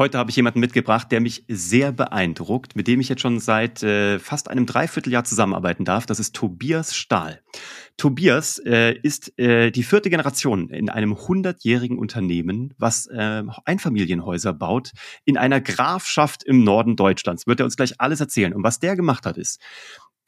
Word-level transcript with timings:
Heute 0.00 0.16
habe 0.16 0.30
ich 0.30 0.36
jemanden 0.36 0.60
mitgebracht, 0.60 1.12
der 1.12 1.20
mich 1.20 1.44
sehr 1.46 1.92
beeindruckt, 1.92 2.74
mit 2.74 2.88
dem 2.88 3.00
ich 3.00 3.10
jetzt 3.10 3.20
schon 3.20 3.38
seit 3.38 3.82
äh, 3.82 4.18
fast 4.18 4.48
einem 4.48 4.64
Dreivierteljahr 4.64 5.24
zusammenarbeiten 5.24 5.84
darf. 5.84 6.06
Das 6.06 6.18
ist 6.18 6.34
Tobias 6.34 6.96
Stahl. 6.96 7.42
Tobias 7.98 8.58
äh, 8.64 8.94
ist 9.02 9.38
äh, 9.38 9.70
die 9.70 9.82
vierte 9.82 10.08
Generation 10.08 10.70
in 10.70 10.88
einem 10.88 11.18
hundertjährigen 11.18 11.98
Unternehmen, 11.98 12.72
was 12.78 13.08
äh, 13.08 13.42
Einfamilienhäuser 13.66 14.54
baut, 14.54 14.92
in 15.26 15.36
einer 15.36 15.60
Grafschaft 15.60 16.44
im 16.44 16.64
Norden 16.64 16.96
Deutschlands. 16.96 17.46
Wird 17.46 17.60
er 17.60 17.66
uns 17.66 17.76
gleich 17.76 18.00
alles 18.00 18.20
erzählen. 18.20 18.54
Und 18.54 18.64
was 18.64 18.78
der 18.78 18.96
gemacht 18.96 19.26
hat, 19.26 19.36
ist, 19.36 19.60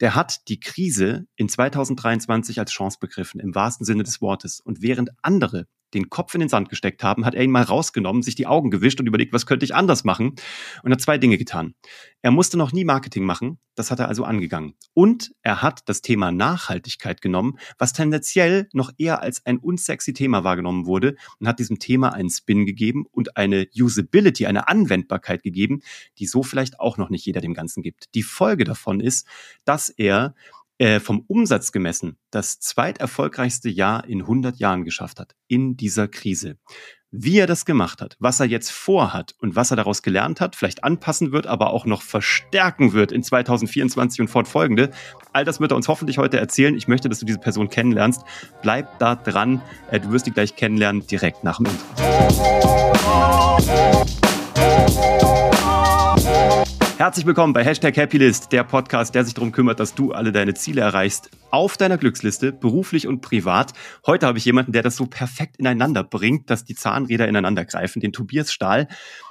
der 0.01 0.13
hat 0.13 0.47
die 0.49 0.59
Krise 0.59 1.25
in 1.35 1.49
2023 1.49 2.59
als 2.59 2.71
Chance 2.71 2.99
begriffen, 3.01 3.39
im 3.39 3.55
wahrsten 3.55 3.87
Sinne 3.87 4.03
des 4.03 4.21
Wortes. 4.21 4.59
Und 4.59 4.83
während 4.83 5.09
andere 5.23 5.65
den 5.93 6.09
Kopf 6.09 6.33
in 6.33 6.39
den 6.39 6.49
Sand 6.49 6.69
gesteckt 6.69 7.03
haben, 7.03 7.25
hat 7.25 7.35
er 7.35 7.43
ihn 7.43 7.51
mal 7.51 7.63
rausgenommen, 7.63 8.23
sich 8.23 8.35
die 8.35 8.47
Augen 8.47 8.71
gewischt 8.71 8.99
und 8.99 9.07
überlegt, 9.07 9.33
was 9.33 9.45
könnte 9.45 9.65
ich 9.65 9.75
anders 9.75 10.03
machen? 10.03 10.35
Und 10.83 10.91
hat 10.91 11.01
zwei 11.01 11.17
Dinge 11.17 11.37
getan. 11.37 11.75
Er 12.21 12.31
musste 12.31 12.57
noch 12.57 12.71
nie 12.71 12.85
Marketing 12.85 13.25
machen, 13.25 13.59
das 13.75 13.91
hat 13.91 13.99
er 13.99 14.07
also 14.07 14.23
angegangen. 14.23 14.75
Und 14.93 15.33
er 15.41 15.61
hat 15.61 15.81
das 15.89 16.01
Thema 16.01 16.31
Nachhaltigkeit 16.31 17.21
genommen, 17.21 17.57
was 17.77 17.93
tendenziell 17.93 18.69
noch 18.73 18.91
eher 18.97 19.21
als 19.21 19.45
ein 19.45 19.57
unsexy 19.57 20.13
Thema 20.13 20.43
wahrgenommen 20.43 20.85
wurde 20.85 21.15
und 21.39 21.47
hat 21.47 21.59
diesem 21.59 21.79
Thema 21.79 22.13
einen 22.13 22.29
Spin 22.29 22.65
gegeben 22.65 23.05
und 23.11 23.35
eine 23.37 23.67
Usability, 23.75 24.45
eine 24.45 24.67
Anwendbarkeit 24.67 25.43
gegeben, 25.43 25.81
die 26.17 26.25
so 26.25 26.43
vielleicht 26.43 26.79
auch 26.79 26.97
noch 26.97 27.09
nicht 27.09 27.25
jeder 27.25 27.41
dem 27.41 27.53
Ganzen 27.53 27.83
gibt. 27.83 28.13
Die 28.15 28.23
Folge 28.23 28.63
davon 28.63 28.99
ist, 28.99 29.27
dass 29.65 29.89
er 29.89 30.33
äh, 30.77 30.99
vom 30.99 31.23
Umsatz 31.27 31.71
gemessen 31.71 32.17
das 32.31 32.59
zweiterfolgreichste 32.59 33.69
Jahr 33.69 34.07
in 34.07 34.21
100 34.21 34.57
Jahren 34.57 34.83
geschafft 34.83 35.19
hat 35.19 35.35
in 35.47 35.77
dieser 35.77 36.07
Krise. 36.07 36.57
Wie 37.15 37.37
er 37.37 37.45
das 37.45 37.65
gemacht 37.65 38.01
hat, 38.01 38.17
was 38.17 38.39
er 38.39 38.47
jetzt 38.47 38.71
vorhat 38.71 39.35
und 39.37 39.55
was 39.55 39.69
er 39.69 39.77
daraus 39.77 40.01
gelernt 40.01 40.41
hat, 40.41 40.55
vielleicht 40.55 40.83
anpassen 40.83 41.31
wird, 41.31 41.45
aber 41.45 41.69
auch 41.69 41.85
noch 41.85 42.01
verstärken 42.01 42.93
wird 42.93 43.11
in 43.11 43.21
2024 43.21 44.21
und 44.21 44.29
fortfolgende, 44.29 44.89
all 45.31 45.45
das 45.45 45.59
wird 45.59 45.71
er 45.71 45.75
uns 45.75 45.87
hoffentlich 45.87 46.17
heute 46.17 46.39
erzählen. 46.39 46.75
Ich 46.75 46.87
möchte, 46.87 47.09
dass 47.09 47.19
du 47.19 47.27
diese 47.27 47.37
Person 47.37 47.69
kennenlernst. 47.69 48.23
Bleib 48.63 48.97
da 48.97 49.15
dran. 49.15 49.61
Äh, 49.91 49.99
du 49.99 50.11
wirst 50.11 50.25
die 50.25 50.31
gleich 50.31 50.55
kennenlernen 50.55 51.05
direkt 51.05 51.43
nach 51.43 51.57
dem 51.57 51.67
Intro. 51.67 51.83
Herzlich 56.95 57.25
willkommen 57.25 57.53
bei 57.53 57.65
Hashtag 57.65 57.97
Happylist, 57.97 58.51
der 58.51 58.63
Podcast, 58.63 59.15
der 59.15 59.25
sich 59.25 59.33
darum 59.33 59.51
kümmert, 59.51 59.79
dass 59.79 59.95
du 59.95 60.11
alle 60.11 60.31
deine 60.31 60.53
Ziele 60.53 60.81
erreichst 60.81 61.31
auf 61.49 61.75
deiner 61.75 61.97
Glücksliste, 61.97 62.51
beruflich 62.51 63.07
und 63.07 63.21
privat. 63.21 63.73
Heute 64.05 64.27
habe 64.27 64.37
ich 64.37 64.45
jemanden, 64.45 64.73
der 64.73 64.83
das 64.83 64.95
so 64.95 65.07
perfekt 65.07 65.57
ineinander 65.57 66.03
bringt, 66.03 66.51
dass 66.51 66.65
die 66.65 66.75
Zahnräder 66.75 67.27
ineinander 67.27 67.65
greifen, 67.65 67.99
den 67.99 68.13
Tobias 68.13 68.53
Stahl. 68.53 68.87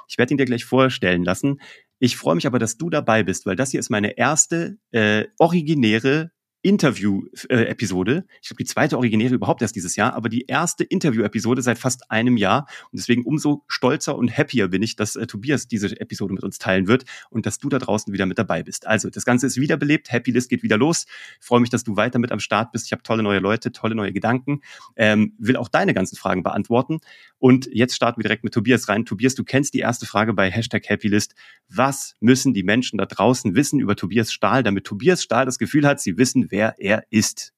Ich 0.09 0.17
werde 0.17 0.33
ihn 0.33 0.37
dir 0.37 0.45
gleich 0.45 0.65
vorstellen 0.65 1.23
lassen. 1.23 1.61
Ich 1.99 2.17
freue 2.17 2.35
mich 2.35 2.45
aber, 2.45 2.59
dass 2.59 2.77
du 2.77 2.89
dabei 2.89 3.23
bist, 3.23 3.45
weil 3.45 3.55
das 3.55 3.71
hier 3.71 3.79
ist 3.79 3.89
meine 3.89 4.17
erste 4.17 4.77
äh, 4.91 5.25
originäre 5.39 6.31
Interview-Episode. 6.63 8.25
ich 8.41 8.47
glaube, 8.47 8.63
die 8.63 8.65
zweite 8.65 8.97
originäre 8.97 9.35
überhaupt 9.35 9.61
erst 9.61 9.75
dieses 9.75 9.97
Jahr, 9.97 10.15
aber 10.15 10.29
die 10.29 10.45
erste 10.47 10.85
Interview-Episode 10.85 11.61
seit 11.61 11.77
fast 11.77 12.09
einem 12.09 12.37
Jahr. 12.37 12.67
Und 12.91 12.99
deswegen 12.99 13.25
umso 13.25 13.63
stolzer 13.67 14.15
und 14.15 14.35
happier 14.35 14.69
bin 14.69 14.81
ich, 14.81 14.95
dass 14.95 15.17
äh, 15.17 15.27
Tobias 15.27 15.67
diese 15.67 15.99
Episode 15.99 16.33
mit 16.33 16.43
uns 16.43 16.57
teilen 16.59 16.87
wird 16.87 17.03
und 17.29 17.45
dass 17.45 17.59
du 17.59 17.67
da 17.67 17.79
draußen 17.79 18.13
wieder 18.13 18.25
mit 18.25 18.39
dabei 18.39 18.63
bist. 18.63 18.87
Also, 18.87 19.09
das 19.09 19.25
Ganze 19.25 19.45
ist 19.45 19.57
wiederbelebt. 19.57 20.11
Happy 20.11 20.31
List 20.31 20.49
geht 20.49 20.63
wieder 20.63 20.77
los. 20.77 21.05
Freue 21.41 21.59
mich, 21.59 21.69
dass 21.69 21.83
du 21.83 21.97
weiter 21.97 22.17
mit 22.17 22.31
am 22.31 22.39
Start 22.39 22.71
bist. 22.71 22.85
Ich 22.85 22.93
habe 22.93 23.03
tolle 23.03 23.23
neue 23.23 23.39
Leute, 23.39 23.73
tolle 23.73 23.93
neue 23.93 24.13
Gedanken. 24.13 24.61
Ähm, 24.95 25.33
will 25.37 25.57
auch 25.57 25.67
deine 25.67 25.93
ganzen 25.93 26.15
Fragen 26.15 26.43
beantworten. 26.43 26.99
Und 27.39 27.67
jetzt 27.73 27.93
starten 27.93 28.19
wir 28.19 28.23
direkt 28.23 28.45
mit 28.45 28.53
Tobias 28.53 28.87
rein. 28.87 29.03
Tobias, 29.03 29.35
du 29.35 29.43
kennst 29.43 29.73
die 29.73 29.79
erste 29.79 30.05
Frage 30.05 30.33
bei 30.33 30.49
Hashtag 30.49 30.87
Happy 30.87 31.09
List. 31.09 31.35
Was 31.67 32.15
müssen 32.21 32.53
die 32.53 32.63
Menschen 32.63 32.97
da 32.97 33.05
draußen 33.05 33.53
wissen 33.53 33.81
über 33.81 33.97
Tobias 33.97 34.31
Stahl, 34.31 34.63
damit 34.63 34.85
Tobias 34.85 35.21
Stahl 35.21 35.45
das 35.45 35.59
Gefühl 35.59 35.85
hat, 35.85 35.99
sie 35.99 36.17
wissen, 36.17 36.51
wer 36.53 36.75
er 36.77 37.03
ist. 37.09 37.51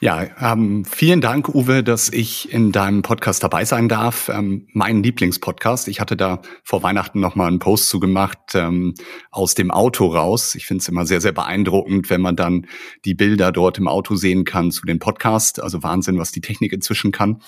Ja, 0.00 0.26
ähm, 0.52 0.84
vielen 0.84 1.20
Dank, 1.20 1.48
Uwe, 1.48 1.84
dass 1.84 2.10
ich 2.10 2.52
in 2.52 2.72
deinem 2.72 3.02
Podcast 3.02 3.44
dabei 3.44 3.64
sein 3.64 3.88
darf. 3.88 4.28
Ähm, 4.28 4.66
mein 4.72 5.04
Lieblingspodcast. 5.04 5.86
Ich 5.86 6.00
hatte 6.00 6.16
da 6.16 6.42
vor 6.64 6.82
Weihnachten 6.82 7.20
noch 7.20 7.36
mal 7.36 7.46
einen 7.46 7.60
Post 7.60 7.88
zugemacht 7.88 8.54
ähm, 8.54 8.94
aus 9.30 9.54
dem 9.54 9.70
Auto 9.70 10.08
raus. 10.08 10.56
Ich 10.56 10.66
finde 10.66 10.82
es 10.82 10.88
immer 10.88 11.06
sehr, 11.06 11.20
sehr 11.20 11.32
beeindruckend, 11.32 12.10
wenn 12.10 12.20
man 12.20 12.34
dann 12.34 12.66
die 13.04 13.14
Bilder 13.14 13.52
dort 13.52 13.78
im 13.78 13.86
Auto 13.86 14.16
sehen 14.16 14.44
kann 14.44 14.72
zu 14.72 14.84
den 14.84 14.98
Podcasts. 14.98 15.60
Also 15.60 15.82
Wahnsinn, 15.84 16.18
was 16.18 16.32
die 16.32 16.42
Technik 16.42 16.72
inzwischen 16.72 17.12
kann. 17.12 17.40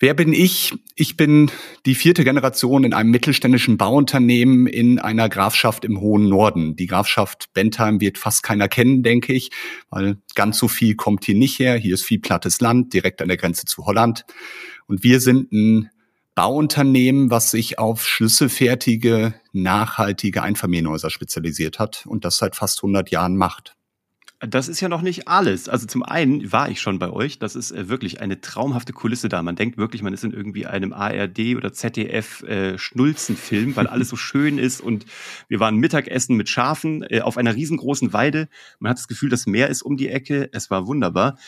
Wer 0.00 0.14
bin 0.14 0.32
ich? 0.32 0.74
Ich 0.96 1.16
bin 1.16 1.52
die 1.86 1.94
vierte 1.94 2.24
Generation 2.24 2.82
in 2.82 2.94
einem 2.94 3.10
mittelständischen 3.10 3.76
Bauunternehmen 3.78 4.66
in 4.66 4.98
einer 4.98 5.28
Grafschaft 5.28 5.84
im 5.84 6.00
hohen 6.00 6.28
Norden. 6.28 6.74
Die 6.74 6.86
Grafschaft 6.86 7.52
Bentheim 7.54 8.00
wird 8.00 8.18
fast 8.18 8.42
keiner 8.42 8.66
kennen, 8.66 9.04
denke 9.04 9.32
ich, 9.32 9.50
weil 9.90 10.18
ganz 10.34 10.58
so 10.58 10.66
viel 10.66 10.96
kommt 10.96 11.24
hier 11.24 11.36
nicht 11.36 11.60
her. 11.60 11.76
Hier 11.76 11.94
ist 11.94 12.04
viel 12.04 12.18
plattes 12.18 12.60
Land, 12.60 12.92
direkt 12.92 13.22
an 13.22 13.28
der 13.28 13.36
Grenze 13.36 13.66
zu 13.66 13.86
Holland. 13.86 14.24
Und 14.86 15.04
wir 15.04 15.20
sind 15.20 15.52
ein 15.52 15.90
Bauunternehmen, 16.34 17.30
was 17.30 17.52
sich 17.52 17.78
auf 17.78 18.04
schlüsselfertige, 18.04 19.34
nachhaltige 19.52 20.42
Einfamilienhäuser 20.42 21.10
spezialisiert 21.10 21.78
hat 21.78 22.04
und 22.06 22.24
das 22.24 22.38
seit 22.38 22.56
fast 22.56 22.78
100 22.78 23.10
Jahren 23.10 23.36
macht. 23.36 23.76
Das 24.48 24.68
ist 24.68 24.80
ja 24.80 24.88
noch 24.88 25.02
nicht 25.02 25.28
alles. 25.28 25.68
Also 25.68 25.86
zum 25.86 26.02
einen 26.02 26.52
war 26.52 26.68
ich 26.68 26.80
schon 26.80 26.98
bei 26.98 27.10
euch. 27.10 27.38
Das 27.38 27.56
ist 27.56 27.70
äh, 27.70 27.88
wirklich 27.88 28.20
eine 28.20 28.40
traumhafte 28.40 28.92
Kulisse 28.92 29.28
da. 29.28 29.42
Man 29.42 29.56
denkt 29.56 29.78
wirklich, 29.78 30.02
man 30.02 30.12
ist 30.12 30.24
in 30.24 30.32
irgendwie 30.32 30.66
einem 30.66 30.92
ARD 30.92 31.56
oder 31.56 31.72
ZDF 31.72 32.42
äh, 32.42 32.78
Schnulzenfilm, 32.78 33.76
weil 33.76 33.86
alles 33.86 34.08
so 34.08 34.16
schön 34.16 34.58
ist. 34.58 34.80
Und 34.80 35.06
wir 35.48 35.60
waren 35.60 35.76
Mittagessen 35.76 36.36
mit 36.36 36.48
Schafen 36.48 37.02
äh, 37.08 37.20
auf 37.20 37.36
einer 37.36 37.54
riesengroßen 37.54 38.12
Weide. 38.12 38.48
Man 38.78 38.90
hat 38.90 38.98
das 38.98 39.08
Gefühl, 39.08 39.30
das 39.30 39.46
Meer 39.46 39.68
ist 39.68 39.82
um 39.82 39.96
die 39.96 40.08
Ecke. 40.08 40.48
Es 40.52 40.70
war 40.70 40.86
wunderbar. 40.86 41.38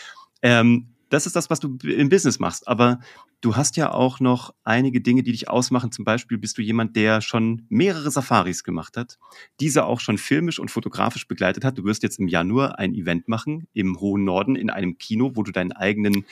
Ähm, 0.43 0.96
das 1.09 1.27
ist 1.27 1.37
das, 1.37 1.50
was 1.50 1.61
du 1.61 1.77
im 1.84 2.09
Business 2.09 2.39
machst. 2.39 2.67
Aber 2.67 3.00
du 3.41 3.56
hast 3.56 3.77
ja 3.77 3.93
auch 3.93 4.21
noch 4.21 4.55
einige 4.65 5.00
Dinge, 5.00 5.22
die 5.22 5.33
dich 5.33 5.49
ausmachen. 5.49 5.93
Zum 5.93 6.05
Beispiel 6.05 6.39
bist 6.39 6.59
du 6.59 6.62
jemand, 6.62 6.97
der 6.97 7.21
schon 7.21 7.67
mehrere 7.69 8.11
Safaris 8.11 8.65
gemacht 8.65 8.97
hat, 8.97 9.19
diese 9.61 9.84
auch 9.84 10.00
schon 10.00 10.19
filmisch 10.19 10.59
und 10.59 10.71
fotografisch 10.71 11.28
begleitet 11.28 11.65
hat. 11.65 11.78
Du 11.78 11.84
wirst 11.84 12.03
jetzt 12.03 12.19
im 12.19 12.28
Januar 12.28 12.78
ein 12.78 12.94
Event 12.94 13.28
machen 13.28 13.69
im 13.72 14.00
hohen 14.00 14.25
Norden 14.25 14.56
in 14.56 14.71
einem 14.71 14.99
Kino, 14.99 15.33
wo 15.34 15.43
du 15.43 15.53
deinen 15.53 15.72
eigenen, 15.72 16.25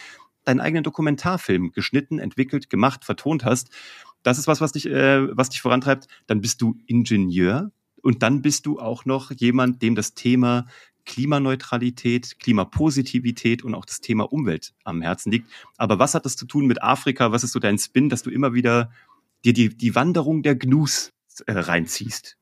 deinen 0.44 0.60
eigenen 0.60 0.84
Dokumentarfilm 0.84 1.72
geschnitten, 1.72 2.18
entwickelt, 2.18 2.68
gemacht, 2.68 3.04
vertont 3.04 3.44
hast. 3.44 3.70
Das 4.22 4.38
ist 4.38 4.48
was, 4.48 4.60
was 4.60 4.72
dich, 4.72 4.86
äh, 4.86 5.36
was 5.36 5.50
dich 5.50 5.60
vorantreibt. 5.60 6.08
Dann 6.26 6.40
bist 6.40 6.62
du 6.62 6.78
Ingenieur 6.86 7.70
und 8.02 8.22
dann 8.22 8.42
bist 8.42 8.66
du 8.66 8.80
auch 8.80 9.04
noch 9.04 9.30
jemand, 9.30 9.82
dem 9.82 9.94
das 9.94 10.14
Thema 10.14 10.66
Klimaneutralität, 11.04 12.38
Klimapositivität 12.38 13.62
und 13.62 13.74
auch 13.74 13.84
das 13.84 14.00
Thema 14.00 14.32
Umwelt 14.32 14.72
am 14.84 15.02
Herzen 15.02 15.30
liegt. 15.30 15.50
Aber 15.76 15.98
was 15.98 16.14
hat 16.14 16.24
das 16.24 16.36
zu 16.36 16.46
tun 16.46 16.66
mit 16.66 16.82
Afrika? 16.82 17.32
Was 17.32 17.44
ist 17.44 17.52
so 17.52 17.58
dein 17.58 17.78
Spin, 17.78 18.08
dass 18.08 18.22
du 18.22 18.30
immer 18.30 18.54
wieder 18.54 18.90
dir 19.44 19.52
die, 19.52 19.76
die 19.76 19.94
Wanderung 19.94 20.42
der 20.42 20.56
Gnus 20.56 21.12
äh, 21.46 21.52
reinziehst? 21.52 22.36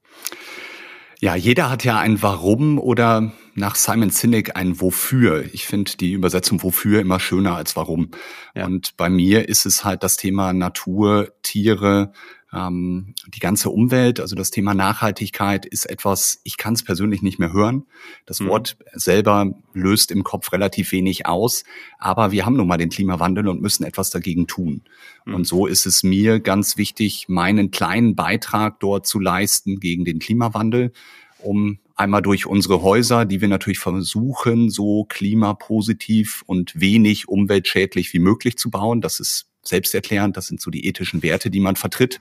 Ja, 1.20 1.36
jeder 1.36 1.70
hat 1.70 1.84
ja 1.84 2.00
ein 2.00 2.20
Warum 2.20 2.80
oder 2.80 3.32
nach 3.54 3.76
Simon 3.76 4.10
Sinek 4.10 4.56
ein 4.56 4.80
Wofür. 4.80 5.44
Ich 5.52 5.66
finde 5.66 5.92
die 5.96 6.14
Übersetzung 6.14 6.60
Wofür 6.64 7.00
immer 7.00 7.20
schöner 7.20 7.54
als 7.54 7.76
Warum. 7.76 8.10
Ja. 8.56 8.66
Und 8.66 8.96
bei 8.96 9.08
mir 9.08 9.48
ist 9.48 9.64
es 9.64 9.84
halt 9.84 10.02
das 10.02 10.16
Thema 10.16 10.52
Natur, 10.52 11.32
Tiere, 11.42 12.12
ähm, 12.52 13.14
die 13.26 13.38
ganze 13.38 13.70
Umwelt, 13.70 14.20
also 14.20 14.36
das 14.36 14.50
Thema 14.50 14.74
Nachhaltigkeit 14.74 15.64
ist 15.64 15.86
etwas, 15.86 16.40
ich 16.44 16.58
kann 16.58 16.74
es 16.74 16.82
persönlich 16.82 17.22
nicht 17.22 17.38
mehr 17.38 17.52
hören. 17.52 17.84
Das 18.26 18.40
mhm. 18.40 18.48
Wort 18.48 18.76
selber 18.92 19.54
löst 19.72 20.10
im 20.10 20.22
Kopf 20.22 20.52
relativ 20.52 20.92
wenig 20.92 21.26
aus, 21.26 21.64
aber 21.98 22.30
wir 22.30 22.44
haben 22.44 22.56
nun 22.56 22.66
mal 22.66 22.76
den 22.76 22.90
Klimawandel 22.90 23.48
und 23.48 23.62
müssen 23.62 23.84
etwas 23.84 24.10
dagegen 24.10 24.46
tun. 24.46 24.82
Mhm. 25.24 25.34
Und 25.34 25.46
so 25.46 25.66
ist 25.66 25.86
es 25.86 26.02
mir 26.02 26.40
ganz 26.40 26.76
wichtig, 26.76 27.26
meinen 27.28 27.70
kleinen 27.70 28.14
Beitrag 28.14 28.80
dort 28.80 29.06
zu 29.06 29.18
leisten 29.18 29.80
gegen 29.80 30.04
den 30.04 30.18
Klimawandel, 30.18 30.92
um 31.38 31.78
einmal 31.96 32.22
durch 32.22 32.46
unsere 32.46 32.82
Häuser, 32.82 33.24
die 33.24 33.40
wir 33.40 33.48
natürlich 33.48 33.78
versuchen, 33.78 34.70
so 34.70 35.04
klimapositiv 35.04 36.42
und 36.46 36.78
wenig 36.78 37.28
umweltschädlich 37.28 38.12
wie 38.12 38.18
möglich 38.18 38.58
zu 38.58 38.70
bauen. 38.70 39.00
Das 39.00 39.20
ist 39.20 39.51
selbsterklärend, 39.62 40.36
das 40.36 40.46
sind 40.46 40.60
so 40.60 40.70
die 40.70 40.86
ethischen 40.86 41.22
Werte, 41.22 41.50
die 41.50 41.60
man 41.60 41.76
vertritt. 41.76 42.20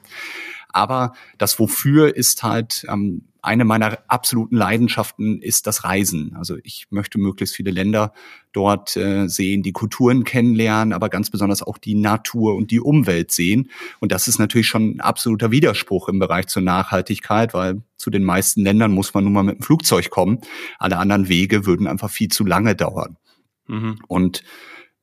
Aber 0.70 1.14
das 1.38 1.60
Wofür 1.60 2.16
ist 2.16 2.44
halt 2.44 2.86
ähm, 2.88 3.24
eine 3.42 3.66
meiner 3.66 3.98
absoluten 4.08 4.56
Leidenschaften 4.56 5.42
ist 5.42 5.66
das 5.66 5.84
Reisen. 5.84 6.36
Also 6.36 6.58
ich 6.64 6.88
möchte 6.92 7.20
möglichst 7.20 7.56
viele 7.56 7.72
Länder 7.72 8.14
dort 8.52 8.96
äh, 8.96 9.28
sehen, 9.28 9.64
die 9.64 9.72
Kulturen 9.72 10.24
kennenlernen, 10.24 10.94
aber 10.94 11.10
ganz 11.10 11.32
besonders 11.32 11.64
auch 11.64 11.78
die 11.78 11.96
Natur 11.96 12.56
und 12.56 12.70
die 12.70 12.80
Umwelt 12.80 13.32
sehen. 13.32 13.72
Und 14.00 14.12
das 14.12 14.28
ist 14.28 14.38
natürlich 14.38 14.68
schon 14.68 14.98
ein 14.98 15.02
absoluter 15.02 15.50
Widerspruch 15.50 16.08
im 16.08 16.20
Bereich 16.20 16.48
zur 16.48 16.62
Nachhaltigkeit, 16.62 17.54
weil 17.54 17.82
zu 17.98 18.12
den 18.12 18.24
meisten 18.24 18.62
Ländern 18.62 18.92
muss 18.92 19.14
man 19.14 19.24
nun 19.24 19.34
mal 19.34 19.44
mit 19.44 19.58
dem 19.58 19.64
Flugzeug 19.64 20.12
kommen. 20.12 20.40
Alle 20.78 20.98
anderen 20.98 21.28
Wege 21.28 21.66
würden 21.66 21.88
einfach 21.88 22.12
viel 22.12 22.30
zu 22.30 22.46
lange 22.46 22.76
dauern. 22.76 23.18
Mhm. 23.68 24.00
Und 24.08 24.44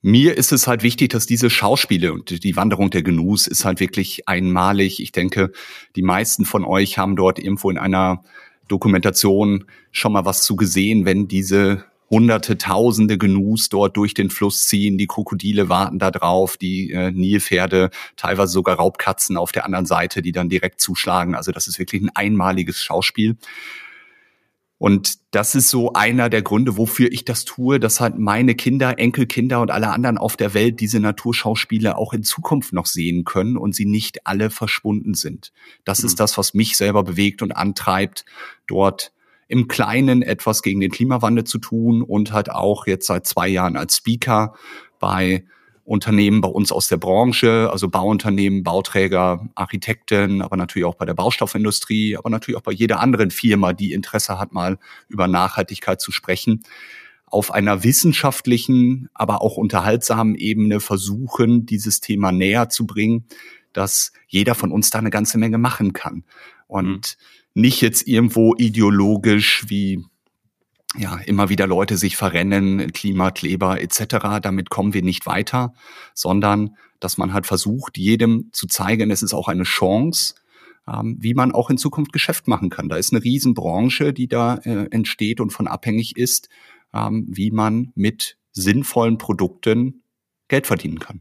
mir 0.00 0.36
ist 0.36 0.52
es 0.52 0.66
halt 0.66 0.82
wichtig, 0.82 1.10
dass 1.10 1.26
diese 1.26 1.50
Schauspiele 1.50 2.12
und 2.12 2.44
die 2.44 2.56
Wanderung 2.56 2.90
der 2.90 3.02
Genuss 3.02 3.46
ist 3.46 3.64
halt 3.64 3.80
wirklich 3.80 4.28
einmalig. 4.28 5.00
Ich 5.00 5.12
denke, 5.12 5.52
die 5.96 6.02
meisten 6.02 6.44
von 6.44 6.64
euch 6.64 6.98
haben 6.98 7.16
dort 7.16 7.38
irgendwo 7.38 7.70
in 7.70 7.78
einer 7.78 8.22
Dokumentation 8.68 9.64
schon 9.90 10.12
mal 10.12 10.24
was 10.24 10.44
zu 10.44 10.54
gesehen, 10.54 11.04
wenn 11.04 11.26
diese 11.26 11.84
hunderte, 12.10 12.56
tausende 12.56 13.18
Gnus 13.18 13.68
dort 13.68 13.96
durch 13.96 14.14
den 14.14 14.30
Fluss 14.30 14.66
ziehen, 14.66 14.98
die 14.98 15.06
Krokodile 15.06 15.68
warten 15.68 15.98
da 15.98 16.10
drauf, 16.10 16.56
die 16.56 16.90
äh, 16.90 17.10
Nilpferde, 17.10 17.90
teilweise 18.16 18.52
sogar 18.52 18.76
Raubkatzen 18.76 19.36
auf 19.36 19.52
der 19.52 19.66
anderen 19.66 19.84
Seite, 19.84 20.22
die 20.22 20.32
dann 20.32 20.48
direkt 20.48 20.80
zuschlagen. 20.80 21.34
Also 21.34 21.52
das 21.52 21.68
ist 21.68 21.78
wirklich 21.78 22.02
ein 22.02 22.10
einmaliges 22.14 22.82
Schauspiel. 22.82 23.36
Und 24.78 25.14
das 25.32 25.56
ist 25.56 25.70
so 25.70 25.92
einer 25.92 26.30
der 26.30 26.42
Gründe, 26.42 26.76
wofür 26.76 27.10
ich 27.10 27.24
das 27.24 27.44
tue, 27.44 27.80
dass 27.80 28.00
halt 28.00 28.16
meine 28.16 28.54
Kinder, 28.54 28.98
Enkelkinder 28.98 29.60
und 29.60 29.72
alle 29.72 29.90
anderen 29.90 30.18
auf 30.18 30.36
der 30.36 30.54
Welt 30.54 30.78
diese 30.78 31.00
Naturschauspiele 31.00 31.98
auch 31.98 32.12
in 32.12 32.22
Zukunft 32.22 32.72
noch 32.72 32.86
sehen 32.86 33.24
können 33.24 33.56
und 33.56 33.74
sie 33.74 33.86
nicht 33.86 34.26
alle 34.26 34.50
verschwunden 34.50 35.14
sind. 35.14 35.52
Das 35.84 36.02
mhm. 36.02 36.06
ist 36.06 36.20
das, 36.20 36.38
was 36.38 36.54
mich 36.54 36.76
selber 36.76 37.02
bewegt 37.02 37.42
und 37.42 37.50
antreibt, 37.52 38.24
dort 38.68 39.12
im 39.48 39.66
Kleinen 39.66 40.22
etwas 40.22 40.62
gegen 40.62 40.78
den 40.78 40.92
Klimawandel 40.92 41.44
zu 41.44 41.58
tun 41.58 42.02
und 42.02 42.32
halt 42.32 42.50
auch 42.50 42.86
jetzt 42.86 43.06
seit 43.06 43.26
zwei 43.26 43.48
Jahren 43.48 43.76
als 43.76 43.96
Speaker 43.96 44.54
bei 45.00 45.44
Unternehmen 45.88 46.42
bei 46.42 46.48
uns 46.48 46.70
aus 46.70 46.88
der 46.88 46.98
Branche, 46.98 47.70
also 47.72 47.88
Bauunternehmen, 47.88 48.62
Bauträger, 48.62 49.48
Architekten, 49.54 50.42
aber 50.42 50.56
natürlich 50.58 50.84
auch 50.84 50.96
bei 50.96 51.06
der 51.06 51.14
Baustoffindustrie, 51.14 52.16
aber 52.16 52.28
natürlich 52.28 52.58
auch 52.58 52.62
bei 52.62 52.72
jeder 52.72 53.00
anderen 53.00 53.30
Firma, 53.30 53.72
die 53.72 53.92
Interesse 53.92 54.38
hat, 54.38 54.52
mal 54.52 54.78
über 55.08 55.28
Nachhaltigkeit 55.28 56.00
zu 56.00 56.12
sprechen, 56.12 56.62
auf 57.24 57.50
einer 57.50 57.84
wissenschaftlichen, 57.84 59.08
aber 59.14 59.40
auch 59.40 59.56
unterhaltsamen 59.56 60.34
Ebene 60.34 60.80
versuchen, 60.80 61.64
dieses 61.64 62.00
Thema 62.00 62.32
näher 62.32 62.68
zu 62.68 62.86
bringen, 62.86 63.24
dass 63.72 64.12
jeder 64.26 64.54
von 64.54 64.72
uns 64.72 64.90
da 64.90 64.98
eine 64.98 65.10
ganze 65.10 65.38
Menge 65.38 65.56
machen 65.56 65.94
kann. 65.94 66.24
Und 66.66 67.16
mhm. 67.54 67.62
nicht 67.62 67.80
jetzt 67.80 68.06
irgendwo 68.06 68.54
ideologisch 68.56 69.64
wie 69.68 70.04
ja, 70.96 71.16
immer 71.18 71.48
wieder 71.48 71.66
Leute 71.66 71.96
sich 71.96 72.16
verrennen, 72.16 72.92
Klimakleber 72.92 73.80
etc. 73.80 74.40
Damit 74.42 74.70
kommen 74.70 74.94
wir 74.94 75.02
nicht 75.02 75.26
weiter, 75.26 75.74
sondern 76.14 76.76
dass 77.00 77.18
man 77.18 77.32
halt 77.32 77.46
versucht, 77.46 77.98
jedem 77.98 78.50
zu 78.52 78.66
zeigen, 78.66 79.10
es 79.10 79.22
ist 79.22 79.34
auch 79.34 79.48
eine 79.48 79.64
Chance, 79.64 80.34
ähm, 80.88 81.16
wie 81.20 81.34
man 81.34 81.52
auch 81.52 81.70
in 81.70 81.78
Zukunft 81.78 82.12
Geschäft 82.12 82.48
machen 82.48 82.70
kann. 82.70 82.88
Da 82.88 82.96
ist 82.96 83.12
eine 83.12 83.22
Riesenbranche, 83.22 84.12
die 84.12 84.28
da 84.28 84.56
äh, 84.56 84.88
entsteht 84.90 85.40
und 85.40 85.50
von 85.50 85.68
abhängig 85.68 86.16
ist, 86.16 86.48
ähm, 86.94 87.26
wie 87.28 87.50
man 87.50 87.92
mit 87.94 88.38
sinnvollen 88.52 89.18
Produkten 89.18 90.02
Geld 90.48 90.66
verdienen 90.66 90.98
kann 90.98 91.20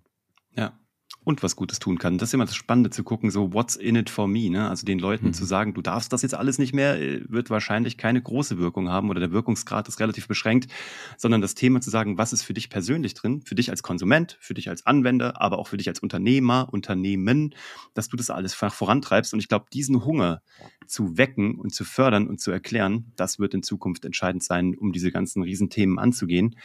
und 1.27 1.44
was 1.44 1.57
Gutes 1.57 1.79
tun 1.79 1.97
kann. 1.97 2.18
Das 2.18 2.29
ist 2.29 2.33
immer 2.33 2.45
das 2.45 2.56
Spannende 2.56 2.89
zu 2.89 3.03
gucken, 3.03 3.31
so 3.31 3.53
what's 3.53 3.75
in 3.75 3.97
it 3.97 4.09
for 4.09 4.29
me, 4.29 4.50
ne? 4.50 4.69
Also 4.69 4.85
den 4.85 4.97
Leuten 4.97 5.27
mhm. 5.27 5.33
zu 5.33 5.44
sagen, 5.44 5.74
du 5.74 5.81
darfst 5.81 6.13
das 6.13 6.21
jetzt 6.21 6.33
alles 6.33 6.57
nicht 6.57 6.74
mehr, 6.74 7.01
äh, 7.01 7.21
wird 7.27 7.50
wahrscheinlich 7.50 7.97
keine 7.97 8.21
große 8.21 8.57
Wirkung 8.57 8.88
haben 8.88 9.09
oder 9.09 9.19
der 9.19 9.33
Wirkungsgrad 9.33 9.89
ist 9.89 10.00
relativ 10.00 10.29
beschränkt, 10.29 10.71
sondern 11.18 11.41
das 11.41 11.53
Thema 11.53 11.81
zu 11.81 11.89
sagen, 11.89 12.18
was 12.18 12.31
ist 12.31 12.44
für 12.44 12.53
dich 12.53 12.69
persönlich 12.69 13.13
drin, 13.13 13.41
für 13.41 13.56
dich 13.56 13.69
als 13.69 13.83
Konsument, 13.83 14.38
für 14.39 14.53
dich 14.53 14.69
als 14.69 14.85
Anwender, 14.85 15.41
aber 15.41 15.59
auch 15.59 15.68
für 15.68 15.75
dich 15.75 15.89
als 15.89 16.00
Unternehmer, 16.00 16.69
Unternehmen, 16.71 17.53
dass 17.94 18.07
du 18.07 18.15
das 18.15 18.29
alles 18.29 18.53
vorantreibst. 18.53 19.33
Und 19.33 19.41
ich 19.41 19.50
glaube, 19.50 19.65
diesen 19.74 20.06
Hunger 20.06 20.41
zu 20.85 21.18
wecken 21.18 21.56
und 21.56 21.74
zu 21.74 21.83
fördern 21.83 22.27
und 22.27 22.39
zu 22.39 22.51
erklären, 22.51 23.12
das 23.18 23.38
wird 23.38 23.53
in 23.53 23.63
Zukunft 23.63 24.06
entscheidend 24.06 24.44
sein, 24.44 24.75
um 24.77 24.94
diese 24.94 25.12
ganzen 25.12 25.44
Riesenthemen 25.44 26.00
anzugehen. 26.00 26.56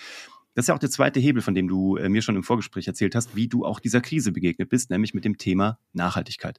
Das 0.54 0.64
ist 0.64 0.68
ja 0.68 0.74
auch 0.74 0.78
der 0.78 0.90
zweite 0.90 1.20
Hebel, 1.20 1.42
von 1.42 1.54
dem 1.54 1.68
du 1.68 1.96
äh, 1.96 2.08
mir 2.08 2.22
schon 2.22 2.36
im 2.36 2.42
Vorgespräch 2.42 2.86
erzählt 2.86 3.14
hast, 3.14 3.34
wie 3.34 3.48
du 3.48 3.64
auch 3.64 3.80
dieser 3.80 4.00
Krise 4.00 4.32
begegnet 4.32 4.68
bist, 4.68 4.90
nämlich 4.90 5.14
mit 5.14 5.24
dem 5.24 5.38
Thema 5.38 5.78
Nachhaltigkeit. 5.92 6.58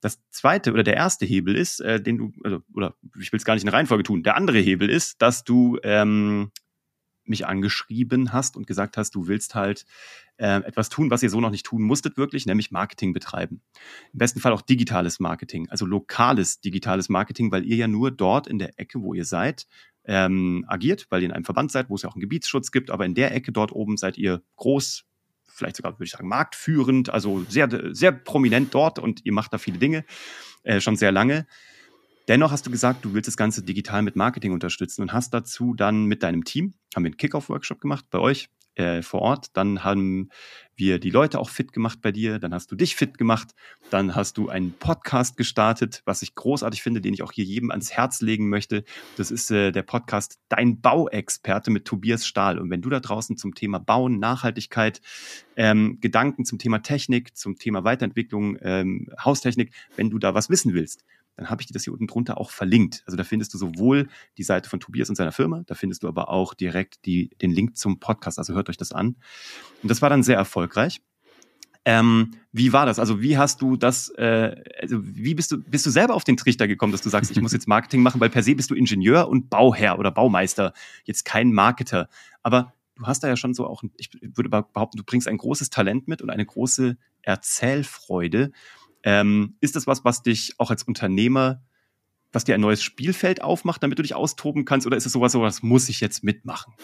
Das 0.00 0.20
zweite 0.30 0.72
oder 0.72 0.82
der 0.82 0.94
erste 0.94 1.24
Hebel 1.24 1.56
ist, 1.56 1.80
äh, 1.80 2.00
den 2.00 2.18
du, 2.18 2.32
also, 2.44 2.62
oder 2.74 2.94
ich 3.18 3.32
will 3.32 3.38
es 3.38 3.44
gar 3.44 3.54
nicht 3.54 3.62
in 3.62 3.70
Reihenfolge 3.70 4.04
tun, 4.04 4.22
der 4.22 4.36
andere 4.36 4.58
Hebel 4.58 4.90
ist, 4.90 5.22
dass 5.22 5.44
du 5.44 5.78
ähm, 5.82 6.50
mich 7.24 7.46
angeschrieben 7.46 8.32
hast 8.32 8.56
und 8.56 8.66
gesagt 8.66 8.96
hast, 8.96 9.14
du 9.14 9.26
willst 9.26 9.54
halt 9.54 9.86
äh, 10.38 10.62
etwas 10.64 10.88
tun, 10.88 11.10
was 11.10 11.22
ihr 11.22 11.30
so 11.30 11.40
noch 11.40 11.50
nicht 11.50 11.66
tun 11.66 11.82
musstet, 11.82 12.16
wirklich, 12.16 12.46
nämlich 12.46 12.70
Marketing 12.70 13.12
betreiben. 13.12 13.62
Im 14.12 14.18
besten 14.18 14.40
Fall 14.40 14.52
auch 14.52 14.62
digitales 14.62 15.20
Marketing, 15.20 15.68
also 15.70 15.86
lokales 15.86 16.60
digitales 16.60 17.08
Marketing, 17.08 17.52
weil 17.52 17.64
ihr 17.64 17.76
ja 17.76 17.88
nur 17.88 18.10
dort 18.10 18.46
in 18.46 18.58
der 18.58 18.78
Ecke, 18.78 19.02
wo 19.02 19.14
ihr 19.14 19.24
seid, 19.24 19.66
ähm, 20.04 20.64
agiert, 20.68 21.06
weil 21.10 21.22
ihr 21.22 21.28
in 21.28 21.32
einem 21.32 21.44
Verband 21.44 21.70
seid, 21.70 21.88
wo 21.88 21.94
es 21.94 22.02
ja 22.02 22.08
auch 22.08 22.14
einen 22.14 22.22
Gebietsschutz 22.22 22.70
gibt, 22.72 22.90
aber 22.90 23.04
in 23.04 23.14
der 23.14 23.34
Ecke 23.34 23.52
dort 23.52 23.72
oben 23.72 23.96
seid 23.96 24.18
ihr 24.18 24.42
groß, 24.56 25.04
vielleicht 25.44 25.76
sogar, 25.76 25.92
würde 25.92 26.04
ich 26.04 26.10
sagen, 26.10 26.28
marktführend, 26.28 27.10
also 27.10 27.44
sehr, 27.48 27.68
sehr 27.94 28.12
prominent 28.12 28.74
dort 28.74 28.98
und 28.98 29.24
ihr 29.24 29.32
macht 29.32 29.52
da 29.52 29.58
viele 29.58 29.78
Dinge, 29.78 30.04
äh, 30.64 30.80
schon 30.80 30.96
sehr 30.96 31.12
lange. 31.12 31.46
Dennoch 32.28 32.52
hast 32.52 32.66
du 32.66 32.70
gesagt, 32.70 33.04
du 33.04 33.14
willst 33.14 33.28
das 33.28 33.36
Ganze 33.36 33.62
digital 33.62 34.02
mit 34.02 34.16
Marketing 34.16 34.52
unterstützen 34.52 35.02
und 35.02 35.12
hast 35.12 35.34
dazu 35.34 35.74
dann 35.74 36.06
mit 36.06 36.22
deinem 36.22 36.44
Team, 36.44 36.74
haben 36.94 37.04
wir 37.04 37.08
einen 37.08 37.16
Kickoff-Workshop 37.16 37.80
gemacht 37.80 38.06
bei 38.10 38.18
euch, 38.18 38.48
äh, 38.74 39.02
vor 39.02 39.22
Ort. 39.22 39.48
Dann 39.54 39.84
haben 39.84 40.30
wir 40.74 40.98
die 40.98 41.10
Leute 41.10 41.38
auch 41.38 41.50
fit 41.50 41.72
gemacht 41.72 42.00
bei 42.00 42.12
dir. 42.12 42.38
Dann 42.38 42.54
hast 42.54 42.70
du 42.72 42.76
dich 42.76 42.96
fit 42.96 43.18
gemacht. 43.18 43.54
Dann 43.90 44.14
hast 44.14 44.38
du 44.38 44.48
einen 44.48 44.72
Podcast 44.72 45.36
gestartet, 45.36 46.02
was 46.06 46.22
ich 46.22 46.34
großartig 46.34 46.82
finde, 46.82 47.00
den 47.00 47.14
ich 47.14 47.22
auch 47.22 47.32
hier 47.32 47.44
jedem 47.44 47.70
ans 47.70 47.92
Herz 47.92 48.20
legen 48.20 48.48
möchte. 48.48 48.84
Das 49.16 49.30
ist 49.30 49.50
äh, 49.50 49.72
der 49.72 49.82
Podcast 49.82 50.38
Dein 50.48 50.80
Bauexperte 50.80 51.70
mit 51.70 51.84
Tobias 51.84 52.26
Stahl. 52.26 52.58
Und 52.58 52.70
wenn 52.70 52.82
du 52.82 52.90
da 52.90 53.00
draußen 53.00 53.36
zum 53.36 53.54
Thema 53.54 53.78
Bauen, 53.78 54.18
Nachhaltigkeit, 54.18 55.00
ähm, 55.56 55.98
Gedanken 56.00 56.44
zum 56.44 56.58
Thema 56.58 56.78
Technik, 56.78 57.36
zum 57.36 57.58
Thema 57.58 57.84
Weiterentwicklung, 57.84 58.56
ähm, 58.62 59.08
Haustechnik, 59.22 59.72
wenn 59.96 60.10
du 60.10 60.18
da 60.18 60.34
was 60.34 60.50
wissen 60.50 60.72
willst, 60.74 61.04
dann 61.36 61.50
habe 61.50 61.62
ich 61.62 61.66
dir 61.66 61.72
das 61.72 61.84
hier 61.84 61.92
unten 61.92 62.06
drunter 62.06 62.38
auch 62.38 62.50
verlinkt. 62.50 63.02
Also 63.06 63.16
da 63.16 63.24
findest 63.24 63.54
du 63.54 63.58
sowohl 63.58 64.08
die 64.38 64.42
Seite 64.42 64.68
von 64.68 64.80
Tobias 64.80 65.08
und 65.08 65.16
seiner 65.16 65.32
Firma, 65.32 65.62
da 65.66 65.74
findest 65.74 66.02
du 66.02 66.08
aber 66.08 66.28
auch 66.28 66.54
direkt 66.54 67.04
die, 67.06 67.30
den 67.40 67.50
Link 67.50 67.76
zum 67.76 68.00
Podcast. 68.00 68.38
Also 68.38 68.54
hört 68.54 68.68
euch 68.68 68.76
das 68.76 68.92
an. 68.92 69.16
Und 69.82 69.90
das 69.90 70.02
war 70.02 70.10
dann 70.10 70.22
sehr 70.22 70.36
erfolgreich. 70.36 71.00
Ähm, 71.84 72.32
wie 72.52 72.72
war 72.72 72.86
das? 72.86 73.00
Also 73.00 73.22
wie 73.22 73.38
hast 73.38 73.60
du 73.60 73.76
das, 73.76 74.08
äh, 74.10 74.54
also 74.80 74.98
wie 75.02 75.34
bist 75.34 75.50
du, 75.50 75.58
bist 75.58 75.84
du 75.84 75.90
selber 75.90 76.14
auf 76.14 76.22
den 76.22 76.36
Trichter 76.36 76.68
gekommen, 76.68 76.92
dass 76.92 77.02
du 77.02 77.08
sagst, 77.08 77.30
ich 77.30 77.40
muss 77.40 77.52
jetzt 77.52 77.66
Marketing 77.66 78.02
machen, 78.02 78.20
weil 78.20 78.30
per 78.30 78.44
se 78.44 78.54
bist 78.54 78.70
du 78.70 78.74
Ingenieur 78.74 79.28
und 79.28 79.50
Bauherr 79.50 79.98
oder 79.98 80.12
Baumeister, 80.12 80.74
jetzt 81.04 81.24
kein 81.24 81.52
Marketer. 81.52 82.08
Aber 82.42 82.72
du 82.94 83.06
hast 83.06 83.24
da 83.24 83.28
ja 83.28 83.36
schon 83.36 83.52
so 83.52 83.66
auch, 83.66 83.82
ich 83.96 84.10
würde 84.22 84.48
behaupten, 84.48 84.96
du 84.96 85.04
bringst 85.04 85.26
ein 85.26 85.38
großes 85.38 85.70
Talent 85.70 86.06
mit 86.06 86.22
und 86.22 86.30
eine 86.30 86.46
große 86.46 86.96
Erzählfreude. 87.22 88.52
Ähm, 89.04 89.56
ist 89.60 89.76
das 89.76 89.86
was, 89.86 90.04
was 90.04 90.22
dich 90.22 90.54
auch 90.58 90.70
als 90.70 90.84
Unternehmer, 90.84 91.62
was 92.32 92.44
dir 92.44 92.54
ein 92.54 92.60
neues 92.60 92.82
Spielfeld 92.82 93.42
aufmacht, 93.42 93.82
damit 93.82 93.98
du 93.98 94.02
dich 94.02 94.14
austoben 94.14 94.64
kannst? 94.64 94.86
Oder 94.86 94.96
ist 94.96 95.06
es 95.06 95.12
sowas, 95.12 95.32
sowas 95.32 95.62
muss 95.62 95.88
ich 95.88 96.00
jetzt 96.00 96.24
mitmachen? 96.24 96.74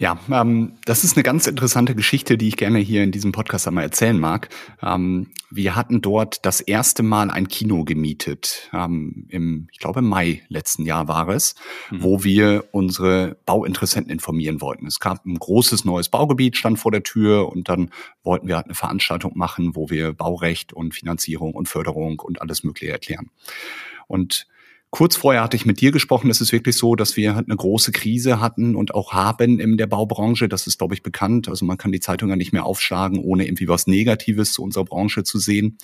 Ja, 0.00 0.16
ähm, 0.30 0.74
das 0.84 1.02
ist 1.02 1.16
eine 1.16 1.24
ganz 1.24 1.48
interessante 1.48 1.96
Geschichte, 1.96 2.38
die 2.38 2.46
ich 2.46 2.56
gerne 2.56 2.78
hier 2.78 3.02
in 3.02 3.10
diesem 3.10 3.32
Podcast 3.32 3.66
einmal 3.66 3.82
erzählen 3.82 4.16
mag. 4.16 4.48
Ähm, 4.80 5.32
wir 5.50 5.74
hatten 5.74 6.00
dort 6.00 6.46
das 6.46 6.60
erste 6.60 7.02
Mal 7.02 7.32
ein 7.32 7.48
Kino 7.48 7.82
gemietet. 7.82 8.70
Ähm, 8.72 9.26
im, 9.28 9.66
ich 9.72 9.80
glaube, 9.80 9.98
im 9.98 10.06
Mai 10.06 10.42
letzten 10.48 10.84
Jahr 10.84 11.08
war 11.08 11.28
es, 11.28 11.56
mhm. 11.90 12.04
wo 12.04 12.22
wir 12.22 12.66
unsere 12.70 13.38
Bauinteressenten 13.44 14.12
informieren 14.12 14.60
wollten. 14.60 14.86
Es 14.86 15.00
gab 15.00 15.26
ein 15.26 15.36
großes 15.36 15.84
neues 15.84 16.08
Baugebiet, 16.08 16.56
stand 16.56 16.78
vor 16.78 16.92
der 16.92 17.02
Tür 17.02 17.48
und 17.48 17.68
dann 17.68 17.90
wollten 18.22 18.46
wir 18.46 18.54
halt 18.54 18.66
eine 18.66 18.76
Veranstaltung 18.76 19.32
machen, 19.34 19.74
wo 19.74 19.90
wir 19.90 20.12
Baurecht 20.12 20.72
und 20.72 20.94
Finanzierung 20.94 21.54
und 21.54 21.68
Förderung 21.68 22.20
und 22.20 22.40
alles 22.40 22.62
Mögliche 22.62 22.92
erklären. 22.92 23.30
Und 24.06 24.46
Kurz 24.90 25.16
vorher 25.16 25.42
hatte 25.42 25.56
ich 25.56 25.66
mit 25.66 25.80
dir 25.80 25.92
gesprochen. 25.92 26.30
Es 26.30 26.40
ist 26.40 26.50
wirklich 26.50 26.76
so, 26.76 26.94
dass 26.94 27.16
wir 27.16 27.34
halt 27.34 27.46
eine 27.46 27.56
große 27.56 27.92
Krise 27.92 28.40
hatten 28.40 28.74
und 28.74 28.94
auch 28.94 29.12
haben 29.12 29.60
in 29.60 29.76
der 29.76 29.86
Baubranche. 29.86 30.48
Das 30.48 30.66
ist, 30.66 30.78
glaube 30.78 30.94
ich, 30.94 31.02
bekannt. 31.02 31.48
Also 31.48 31.66
man 31.66 31.76
kann 31.76 31.92
die 31.92 32.00
Zeitung 32.00 32.30
ja 32.30 32.36
nicht 32.36 32.52
mehr 32.52 32.64
aufschlagen, 32.64 33.18
ohne 33.18 33.46
irgendwie 33.46 33.68
was 33.68 33.86
Negatives 33.86 34.52
zu 34.52 34.62
unserer 34.62 34.84
Branche 34.84 35.24
zu 35.24 35.38
sehen. 35.38 35.76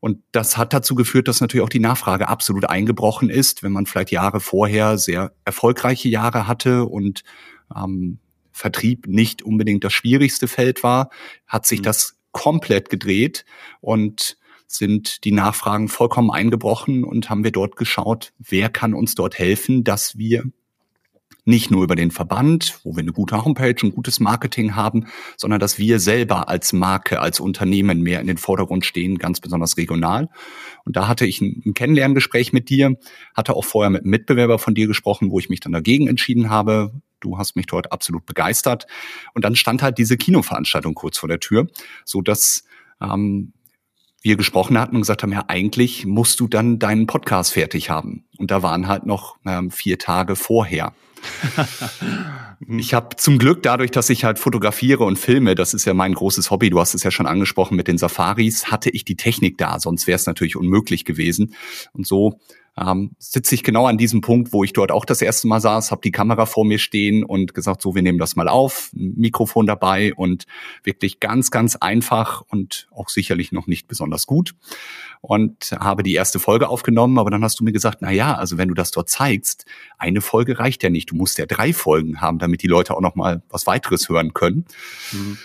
Und 0.00 0.22
das 0.32 0.56
hat 0.56 0.72
dazu 0.72 0.94
geführt, 0.94 1.28
dass 1.28 1.40
natürlich 1.40 1.64
auch 1.64 1.68
die 1.68 1.80
Nachfrage 1.80 2.28
absolut 2.28 2.64
eingebrochen 2.68 3.30
ist, 3.30 3.62
wenn 3.62 3.72
man 3.72 3.86
vielleicht 3.86 4.10
Jahre 4.10 4.40
vorher 4.40 4.98
sehr 4.98 5.32
erfolgreiche 5.44 6.08
Jahre 6.08 6.46
hatte 6.46 6.84
und 6.86 7.22
ähm, 7.74 8.18
Vertrieb 8.52 9.06
nicht 9.06 9.42
unbedingt 9.42 9.84
das 9.84 9.92
schwierigste 9.92 10.48
Feld 10.48 10.82
war, 10.82 11.10
hat 11.46 11.66
sich 11.66 11.80
mhm. 11.80 11.84
das 11.84 12.16
komplett 12.32 12.90
gedreht 12.90 13.44
und 13.80 14.36
sind 14.68 15.24
die 15.24 15.32
Nachfragen 15.32 15.88
vollkommen 15.88 16.30
eingebrochen 16.30 17.02
und 17.02 17.30
haben 17.30 17.42
wir 17.42 17.50
dort 17.50 17.76
geschaut, 17.76 18.32
wer 18.38 18.68
kann 18.68 18.94
uns 18.94 19.14
dort 19.14 19.38
helfen, 19.38 19.82
dass 19.82 20.16
wir 20.16 20.44
nicht 21.44 21.70
nur 21.70 21.82
über 21.82 21.96
den 21.96 22.10
Verband, 22.10 22.78
wo 22.84 22.94
wir 22.94 23.00
eine 23.00 23.12
gute 23.12 23.42
Homepage, 23.42 23.74
ein 23.82 23.94
gutes 23.94 24.20
Marketing 24.20 24.76
haben, 24.76 25.06
sondern 25.38 25.58
dass 25.58 25.78
wir 25.78 25.98
selber 25.98 26.50
als 26.50 26.74
Marke, 26.74 27.20
als 27.20 27.40
Unternehmen 27.40 28.02
mehr 28.02 28.20
in 28.20 28.26
den 28.26 28.36
Vordergrund 28.36 28.84
stehen, 28.84 29.16
ganz 29.16 29.40
besonders 29.40 29.78
regional. 29.78 30.28
Und 30.84 30.96
da 30.96 31.08
hatte 31.08 31.24
ich 31.24 31.40
ein 31.40 31.72
Kennenlerngespräch 31.72 32.52
mit 32.52 32.68
dir, 32.68 32.96
hatte 33.34 33.56
auch 33.56 33.64
vorher 33.64 33.88
mit 33.88 34.02
einem 34.02 34.10
Mitbewerber 34.10 34.58
von 34.58 34.74
dir 34.74 34.86
gesprochen, 34.86 35.30
wo 35.30 35.38
ich 35.38 35.48
mich 35.48 35.60
dann 35.60 35.72
dagegen 35.72 36.06
entschieden 36.06 36.50
habe, 36.50 36.92
Du 37.20 37.38
hast 37.38 37.56
mich 37.56 37.66
dort 37.66 37.92
absolut 37.92 38.26
begeistert. 38.26 38.86
Und 39.34 39.44
dann 39.44 39.56
stand 39.56 39.82
halt 39.82 39.98
diese 39.98 40.16
Kinoveranstaltung 40.16 40.94
kurz 40.94 41.18
vor 41.18 41.28
der 41.28 41.40
Tür, 41.40 41.66
so 42.04 42.22
dass 42.22 42.64
ähm, 43.00 43.52
wir 44.28 44.36
gesprochen 44.36 44.78
hatten 44.78 44.94
und 44.94 45.00
gesagt 45.00 45.22
haben, 45.22 45.32
ja, 45.32 45.44
eigentlich 45.48 46.04
musst 46.04 46.38
du 46.38 46.48
dann 46.48 46.78
deinen 46.78 47.06
Podcast 47.06 47.54
fertig 47.54 47.88
haben. 47.88 48.24
Und 48.36 48.50
da 48.50 48.62
waren 48.62 48.86
halt 48.86 49.06
noch 49.06 49.36
ähm, 49.46 49.70
vier 49.70 49.98
Tage 49.98 50.36
vorher. 50.36 50.92
ich 52.68 52.92
habe 52.92 53.16
zum 53.16 53.38
Glück 53.38 53.62
dadurch, 53.62 53.90
dass 53.90 54.10
ich 54.10 54.24
halt 54.24 54.38
fotografiere 54.38 55.04
und 55.04 55.18
filme, 55.18 55.54
das 55.54 55.72
ist 55.72 55.86
ja 55.86 55.94
mein 55.94 56.12
großes 56.12 56.50
Hobby, 56.50 56.68
du 56.68 56.78
hast 56.78 56.94
es 56.94 57.02
ja 57.02 57.10
schon 57.10 57.26
angesprochen 57.26 57.74
mit 57.74 57.88
den 57.88 57.96
Safaris, 57.96 58.70
hatte 58.70 58.90
ich 58.90 59.06
die 59.06 59.16
Technik 59.16 59.56
da, 59.56 59.80
sonst 59.80 60.06
wäre 60.06 60.16
es 60.16 60.26
natürlich 60.26 60.56
unmöglich 60.56 61.06
gewesen. 61.06 61.54
Und 61.94 62.06
so 62.06 62.38
ähm, 62.80 63.12
sitze 63.18 63.54
ich 63.54 63.62
genau 63.62 63.86
an 63.86 63.98
diesem 63.98 64.20
Punkt, 64.20 64.52
wo 64.52 64.64
ich 64.64 64.72
dort 64.72 64.92
auch 64.92 65.04
das 65.04 65.22
erste 65.22 65.48
Mal 65.48 65.60
saß, 65.60 65.90
habe 65.90 66.00
die 66.02 66.10
Kamera 66.10 66.46
vor 66.46 66.64
mir 66.64 66.78
stehen 66.78 67.24
und 67.24 67.54
gesagt, 67.54 67.82
so, 67.82 67.94
wir 67.94 68.02
nehmen 68.02 68.18
das 68.18 68.36
mal 68.36 68.48
auf, 68.48 68.92
ein 68.94 69.14
Mikrofon 69.16 69.66
dabei 69.66 70.14
und 70.14 70.46
wirklich 70.84 71.20
ganz, 71.20 71.50
ganz 71.50 71.76
einfach 71.76 72.42
und 72.48 72.88
auch 72.92 73.08
sicherlich 73.08 73.52
noch 73.52 73.66
nicht 73.66 73.88
besonders 73.88 74.26
gut 74.26 74.54
und 75.20 75.72
habe 75.80 76.02
die 76.02 76.14
erste 76.14 76.38
Folge 76.38 76.68
aufgenommen, 76.68 77.18
aber 77.18 77.30
dann 77.30 77.42
hast 77.42 77.60
du 77.60 77.64
mir 77.64 77.72
gesagt, 77.72 77.98
na 78.00 78.10
ja, 78.10 78.34
also 78.34 78.58
wenn 78.58 78.68
du 78.68 78.74
das 78.74 78.90
dort 78.90 79.08
zeigst, 79.08 79.64
eine 79.96 80.20
Folge 80.20 80.58
reicht 80.58 80.82
ja 80.82 80.90
nicht, 80.90 81.10
du 81.10 81.16
musst 81.16 81.38
ja 81.38 81.46
drei 81.46 81.72
Folgen 81.72 82.20
haben, 82.20 82.38
damit 82.38 82.62
die 82.62 82.68
Leute 82.68 82.94
auch 82.94 83.00
noch 83.00 83.14
mal 83.14 83.42
was 83.48 83.66
weiteres 83.66 84.08
hören 84.08 84.34
können. 84.34 84.66
Mhm. 85.12 85.38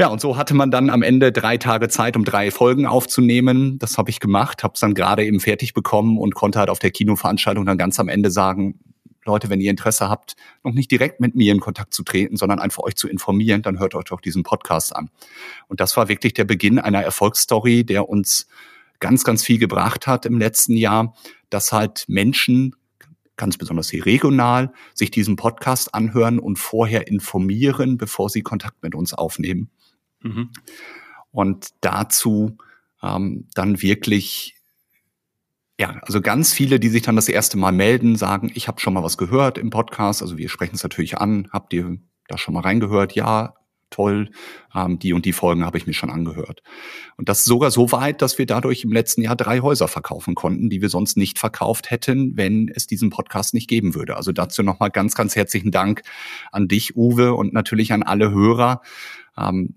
Ja, 0.00 0.08
und 0.08 0.18
so 0.18 0.38
hatte 0.38 0.54
man 0.54 0.70
dann 0.70 0.88
am 0.88 1.02
Ende 1.02 1.30
drei 1.30 1.58
Tage 1.58 1.90
Zeit, 1.90 2.16
um 2.16 2.24
drei 2.24 2.50
Folgen 2.50 2.86
aufzunehmen. 2.86 3.78
Das 3.78 3.98
habe 3.98 4.08
ich 4.08 4.18
gemacht, 4.18 4.64
habe 4.64 4.72
es 4.72 4.80
dann 4.80 4.94
gerade 4.94 5.26
eben 5.26 5.40
fertig 5.40 5.74
bekommen 5.74 6.16
und 6.16 6.34
konnte 6.34 6.58
halt 6.58 6.70
auf 6.70 6.78
der 6.78 6.90
Kinoveranstaltung 6.90 7.66
dann 7.66 7.76
ganz 7.76 8.00
am 8.00 8.08
Ende 8.08 8.30
sagen, 8.30 8.80
Leute, 9.26 9.50
wenn 9.50 9.60
ihr 9.60 9.70
Interesse 9.70 10.08
habt, 10.08 10.36
noch 10.64 10.72
nicht 10.72 10.90
direkt 10.90 11.20
mit 11.20 11.34
mir 11.34 11.52
in 11.52 11.60
Kontakt 11.60 11.92
zu 11.92 12.02
treten, 12.02 12.38
sondern 12.38 12.60
einfach 12.60 12.82
euch 12.82 12.96
zu 12.96 13.10
informieren, 13.10 13.60
dann 13.60 13.78
hört 13.78 13.94
euch 13.94 14.04
doch 14.04 14.22
diesen 14.22 14.42
Podcast 14.42 14.96
an. 14.96 15.10
Und 15.68 15.80
das 15.80 15.98
war 15.98 16.08
wirklich 16.08 16.32
der 16.32 16.44
Beginn 16.44 16.78
einer 16.78 17.02
Erfolgsstory, 17.02 17.84
der 17.84 18.08
uns 18.08 18.46
ganz, 19.00 19.22
ganz 19.22 19.44
viel 19.44 19.58
gebracht 19.58 20.06
hat 20.06 20.24
im 20.24 20.38
letzten 20.38 20.78
Jahr, 20.78 21.14
dass 21.50 21.72
halt 21.72 22.06
Menschen 22.08 22.74
ganz 23.36 23.58
besonders 23.58 23.90
hier 23.90 24.06
regional, 24.06 24.72
sich 24.94 25.10
diesen 25.10 25.36
Podcast 25.36 25.94
anhören 25.94 26.38
und 26.38 26.58
vorher 26.58 27.06
informieren, 27.06 27.98
bevor 27.98 28.30
sie 28.30 28.40
Kontakt 28.40 28.82
mit 28.82 28.94
uns 28.94 29.12
aufnehmen. 29.12 29.68
Mhm. 30.22 30.50
Und 31.30 31.68
dazu 31.80 32.58
ähm, 33.02 33.48
dann 33.54 33.82
wirklich, 33.82 34.56
ja, 35.78 36.00
also 36.02 36.20
ganz 36.20 36.52
viele, 36.52 36.80
die 36.80 36.88
sich 36.88 37.02
dann 37.02 37.16
das 37.16 37.28
erste 37.28 37.56
Mal 37.56 37.72
melden, 37.72 38.16
sagen, 38.16 38.50
ich 38.54 38.68
habe 38.68 38.80
schon 38.80 38.94
mal 38.94 39.02
was 39.02 39.16
gehört 39.16 39.58
im 39.58 39.70
Podcast. 39.70 40.22
Also 40.22 40.36
wir 40.36 40.48
sprechen 40.48 40.74
es 40.74 40.82
natürlich 40.82 41.18
an, 41.18 41.48
habt 41.52 41.72
ihr 41.72 41.98
da 42.28 42.38
schon 42.38 42.54
mal 42.54 42.60
reingehört? 42.60 43.14
Ja, 43.14 43.54
toll, 43.90 44.30
ähm, 44.74 44.98
die 44.98 45.12
und 45.12 45.24
die 45.24 45.32
Folgen 45.32 45.64
habe 45.64 45.76
ich 45.76 45.86
mir 45.86 45.92
schon 45.92 46.10
angehört. 46.10 46.62
Und 47.16 47.28
das 47.28 47.44
sogar 47.44 47.70
so 47.70 47.92
weit, 47.92 48.22
dass 48.22 48.38
wir 48.38 48.46
dadurch 48.46 48.84
im 48.84 48.92
letzten 48.92 49.22
Jahr 49.22 49.36
drei 49.36 49.60
Häuser 49.60 49.88
verkaufen 49.88 50.34
konnten, 50.34 50.70
die 50.70 50.80
wir 50.80 50.88
sonst 50.88 51.16
nicht 51.16 51.38
verkauft 51.38 51.90
hätten, 51.90 52.36
wenn 52.36 52.68
es 52.68 52.86
diesen 52.86 53.10
Podcast 53.10 53.52
nicht 53.52 53.68
geben 53.68 53.94
würde. 53.94 54.16
Also 54.16 54.32
dazu 54.32 54.62
nochmal 54.62 54.90
ganz, 54.90 55.14
ganz 55.14 55.36
herzlichen 55.36 55.70
Dank 55.70 56.02
an 56.52 56.68
dich, 56.68 56.96
Uwe, 56.96 57.34
und 57.34 57.52
natürlich 57.52 57.92
an 57.92 58.02
alle 58.02 58.30
Hörer. 58.30 58.80
Ähm, 59.36 59.74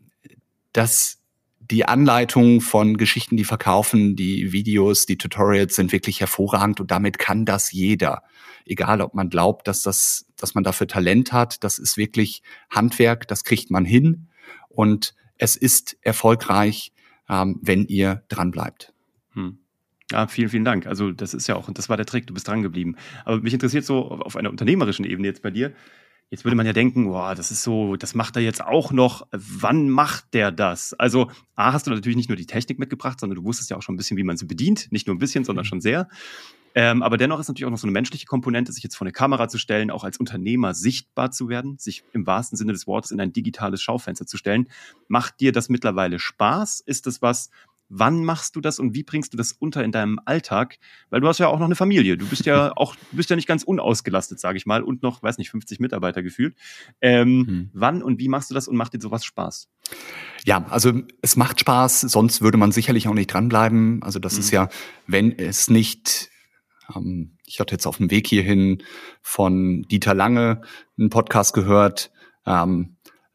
dass 0.73 1.19
die 1.59 1.85
Anleitungen 1.85 2.61
von 2.61 2.97
Geschichten, 2.97 3.37
die 3.37 3.45
verkaufen, 3.45 4.15
die 4.15 4.51
Videos, 4.51 5.05
die 5.05 5.17
Tutorials 5.17 5.75
sind 5.75 5.91
wirklich 5.91 6.19
hervorragend 6.19 6.81
und 6.81 6.91
damit 6.91 7.19
kann 7.19 7.45
das 7.45 7.71
jeder. 7.71 8.23
Egal, 8.65 9.01
ob 9.01 9.13
man 9.13 9.29
glaubt, 9.29 9.67
dass 9.67 9.81
das, 9.81 10.25
dass 10.35 10.55
man 10.55 10.63
dafür 10.63 10.87
Talent 10.87 11.31
hat, 11.31 11.63
das 11.63 11.79
ist 11.79 11.95
wirklich 11.95 12.43
Handwerk, 12.69 13.27
das 13.27 13.43
kriegt 13.43 13.71
man 13.71 13.85
hin 13.85 14.27
und 14.67 15.15
es 15.37 15.55
ist 15.55 15.97
erfolgreich, 16.01 16.91
ähm, 17.29 17.59
wenn 17.61 17.85
ihr 17.85 18.23
dran 18.27 18.51
bleibt. 18.51 18.93
Hm. 19.33 19.59
Ja, 20.11 20.27
vielen, 20.27 20.49
vielen 20.49 20.65
Dank. 20.65 20.85
Also 20.85 21.11
das 21.11 21.33
ist 21.33 21.47
ja 21.47 21.55
auch, 21.55 21.71
das 21.71 21.89
war 21.89 21.97
der 21.97 22.05
Trick, 22.05 22.27
du 22.27 22.33
bist 22.33 22.47
dran 22.47 22.61
geblieben. 22.61 22.97
Aber 23.25 23.39
mich 23.39 23.53
interessiert 23.53 23.85
so 23.85 24.09
auf 24.09 24.35
einer 24.35 24.49
unternehmerischen 24.49 25.05
Ebene 25.05 25.27
jetzt 25.29 25.41
bei 25.41 25.49
dir, 25.49 25.73
Jetzt 26.33 26.45
würde 26.45 26.55
man 26.55 26.65
ja 26.65 26.73
denken, 26.73 27.05
boah, 27.05 27.35
das 27.35 27.51
ist 27.51 27.61
so, 27.61 27.95
das 27.95 28.15
macht 28.15 28.35
er 28.35 28.41
jetzt 28.41 28.65
auch 28.65 28.91
noch. 28.91 29.27
Wann 29.31 29.87
macht 29.87 30.33
der 30.33 30.51
das? 30.51 30.95
Also, 30.95 31.29
A, 31.55 31.73
hast 31.73 31.85
du 31.85 31.91
natürlich 31.91 32.15
nicht 32.15 32.27
nur 32.27 32.35
die 32.35 32.47
Technik 32.47 32.79
mitgebracht, 32.79 33.19
sondern 33.19 33.35
du 33.35 33.43
wusstest 33.43 33.69
ja 33.69 33.77
auch 33.77 33.83
schon 33.83 33.93
ein 33.93 33.97
bisschen, 33.99 34.17
wie 34.17 34.23
man 34.23 34.35
sie 34.35 34.47
bedient. 34.47 34.91
Nicht 34.91 35.05
nur 35.05 35.15
ein 35.15 35.19
bisschen, 35.19 35.43
sondern 35.43 35.61
mhm. 35.61 35.67
schon 35.67 35.81
sehr. 35.81 36.07
Ähm, 36.73 37.03
aber 37.03 37.17
dennoch 37.17 37.39
ist 37.39 37.49
natürlich 37.49 37.67
auch 37.67 37.69
noch 37.69 37.77
so 37.77 37.85
eine 37.85 37.91
menschliche 37.91 38.25
Komponente, 38.25 38.73
sich 38.73 38.83
jetzt 38.83 38.95
vor 38.95 39.05
eine 39.05 39.11
Kamera 39.11 39.47
zu 39.47 39.59
stellen, 39.59 39.91
auch 39.91 40.03
als 40.03 40.17
Unternehmer 40.17 40.73
sichtbar 40.73 41.29
zu 41.29 41.49
werden, 41.49 41.77
sich 41.77 42.03
im 42.13 42.25
wahrsten 42.25 42.57
Sinne 42.57 42.73
des 42.73 42.87
Wortes 42.87 43.11
in 43.11 43.21
ein 43.21 43.31
digitales 43.31 43.83
Schaufenster 43.83 44.25
zu 44.25 44.37
stellen. 44.37 44.69
Macht 45.07 45.39
dir 45.39 45.51
das 45.51 45.69
mittlerweile 45.69 46.17
Spaß? 46.17 46.79
Ist 46.79 47.05
das 47.05 47.21
was, 47.21 47.51
Wann 47.95 48.25
machst 48.25 48.55
du 48.55 48.61
das 48.61 48.79
und 48.79 48.95
wie 48.95 49.03
bringst 49.03 49.33
du 49.33 49.37
das 49.37 49.53
unter 49.53 49.83
in 49.83 49.91
deinem 49.91 50.19
Alltag? 50.25 50.77
Weil 51.09 51.21
du 51.21 51.27
hast 51.27 51.37
ja 51.37 51.47
auch 51.47 51.59
noch 51.59 51.65
eine 51.65 51.75
Familie. 51.75 52.17
Du 52.17 52.25
bist 52.27 52.45
ja 52.45 52.71
auch, 52.75 52.95
du 52.95 53.17
bist 53.17 53.29
ja 53.29 53.35
nicht 53.35 53.47
ganz 53.47 53.63
unausgelastet, 53.63 54.39
sage 54.39 54.57
ich 54.57 54.65
mal, 54.65 54.81
und 54.81 55.03
noch, 55.03 55.21
weiß 55.21 55.37
nicht, 55.37 55.51
50 55.51 55.79
Mitarbeiter 55.79 56.23
gefühlt. 56.23 56.55
Ähm, 57.01 57.45
hm. 57.47 57.69
Wann 57.73 58.01
und 58.01 58.19
wie 58.19 58.29
machst 58.29 58.49
du 58.49 58.53
das 58.53 58.67
und 58.67 58.75
macht 58.75 58.93
dir 58.93 59.01
sowas 59.01 59.23
Spaß? 59.23 59.69
Ja, 60.45 60.65
also 60.69 61.01
es 61.21 61.35
macht 61.35 61.59
Spaß, 61.59 62.01
sonst 62.01 62.41
würde 62.41 62.57
man 62.57 62.71
sicherlich 62.71 63.07
auch 63.07 63.13
nicht 63.13 63.31
dranbleiben. 63.31 64.01
Also 64.01 64.19
das 64.19 64.33
hm. 64.33 64.39
ist 64.39 64.51
ja, 64.51 64.69
wenn 65.05 65.37
es 65.37 65.69
nicht 65.69 66.31
ähm, 66.95 67.37
ich 67.45 67.59
hatte 67.59 67.75
jetzt 67.75 67.85
auf 67.85 67.97
dem 67.97 68.11
Weg 68.11 68.27
hierhin 68.27 68.83
von 69.21 69.83
Dieter 69.83 70.13
Lange 70.13 70.61
einen 70.97 71.09
Podcast 71.09 71.53
gehört. 71.53 72.11
Ähm, 72.45 72.92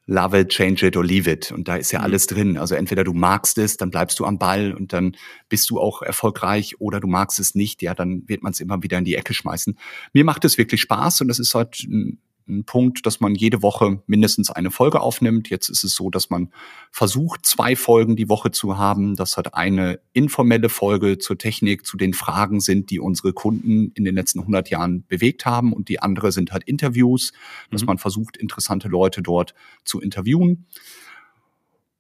love 0.08 0.36
it, 0.36 0.48
change 0.48 0.84
it 0.84 0.96
or 0.96 1.04
leave 1.04 1.30
it. 1.30 1.52
Und 1.52 1.68
da 1.68 1.76
ist 1.76 1.92
ja 1.92 2.00
mhm. 2.00 2.06
alles 2.06 2.26
drin. 2.26 2.58
Also 2.58 2.74
entweder 2.74 3.04
du 3.04 3.12
magst 3.12 3.58
es, 3.58 3.76
dann 3.76 3.90
bleibst 3.90 4.18
du 4.18 4.24
am 4.24 4.38
Ball 4.38 4.72
und 4.72 4.92
dann 4.92 5.16
bist 5.48 5.70
du 5.70 5.78
auch 5.78 6.02
erfolgreich 6.02 6.80
oder 6.80 6.98
du 6.98 7.06
magst 7.06 7.38
es 7.38 7.54
nicht, 7.54 7.82
ja, 7.82 7.94
dann 7.94 8.26
wird 8.26 8.42
man 8.42 8.52
es 8.52 8.60
immer 8.60 8.82
wieder 8.82 8.98
in 8.98 9.04
die 9.04 9.14
Ecke 9.14 9.34
schmeißen. 9.34 9.78
Mir 10.14 10.24
macht 10.24 10.44
es 10.44 10.58
wirklich 10.58 10.80
Spaß 10.80 11.20
und 11.20 11.28
das 11.28 11.38
ist 11.38 11.54
halt 11.54 11.84
ein 11.84 12.18
ein 12.48 12.64
Punkt, 12.64 13.06
dass 13.06 13.20
man 13.20 13.34
jede 13.34 13.62
Woche 13.62 14.02
mindestens 14.06 14.50
eine 14.50 14.70
Folge 14.70 15.00
aufnimmt. 15.00 15.50
Jetzt 15.50 15.68
ist 15.68 15.84
es 15.84 15.94
so, 15.94 16.10
dass 16.10 16.30
man 16.30 16.52
versucht, 16.90 17.44
zwei 17.44 17.76
Folgen 17.76 18.16
die 18.16 18.28
Woche 18.28 18.50
zu 18.50 18.78
haben. 18.78 19.16
Das 19.16 19.36
hat 19.36 19.54
eine 19.54 20.00
informelle 20.12 20.68
Folge 20.68 21.18
zur 21.18 21.38
Technik, 21.38 21.86
zu 21.86 21.96
den 21.96 22.14
Fragen 22.14 22.60
sind, 22.60 22.90
die 22.90 23.00
unsere 23.00 23.32
Kunden 23.32 23.92
in 23.94 24.04
den 24.04 24.14
letzten 24.14 24.40
100 24.40 24.70
Jahren 24.70 25.04
bewegt 25.06 25.46
haben. 25.46 25.72
Und 25.72 25.88
die 25.88 26.00
andere 26.00 26.32
sind 26.32 26.52
halt 26.52 26.64
Interviews, 26.64 27.32
dass 27.70 27.82
mhm. 27.82 27.88
man 27.88 27.98
versucht, 27.98 28.36
interessante 28.36 28.88
Leute 28.88 29.22
dort 29.22 29.54
zu 29.84 30.00
interviewen. 30.00 30.66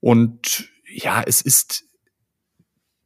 Und 0.00 0.70
ja, 0.90 1.22
es 1.24 1.42
ist 1.42 1.87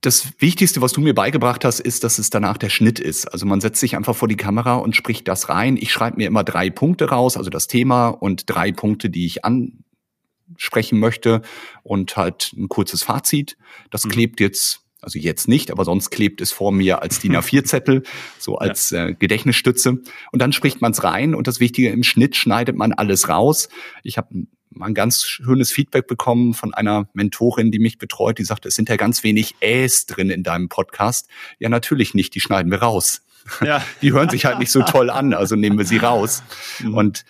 das 0.03 0.33
Wichtigste, 0.39 0.83
was 0.83 0.93
du 0.93 1.01
mir 1.01 1.15
beigebracht 1.15 1.65
hast, 1.65 1.79
ist, 1.79 2.03
dass 2.03 2.19
es 2.19 2.29
danach 2.29 2.59
der 2.59 2.71
Schnitt 2.71 2.99
ist. 2.99 3.27
Also 3.33 3.47
man 3.47 3.61
setzt 3.61 3.81
sich 3.81 3.97
einfach 3.97 4.17
vor 4.17 4.29
die 4.29 4.37
Kamera 4.37 4.75
und 4.75 4.97
spricht 4.97 5.29
das 5.29 5.49
rein. 5.49 5.77
Ich 5.77 5.93
schreibe 5.93 6.17
mir 6.17 6.27
immer 6.27 6.43
drei 6.45 6.71
Punkte 6.71 7.09
raus, 7.09 7.37
also 7.37 7.51
das 7.51 7.69
Thema 7.69 8.09
und 8.09 8.51
drei 8.51 8.73
Punkte, 8.73 9.11
die 9.11 9.27
ich 9.27 9.45
ansprechen 9.45 10.99
möchte 10.99 11.43
und 11.85 12.17
halt 12.17 12.53
ein 12.57 12.69
kurzes 12.69 13.05
Fazit. 13.05 13.57
Das 13.91 14.05
mhm. 14.05 14.11
klebt 14.11 14.41
jetzt 14.41 14.81
also 15.03 15.19
jetzt 15.19 15.49
nicht, 15.49 15.73
aber 15.73 15.85
sonst 15.85 16.11
klebt 16.11 16.41
es 16.41 16.53
vor 16.53 16.71
mir 16.71 17.03
als 17.03 17.19
DIN 17.19 17.37
A4-Zettel, 17.37 18.05
so 18.39 18.59
als 18.59 18.91
ja. 18.91 19.09
äh, 19.09 19.15
Gedächtnisstütze. 19.15 19.99
Und 20.31 20.39
dann 20.41 20.53
spricht 20.53 20.81
man 20.81 20.93
es 20.93 21.03
rein 21.03 21.35
und 21.35 21.49
das 21.49 21.59
Wichtige 21.59 21.91
im 21.91 22.05
Schnitt 22.05 22.37
schneidet 22.37 22.77
man 22.77 22.93
alles 22.93 23.29
raus. 23.29 23.69
Ich 24.05 24.17
habe 24.17 24.47
mal 24.75 24.87
ein 24.87 24.95
ganz 24.95 25.25
schönes 25.25 25.73
Feedback 25.73 26.07
bekommen 26.07 26.55
von 26.55 26.75
einer 26.75 27.09
Mentorin, 27.13 27.71
die 27.71 27.79
mich 27.79 27.99
betreut, 27.99 28.39
die 28.39 28.45
sagte, 28.45 28.69
es 28.69 28.75
sind 28.75 28.89
ja 28.89 28.97
ganz 28.97 29.23
wenig 29.23 29.57
Äs 29.61 30.07
drin 30.07 30.31
in 30.31 30.43
deinem 30.43 30.69
Podcast. 30.69 31.29
Ja, 31.59 31.69
natürlich 31.69 32.15
nicht, 32.15 32.35
die 32.35 32.41
schneiden 32.41 32.71
wir 32.71 32.83
raus. 32.83 33.23
Ja. 33.61 33.85
Die 34.03 34.13
hören 34.13 34.29
sich 34.29 34.45
halt 34.45 34.61
nicht 34.61 34.71
so 34.71 34.83
toll 34.83 35.11
an, 35.11 35.35
also 35.35 35.57
nehmen 35.57 35.77
wir 35.77 35.85
sie 35.85 35.97
raus. 35.97 36.45
Mhm. 36.79 36.95
Und 36.95 37.25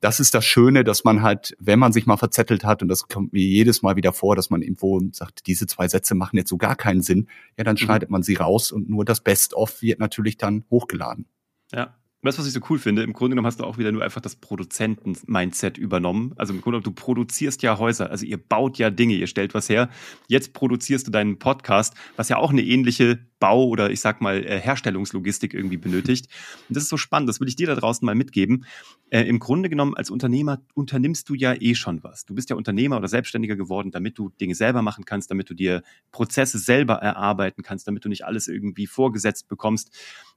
das 0.00 0.20
ist 0.20 0.34
das 0.34 0.44
Schöne, 0.44 0.84
dass 0.84 1.02
man 1.02 1.22
halt, 1.22 1.56
wenn 1.58 1.78
man 1.78 1.92
sich 1.92 2.06
mal 2.06 2.16
verzettelt 2.16 2.64
hat, 2.64 2.82
und 2.82 2.88
das 2.88 3.08
kommt 3.08 3.32
mir 3.32 3.42
jedes 3.42 3.82
Mal 3.82 3.96
wieder 3.96 4.12
vor, 4.12 4.36
dass 4.36 4.50
man 4.50 4.62
irgendwo 4.62 5.00
sagt, 5.10 5.46
diese 5.46 5.66
zwei 5.66 5.88
Sätze 5.88 6.14
machen 6.14 6.36
jetzt 6.36 6.50
so 6.50 6.56
gar 6.56 6.76
keinen 6.76 7.02
Sinn, 7.02 7.28
ja, 7.56 7.64
dann 7.64 7.74
mhm. 7.74 7.78
schneidet 7.78 8.10
man 8.10 8.22
sie 8.22 8.36
raus 8.36 8.70
und 8.70 8.88
nur 8.88 9.04
das 9.04 9.20
Best-of 9.20 9.82
wird 9.82 9.98
natürlich 9.98 10.36
dann 10.36 10.64
hochgeladen. 10.70 11.26
Ja, 11.72 11.96
Weißt 12.26 12.38
du, 12.38 12.40
was 12.40 12.48
ich 12.48 12.54
so 12.54 12.60
cool 12.68 12.80
finde? 12.80 13.04
Im 13.04 13.12
Grunde 13.12 13.34
genommen 13.34 13.46
hast 13.46 13.60
du 13.60 13.64
auch 13.64 13.78
wieder 13.78 13.92
nur 13.92 14.02
einfach 14.02 14.20
das 14.20 14.34
Produzenten-Mindset 14.34 15.78
übernommen. 15.78 16.34
Also 16.36 16.52
im 16.52 16.60
Grunde 16.60 16.80
genommen, 16.80 16.96
du 16.96 17.00
produzierst 17.00 17.62
ja 17.62 17.78
Häuser, 17.78 18.10
also 18.10 18.26
ihr 18.26 18.36
baut 18.36 18.78
ja 18.78 18.90
Dinge, 18.90 19.14
ihr 19.14 19.28
stellt 19.28 19.54
was 19.54 19.68
her. 19.68 19.88
Jetzt 20.26 20.52
produzierst 20.52 21.06
du 21.06 21.12
deinen 21.12 21.38
Podcast, 21.38 21.94
was 22.16 22.28
ja 22.28 22.38
auch 22.38 22.50
eine 22.50 22.62
ähnliche 22.62 23.20
Bau 23.38 23.66
oder 23.66 23.90
ich 23.90 24.00
sag 24.00 24.20
mal 24.20 24.44
äh, 24.44 24.60
Herstellungslogistik 24.60 25.54
irgendwie 25.54 25.76
benötigt. 25.76 26.28
Und 26.68 26.76
das 26.76 26.84
ist 26.84 26.88
so 26.88 26.96
spannend, 26.96 27.28
das 27.28 27.40
will 27.40 27.48
ich 27.48 27.56
dir 27.56 27.66
da 27.66 27.74
draußen 27.74 28.04
mal 28.04 28.14
mitgeben. 28.14 28.64
Äh, 29.10 29.22
Im 29.22 29.38
Grunde 29.38 29.68
genommen, 29.68 29.94
als 29.94 30.10
Unternehmer 30.10 30.62
unternimmst 30.74 31.28
du 31.28 31.34
ja 31.34 31.54
eh 31.54 31.74
schon 31.74 32.02
was. 32.02 32.24
Du 32.24 32.34
bist 32.34 32.50
ja 32.50 32.56
Unternehmer 32.56 32.96
oder 32.96 33.08
Selbstständiger 33.08 33.56
geworden, 33.56 33.90
damit 33.90 34.18
du 34.18 34.30
Dinge 34.40 34.54
selber 34.54 34.82
machen 34.82 35.04
kannst, 35.04 35.30
damit 35.30 35.50
du 35.50 35.54
dir 35.54 35.82
Prozesse 36.12 36.58
selber 36.58 36.94
erarbeiten 36.94 37.62
kannst, 37.62 37.86
damit 37.86 38.04
du 38.04 38.08
nicht 38.08 38.24
alles 38.24 38.48
irgendwie 38.48 38.86
vorgesetzt 38.86 39.48
bekommst. 39.48 39.90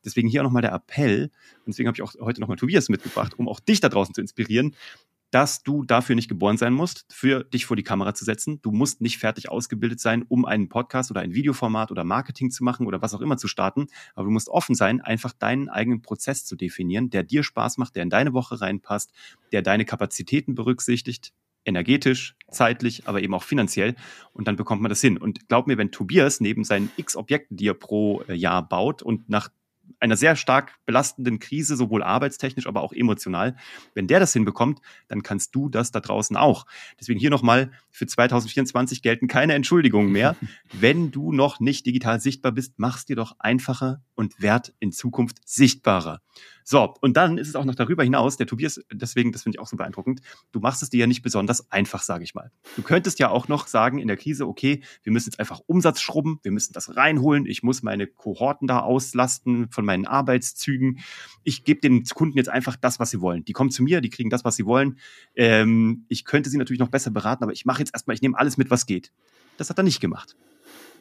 Deswegen 0.03 0.27
hier 0.27 0.41
auch 0.41 0.45
nochmal 0.45 0.61
der 0.61 0.73
Appell, 0.73 1.31
und 1.65 1.67
deswegen 1.67 1.87
habe 1.87 1.95
ich 1.95 2.01
auch 2.01 2.13
heute 2.19 2.41
nochmal 2.41 2.57
Tobias 2.57 2.89
mitgebracht, 2.89 3.37
um 3.37 3.47
auch 3.47 3.59
dich 3.59 3.79
da 3.79 3.89
draußen 3.89 4.13
zu 4.13 4.21
inspirieren 4.21 4.75
dass 5.31 5.63
du 5.63 5.83
dafür 5.83 6.15
nicht 6.15 6.29
geboren 6.29 6.57
sein 6.57 6.73
musst, 6.73 7.05
für 7.11 7.43
dich 7.43 7.65
vor 7.65 7.75
die 7.75 7.83
Kamera 7.83 8.13
zu 8.13 8.25
setzen. 8.25 8.61
Du 8.61 8.71
musst 8.71 9.01
nicht 9.01 9.17
fertig 9.17 9.49
ausgebildet 9.49 9.99
sein, 9.99 10.25
um 10.27 10.45
einen 10.45 10.69
Podcast 10.69 11.11
oder 11.11 11.21
ein 11.21 11.33
Videoformat 11.33 11.91
oder 11.91 12.03
Marketing 12.03 12.51
zu 12.51 12.63
machen 12.63 12.87
oder 12.87 13.01
was 13.01 13.13
auch 13.13 13.21
immer 13.21 13.37
zu 13.37 13.47
starten. 13.47 13.87
Aber 14.15 14.25
du 14.25 14.31
musst 14.31 14.49
offen 14.49 14.75
sein, 14.75 15.01
einfach 15.01 15.33
deinen 15.33 15.69
eigenen 15.69 16.01
Prozess 16.01 16.45
zu 16.45 16.55
definieren, 16.55 17.09
der 17.09 17.23
dir 17.23 17.43
Spaß 17.43 17.77
macht, 17.77 17.95
der 17.95 18.03
in 18.03 18.09
deine 18.09 18.33
Woche 18.33 18.59
reinpasst, 18.59 19.11
der 19.51 19.61
deine 19.61 19.85
Kapazitäten 19.85 20.55
berücksichtigt, 20.55 21.33
energetisch, 21.65 22.35
zeitlich, 22.49 23.07
aber 23.07 23.21
eben 23.21 23.33
auch 23.33 23.43
finanziell. 23.43 23.95
Und 24.33 24.47
dann 24.47 24.55
bekommt 24.55 24.81
man 24.81 24.89
das 24.89 25.01
hin. 25.01 25.17
Und 25.17 25.47
glaub 25.47 25.67
mir, 25.67 25.77
wenn 25.77 25.91
Tobias 25.91 26.39
neben 26.39 26.63
seinen 26.63 26.91
x 26.97 27.15
Objekten, 27.15 27.57
die 27.57 27.67
er 27.67 27.73
pro 27.73 28.23
äh, 28.27 28.33
Jahr 28.33 28.67
baut 28.67 29.01
und 29.01 29.29
nach 29.29 29.49
einer 29.99 30.15
sehr 30.15 30.35
stark 30.35 30.73
belastenden 30.85 31.39
Krise, 31.39 31.75
sowohl 31.75 32.03
arbeitstechnisch, 32.03 32.67
aber 32.67 32.81
auch 32.81 32.93
emotional. 32.93 33.55
Wenn 33.93 34.07
der 34.07 34.19
das 34.19 34.33
hinbekommt, 34.33 34.79
dann 35.07 35.23
kannst 35.23 35.55
du 35.55 35.69
das 35.69 35.91
da 35.91 35.99
draußen 35.99 36.35
auch. 36.37 36.65
Deswegen 36.99 37.19
hier 37.19 37.29
nochmal, 37.29 37.71
für 37.89 38.07
2024 38.07 39.01
gelten 39.01 39.27
keine 39.27 39.53
Entschuldigungen 39.53 40.11
mehr. 40.11 40.35
Wenn 40.71 41.11
du 41.11 41.31
noch 41.31 41.59
nicht 41.59 41.85
digital 41.85 42.19
sichtbar 42.19 42.51
bist, 42.51 42.73
mach's 42.77 43.05
dir 43.05 43.15
doch 43.15 43.35
einfacher 43.39 44.01
und 44.15 44.41
werd 44.41 44.73
in 44.79 44.91
Zukunft 44.91 45.37
sichtbarer. 45.45 46.21
So, 46.71 46.93
und 47.01 47.17
dann 47.17 47.39
ist 47.39 47.47
es 47.47 47.55
auch 47.55 47.65
noch 47.65 47.73
darüber 47.73 48.03
hinaus, 48.03 48.37
der 48.37 48.45
Tobias, 48.45 48.79
deswegen, 48.93 49.31
das 49.31 49.41
finde 49.41 49.55
ich 49.55 49.59
auch 49.59 49.65
so 49.65 49.75
beeindruckend, 49.75 50.21
du 50.51 50.59
machst 50.59 50.83
es 50.83 50.91
dir 50.91 50.99
ja 50.99 51.07
nicht 51.07 51.23
besonders 51.23 51.71
einfach, 51.71 52.03
sage 52.03 52.23
ich 52.23 52.35
mal. 52.35 52.51
Du 52.75 52.83
könntest 52.83 53.17
ja 53.17 53.29
auch 53.29 53.47
noch 53.47 53.65
sagen 53.65 53.97
in 53.97 54.07
der 54.07 54.17
Krise, 54.17 54.45
okay, 54.45 54.83
wir 55.01 55.11
müssen 55.11 55.29
jetzt 55.29 55.39
einfach 55.39 55.61
Umsatz 55.65 55.99
schrubben, 55.99 56.39
wir 56.43 56.51
müssen 56.51 56.73
das 56.73 56.95
reinholen, 56.95 57.47
ich 57.47 57.63
muss 57.63 57.81
meine 57.81 58.05
Kohorten 58.05 58.67
da 58.67 58.81
auslasten 58.81 59.71
von 59.79 59.85
meinen 59.85 60.05
Arbeitszügen. 60.05 60.99
Ich 61.45 61.63
gebe 61.63 61.79
den 61.79 62.03
Kunden 62.03 62.37
jetzt 62.37 62.49
einfach 62.49 62.75
das, 62.75 62.99
was 62.99 63.11
sie 63.11 63.21
wollen. 63.21 63.45
Die 63.45 63.53
kommen 63.53 63.71
zu 63.71 63.81
mir, 63.81 64.01
die 64.01 64.09
kriegen 64.09 64.29
das, 64.29 64.43
was 64.43 64.57
sie 64.57 64.65
wollen. 64.65 64.99
Ähm, 65.37 66.03
ich 66.09 66.25
könnte 66.25 66.49
sie 66.49 66.57
natürlich 66.57 66.81
noch 66.81 66.89
besser 66.89 67.11
beraten, 67.11 67.43
aber 67.43 67.53
ich 67.53 67.65
mache 67.65 67.79
jetzt 67.79 67.93
erstmal, 67.93 68.15
ich 68.15 68.21
nehme 68.21 68.37
alles 68.37 68.57
mit, 68.57 68.69
was 68.69 68.85
geht. 68.85 69.13
Das 69.55 69.69
hat 69.69 69.77
er 69.77 69.85
nicht 69.85 70.01
gemacht. 70.01 70.35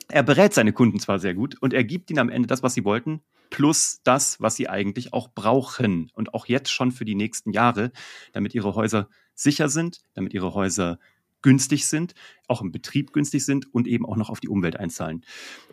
Er 0.07 0.23
berät 0.23 0.55
seine 0.55 0.73
Kunden 0.73 1.01
zwar 1.01 1.19
sehr 1.19 1.35
gut 1.35 1.57
und 1.61 1.75
er 1.75 1.83
gibt 1.83 2.09
ihnen 2.09 2.21
am 2.21 2.29
Ende 2.29 2.47
das, 2.47 2.63
was 2.63 2.75
sie 2.75 2.85
wollten, 2.85 3.21
plus 3.51 4.01
das, 4.05 4.41
was 4.41 4.55
sie 4.55 4.69
eigentlich 4.69 5.13
auch 5.13 5.29
brauchen. 5.35 6.13
Und 6.15 6.35
auch 6.35 6.47
jetzt 6.47 6.71
schon 6.71 6.93
für 6.93 7.05
die 7.05 7.17
nächsten 7.17 7.51
Jahre, 7.51 7.91
damit 8.33 8.55
ihre 8.55 8.77
Häuser 8.77 9.09
sicher 9.35 9.69
sind, 9.69 10.03
damit 10.15 10.35
ihre 10.35 10.55
Häuser 10.55 11.01
günstig 11.43 11.87
sind, 11.87 12.15
auch 12.47 12.63
im 12.63 12.73
Betrieb 12.73 13.13
günstig 13.13 13.45
sind 13.45 13.73
und 13.73 13.87
eben 13.87 14.07
auch 14.07 14.17
noch 14.17 14.31
auf 14.31 14.41
die 14.41 14.49
Umwelt 14.49 14.77
einzahlen. 14.77 15.25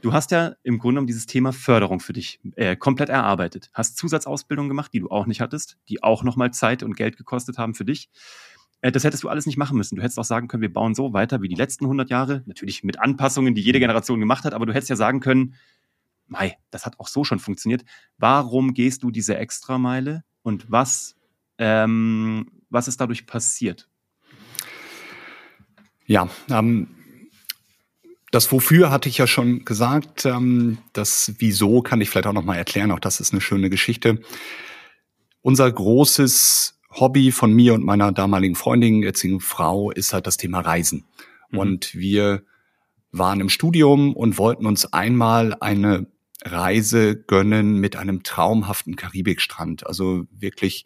Du 0.01 0.13
hast 0.13 0.31
ja 0.31 0.55
im 0.63 0.77
Grunde 0.77 0.95
genommen 0.95 1.07
dieses 1.07 1.25
Thema 1.25 1.53
Förderung 1.53 1.99
für 1.99 2.13
dich 2.13 2.39
äh, 2.55 2.75
komplett 2.75 3.09
erarbeitet, 3.09 3.69
hast 3.73 3.97
Zusatzausbildungen 3.97 4.69
gemacht, 4.69 4.93
die 4.93 4.99
du 4.99 5.09
auch 5.09 5.25
nicht 5.25 5.41
hattest, 5.41 5.77
die 5.89 6.03
auch 6.03 6.23
nochmal 6.23 6.51
Zeit 6.51 6.83
und 6.83 6.95
Geld 6.95 7.17
gekostet 7.17 7.57
haben 7.57 7.73
für 7.73 7.85
dich. 7.85 8.09
Äh, 8.81 8.91
das 8.91 9.03
hättest 9.03 9.23
du 9.23 9.29
alles 9.29 9.45
nicht 9.45 9.57
machen 9.57 9.77
müssen. 9.77 9.95
Du 9.95 10.01
hättest 10.01 10.19
auch 10.19 10.25
sagen 10.25 10.47
können, 10.47 10.61
wir 10.61 10.73
bauen 10.73 10.93
so 10.93 11.13
weiter 11.13 11.41
wie 11.41 11.47
die 11.47 11.55
letzten 11.55 11.85
100 11.85 12.09
Jahre, 12.09 12.43
natürlich 12.45 12.83
mit 12.83 12.99
Anpassungen, 12.99 13.55
die 13.55 13.61
jede 13.61 13.79
Generation 13.79 14.19
gemacht 14.19 14.45
hat, 14.45 14.53
aber 14.53 14.65
du 14.65 14.73
hättest 14.73 14.89
ja 14.89 14.95
sagen 14.95 15.19
können, 15.19 15.55
Mei, 16.27 16.57
das 16.71 16.85
hat 16.85 16.99
auch 16.99 17.07
so 17.07 17.23
schon 17.23 17.39
funktioniert. 17.39 17.83
Warum 18.17 18.73
gehst 18.73 19.03
du 19.03 19.11
diese 19.11 19.37
Extrameile 19.37 20.23
und 20.41 20.71
was, 20.71 21.15
ähm, 21.59 22.51
was 22.69 22.87
ist 22.87 22.99
dadurch 22.99 23.27
passiert? 23.27 23.87
Ja, 26.07 26.29
ähm, 26.49 26.87
das 28.31 28.51
Wofür 28.51 28.91
hatte 28.91 29.09
ich 29.09 29.17
ja 29.17 29.27
schon 29.27 29.65
gesagt. 29.65 30.25
Ähm, 30.25 30.79
das 30.93 31.33
Wieso 31.37 31.81
kann 31.81 32.01
ich 32.01 32.09
vielleicht 32.09 32.27
auch 32.27 32.33
noch 32.33 32.43
mal 32.43 32.57
erklären. 32.57 32.91
Auch 32.91 32.99
das 32.99 33.19
ist 33.19 33.31
eine 33.31 33.41
schöne 33.41 33.69
Geschichte. 33.69 34.19
Unser 35.41 35.71
großes 35.71 36.79
Hobby 36.91 37.31
von 37.31 37.53
mir 37.53 37.73
und 37.73 37.83
meiner 37.83 38.11
damaligen 38.11 38.55
Freundin, 38.55 39.03
jetzigen 39.03 39.39
Frau, 39.39 39.91
ist 39.91 40.13
halt 40.13 40.27
das 40.27 40.37
Thema 40.37 40.61
Reisen. 40.61 41.05
Mhm. 41.49 41.59
Und 41.59 41.95
wir 41.95 42.43
waren 43.11 43.39
im 43.39 43.49
Studium 43.49 44.13
und 44.13 44.37
wollten 44.37 44.65
uns 44.65 44.91
einmal 44.91 45.55
eine 45.59 46.07
Reise 46.43 47.15
gönnen 47.15 47.79
mit 47.79 47.95
einem 47.95 48.23
traumhaften 48.23 48.95
Karibikstrand. 48.95 49.87
Also 49.87 50.25
wirklich 50.31 50.85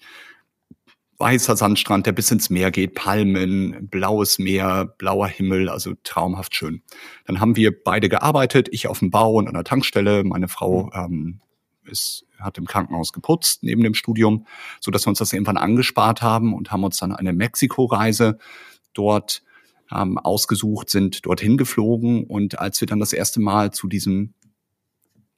weißer 1.19 1.57
Sandstrand, 1.57 2.05
der 2.05 2.13
bis 2.13 2.31
ins 2.31 2.49
Meer 2.49 2.71
geht, 2.71 2.95
Palmen, 2.95 3.89
blaues 3.89 4.39
Meer, 4.39 4.85
blauer 4.97 5.27
Himmel, 5.27 5.69
also 5.69 5.93
traumhaft 6.03 6.55
schön. 6.55 6.81
Dann 7.25 7.41
haben 7.41 7.55
wir 7.57 7.83
beide 7.83 8.07
gearbeitet, 8.07 8.69
ich 8.71 8.87
auf 8.87 8.99
dem 8.99 9.11
Bau 9.11 9.33
und 9.33 9.47
an 9.47 9.53
der 9.53 9.65
Tankstelle, 9.65 10.23
meine 10.23 10.47
Frau 10.47 10.85
mhm. 10.85 10.91
ähm, 10.93 11.41
ist, 11.85 12.25
hat 12.39 12.57
im 12.57 12.65
Krankenhaus 12.65 13.11
geputzt 13.11 13.63
neben 13.63 13.83
dem 13.83 13.93
Studium, 13.93 14.45
so 14.79 14.91
dass 14.91 15.05
wir 15.05 15.09
uns 15.09 15.19
das 15.19 15.33
irgendwann 15.33 15.57
angespart 15.57 16.21
haben 16.21 16.53
und 16.53 16.71
haben 16.71 16.83
uns 16.83 16.97
dann 16.97 17.11
eine 17.11 17.33
Mexiko-Reise 17.33 18.37
dort 18.93 19.43
ähm, 19.91 20.17
ausgesucht, 20.17 20.89
sind 20.89 21.25
dorthin 21.25 21.57
geflogen 21.57 22.23
und 22.23 22.59
als 22.59 22.79
wir 22.79 22.87
dann 22.87 22.99
das 22.99 23.11
erste 23.13 23.41
Mal 23.41 23.71
zu 23.71 23.87
diesem 23.87 24.33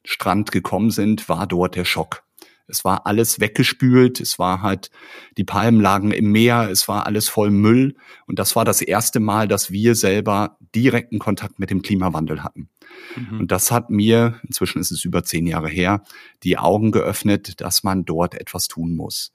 Strand 0.04 0.52
gekommen 0.52 0.90
sind, 0.90 1.28
war 1.28 1.46
dort 1.46 1.74
der 1.74 1.84
Schock. 1.84 2.24
Es 2.72 2.86
war 2.86 3.06
alles 3.06 3.38
weggespült, 3.38 4.18
es 4.18 4.38
war 4.38 4.62
halt, 4.62 4.90
die 5.36 5.44
Palmen 5.44 5.78
lagen 5.78 6.10
im 6.10 6.32
Meer, 6.32 6.70
es 6.70 6.88
war 6.88 7.04
alles 7.04 7.28
voll 7.28 7.50
Müll. 7.50 7.96
Und 8.26 8.38
das 8.38 8.56
war 8.56 8.64
das 8.64 8.80
erste 8.80 9.20
Mal, 9.20 9.46
dass 9.46 9.70
wir 9.70 9.94
selber 9.94 10.56
direkten 10.74 11.18
Kontakt 11.18 11.58
mit 11.58 11.68
dem 11.68 11.82
Klimawandel 11.82 12.42
hatten. 12.42 12.70
Mhm. 13.14 13.40
Und 13.40 13.52
das 13.52 13.70
hat 13.70 13.90
mir, 13.90 14.40
inzwischen 14.48 14.80
ist 14.80 14.90
es 14.90 15.04
über 15.04 15.22
zehn 15.22 15.46
Jahre 15.46 15.68
her, 15.68 16.02
die 16.44 16.56
Augen 16.56 16.92
geöffnet, 16.92 17.60
dass 17.60 17.82
man 17.82 18.06
dort 18.06 18.34
etwas 18.34 18.68
tun 18.68 18.96
muss. 18.96 19.34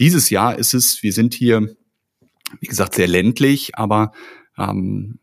Dieses 0.00 0.28
Jahr 0.30 0.58
ist 0.58 0.74
es, 0.74 1.04
wir 1.04 1.12
sind 1.12 1.34
hier, 1.34 1.76
wie 2.58 2.66
gesagt, 2.66 2.96
sehr 2.96 3.06
ländlich, 3.06 3.76
aber 3.76 4.10
ähm, 4.58 5.20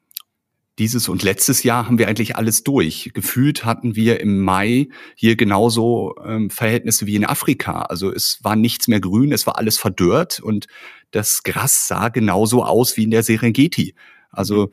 dieses 0.79 1.09
und 1.09 1.21
letztes 1.23 1.63
Jahr 1.63 1.85
haben 1.85 1.99
wir 1.99 2.07
eigentlich 2.07 2.37
alles 2.37 2.63
durch. 2.63 3.11
Gefühlt 3.13 3.65
hatten 3.65 3.95
wir 3.95 4.21
im 4.21 4.41
Mai 4.41 4.87
hier 5.13 5.35
genauso 5.35 6.15
ähm, 6.25 6.49
Verhältnisse 6.49 7.05
wie 7.05 7.15
in 7.15 7.25
Afrika. 7.25 7.81
Also 7.81 8.11
es 8.11 8.39
war 8.41 8.55
nichts 8.55 8.87
mehr 8.87 9.01
grün, 9.01 9.33
es 9.33 9.45
war 9.45 9.57
alles 9.57 9.77
verdörrt 9.77 10.39
und 10.39 10.67
das 11.11 11.43
Gras 11.43 11.87
sah 11.87 12.09
genauso 12.09 12.63
aus 12.63 12.97
wie 12.97 13.03
in 13.03 13.11
der 13.11 13.23
Serengeti. 13.23 13.93
Also 14.31 14.71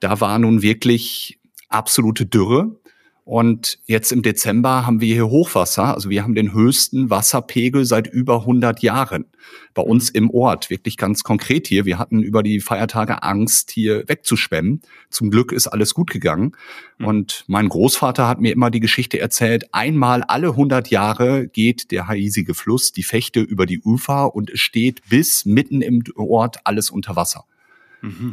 da 0.00 0.20
war 0.20 0.38
nun 0.38 0.62
wirklich 0.62 1.40
absolute 1.68 2.24
Dürre. 2.24 2.78
Und 3.28 3.78
jetzt 3.84 4.10
im 4.10 4.22
Dezember 4.22 4.86
haben 4.86 5.02
wir 5.02 5.12
hier 5.12 5.28
Hochwasser. 5.28 5.94
Also 5.94 6.08
wir 6.08 6.22
haben 6.22 6.34
den 6.34 6.54
höchsten 6.54 7.10
Wasserpegel 7.10 7.84
seit 7.84 8.06
über 8.06 8.40
100 8.40 8.80
Jahren 8.80 9.26
bei 9.74 9.82
uns 9.82 10.08
im 10.08 10.30
Ort. 10.30 10.70
Wirklich 10.70 10.96
ganz 10.96 11.24
konkret 11.24 11.66
hier. 11.66 11.84
Wir 11.84 11.98
hatten 11.98 12.22
über 12.22 12.42
die 12.42 12.58
Feiertage 12.58 13.22
Angst, 13.22 13.70
hier 13.70 14.08
wegzuschwemmen. 14.08 14.80
Zum 15.10 15.30
Glück 15.30 15.52
ist 15.52 15.66
alles 15.66 15.92
gut 15.92 16.10
gegangen. 16.10 16.52
Mhm. 16.96 17.06
Und 17.06 17.44
mein 17.48 17.68
Großvater 17.68 18.26
hat 18.26 18.40
mir 18.40 18.50
immer 18.50 18.70
die 18.70 18.80
Geschichte 18.80 19.20
erzählt, 19.20 19.74
einmal 19.74 20.22
alle 20.22 20.48
100 20.48 20.88
Jahre 20.88 21.48
geht 21.48 21.90
der 21.90 22.10
hiesige 22.10 22.54
Fluss, 22.54 22.92
die 22.92 23.02
Fechte 23.02 23.40
über 23.40 23.66
die 23.66 23.82
Ufer 23.82 24.34
und 24.34 24.48
es 24.48 24.60
steht 24.60 25.02
bis 25.10 25.44
mitten 25.44 25.82
im 25.82 26.02
Ort 26.16 26.60
alles 26.64 26.88
unter 26.88 27.14
Wasser. 27.14 27.44
Mhm. 28.00 28.32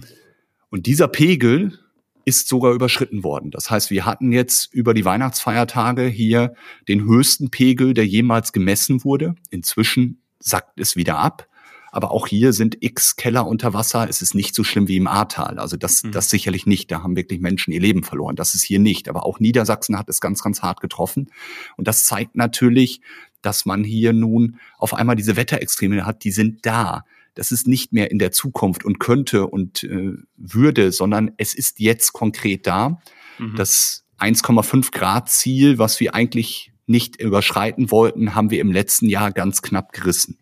Und 0.70 0.86
dieser 0.86 1.10
Pegel 1.10 1.80
ist 2.26 2.48
sogar 2.48 2.74
überschritten 2.74 3.24
worden. 3.24 3.52
Das 3.52 3.70
heißt, 3.70 3.92
wir 3.92 4.06
hatten 4.06 4.32
jetzt 4.32 4.74
über 4.74 4.94
die 4.94 5.06
Weihnachtsfeiertage 5.06 6.08
hier 6.08 6.56
den 6.88 7.06
höchsten 7.06 7.52
Pegel, 7.52 7.94
der 7.94 8.06
jemals 8.06 8.52
gemessen 8.52 9.04
wurde. 9.04 9.36
Inzwischen 9.52 10.22
sackt 10.40 10.80
es 10.80 10.96
wieder 10.96 11.20
ab. 11.20 11.48
Aber 11.92 12.12
auch 12.12 12.28
hier 12.28 12.52
sind 12.52 12.76
x 12.82 13.16
Keller 13.16 13.48
unter 13.48 13.74
Wasser. 13.74 14.10
Es 14.10 14.22
ist 14.22 14.36
nicht 14.36 14.54
so 14.54 14.66
schlimm 14.66 14.90
wie 14.90 14.98
im 14.98 15.08
Ahrtal. 15.08 15.60
Also 15.60 15.78
das, 15.78 16.04
mhm. 16.04 16.12
das 16.12 16.30
sicherlich 16.30 16.66
nicht. 16.66 16.92
Da 16.92 17.04
haben 17.04 17.16
wirklich 17.16 17.40
Menschen 17.40 17.72
ihr 17.72 17.80
Leben 17.80 18.04
verloren. 18.04 18.36
Das 18.36 18.54
ist 18.54 18.64
hier 18.64 18.80
nicht. 18.80 19.08
Aber 19.08 19.26
auch 19.26 19.40
Niedersachsen 19.40 19.98
hat 19.98 20.10
es 20.10 20.20
ganz, 20.20 20.44
ganz 20.44 20.62
hart 20.62 20.82
getroffen. 20.82 21.32
Und 21.78 21.88
das 21.88 22.04
zeigt 22.04 22.36
natürlich, 22.36 23.00
dass 23.42 23.66
man 23.66 23.86
hier 23.86 24.12
nun 24.12 24.60
auf 24.78 24.94
einmal 24.94 25.16
diese 25.16 25.38
Wetterextreme 25.38 26.06
hat. 26.06 26.26
Die 26.26 26.32
sind 26.32 26.66
da 26.66 27.06
das 27.36 27.52
ist 27.52 27.68
nicht 27.68 27.94
mehr 27.94 28.12
in 28.12 28.20
der 28.20 28.32
Zukunft 28.32 28.84
und 28.84 29.00
könnte 29.00 29.48
und 29.48 29.84
äh, 29.84 30.14
würde, 30.38 30.92
sondern 30.92 31.32
es 31.38 31.54
ist 31.54 31.80
jetzt 31.80 32.14
konkret 32.14 32.66
da. 32.66 33.02
Mhm. 33.38 33.56
Das 33.56 34.06
1,5 34.20 34.92
Grad 34.92 35.30
Ziel, 35.30 35.78
was 35.78 36.00
wir 36.00 36.16
eigentlich 36.16 36.72
nicht 36.88 37.22
überschreiten 37.22 37.92
wollten, 37.92 38.36
haben 38.36 38.50
wir 38.50 38.62
im 38.62 38.72
letzten 38.72 39.10
Jahr 39.10 39.32
ganz 39.32 39.62
knapp 39.62 39.92
gerissen. 39.92 40.38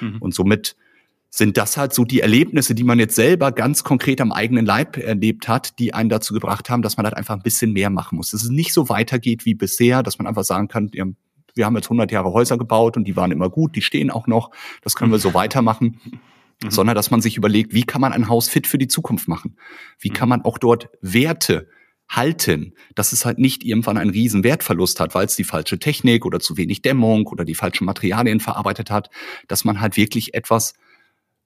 Mhm. 0.00 0.18
Und 0.20 0.34
somit 0.34 0.76
sind 1.30 1.58
das 1.58 1.76
halt 1.76 1.92
so 1.92 2.04
die 2.04 2.20
Erlebnisse, 2.20 2.74
die 2.74 2.84
man 2.84 2.98
jetzt 2.98 3.14
selber 3.14 3.52
ganz 3.52 3.84
konkret 3.84 4.20
am 4.20 4.32
eigenen 4.32 4.64
Leib 4.64 4.96
erlebt 4.96 5.46
hat, 5.46 5.78
die 5.78 5.92
einen 5.92 6.08
dazu 6.08 6.32
gebracht 6.32 6.70
haben, 6.70 6.80
dass 6.80 6.96
man 6.96 7.04
halt 7.04 7.16
einfach 7.16 7.34
ein 7.34 7.42
bisschen 7.42 7.72
mehr 7.72 7.90
machen 7.90 8.16
muss. 8.16 8.30
Dass 8.30 8.42
es 8.42 8.48
nicht 8.48 8.72
so 8.72 8.88
weitergeht 8.88 9.44
wie 9.44 9.54
bisher, 9.54 10.02
dass 10.02 10.18
man 10.18 10.26
einfach 10.26 10.44
sagen 10.44 10.68
kann, 10.68 10.90
wir 10.92 11.66
haben 11.66 11.76
jetzt 11.76 11.86
100 11.86 12.10
Jahre 12.10 12.32
Häuser 12.32 12.56
gebaut 12.56 12.96
und 12.96 13.04
die 13.04 13.16
waren 13.16 13.30
immer 13.30 13.50
gut, 13.50 13.76
die 13.76 13.82
stehen 13.82 14.10
auch 14.10 14.26
noch, 14.26 14.50
das 14.82 14.94
können 14.94 15.12
wir 15.12 15.18
so 15.18 15.34
weitermachen. 15.34 16.00
Mhm. 16.62 16.70
Sondern 16.70 16.96
dass 16.96 17.10
man 17.10 17.20
sich 17.20 17.36
überlegt, 17.36 17.72
wie 17.72 17.84
kann 17.84 18.00
man 18.00 18.12
ein 18.12 18.28
Haus 18.28 18.48
fit 18.48 18.66
für 18.66 18.78
die 18.78 18.88
Zukunft 18.88 19.28
machen? 19.28 19.56
Wie 19.98 20.10
kann 20.10 20.28
man 20.28 20.42
auch 20.42 20.58
dort 20.58 20.88
Werte 21.00 21.68
halten, 22.08 22.74
dass 22.94 23.12
es 23.12 23.24
halt 23.24 23.38
nicht 23.38 23.64
irgendwann 23.64 23.98
einen 23.98 24.10
riesen 24.10 24.42
Wertverlust 24.42 24.98
hat, 24.98 25.14
weil 25.14 25.26
es 25.26 25.36
die 25.36 25.44
falsche 25.44 25.78
Technik 25.78 26.24
oder 26.24 26.40
zu 26.40 26.56
wenig 26.56 26.82
Dämmung 26.82 27.26
oder 27.26 27.44
die 27.44 27.54
falschen 27.54 27.84
Materialien 27.84 28.40
verarbeitet 28.40 28.90
hat, 28.90 29.10
dass 29.46 29.64
man 29.64 29.80
halt 29.80 29.96
wirklich 29.96 30.34
etwas 30.34 30.74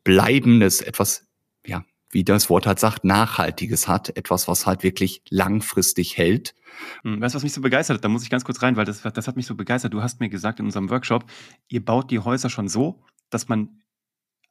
Bleibendes, 0.04 0.80
etwas, 0.80 1.26
ja, 1.66 1.84
wie 2.10 2.24
das 2.24 2.50
Wort 2.50 2.66
halt 2.66 2.78
sagt, 2.78 3.04
Nachhaltiges 3.04 3.88
hat, 3.88 4.16
etwas, 4.16 4.48
was 4.48 4.66
halt 4.66 4.82
wirklich 4.82 5.22
langfristig 5.30 6.16
hält. 6.16 6.54
Hm, 7.02 7.20
weißt 7.20 7.34
du, 7.34 7.36
was 7.36 7.42
mich 7.42 7.52
so 7.52 7.60
begeistert 7.60 7.96
hat? 7.96 8.04
Da 8.04 8.08
muss 8.08 8.22
ich 8.22 8.30
ganz 8.30 8.44
kurz 8.44 8.62
rein, 8.62 8.76
weil 8.76 8.84
das, 8.84 9.02
das 9.02 9.28
hat 9.28 9.36
mich 9.36 9.46
so 9.46 9.54
begeistert. 9.54 9.92
Du 9.92 10.02
hast 10.02 10.20
mir 10.20 10.28
gesagt 10.28 10.60
in 10.60 10.66
unserem 10.66 10.90
Workshop, 10.90 11.24
ihr 11.68 11.84
baut 11.84 12.10
die 12.10 12.18
Häuser 12.18 12.50
schon 12.50 12.68
so, 12.68 13.02
dass 13.30 13.48
man 13.48 13.81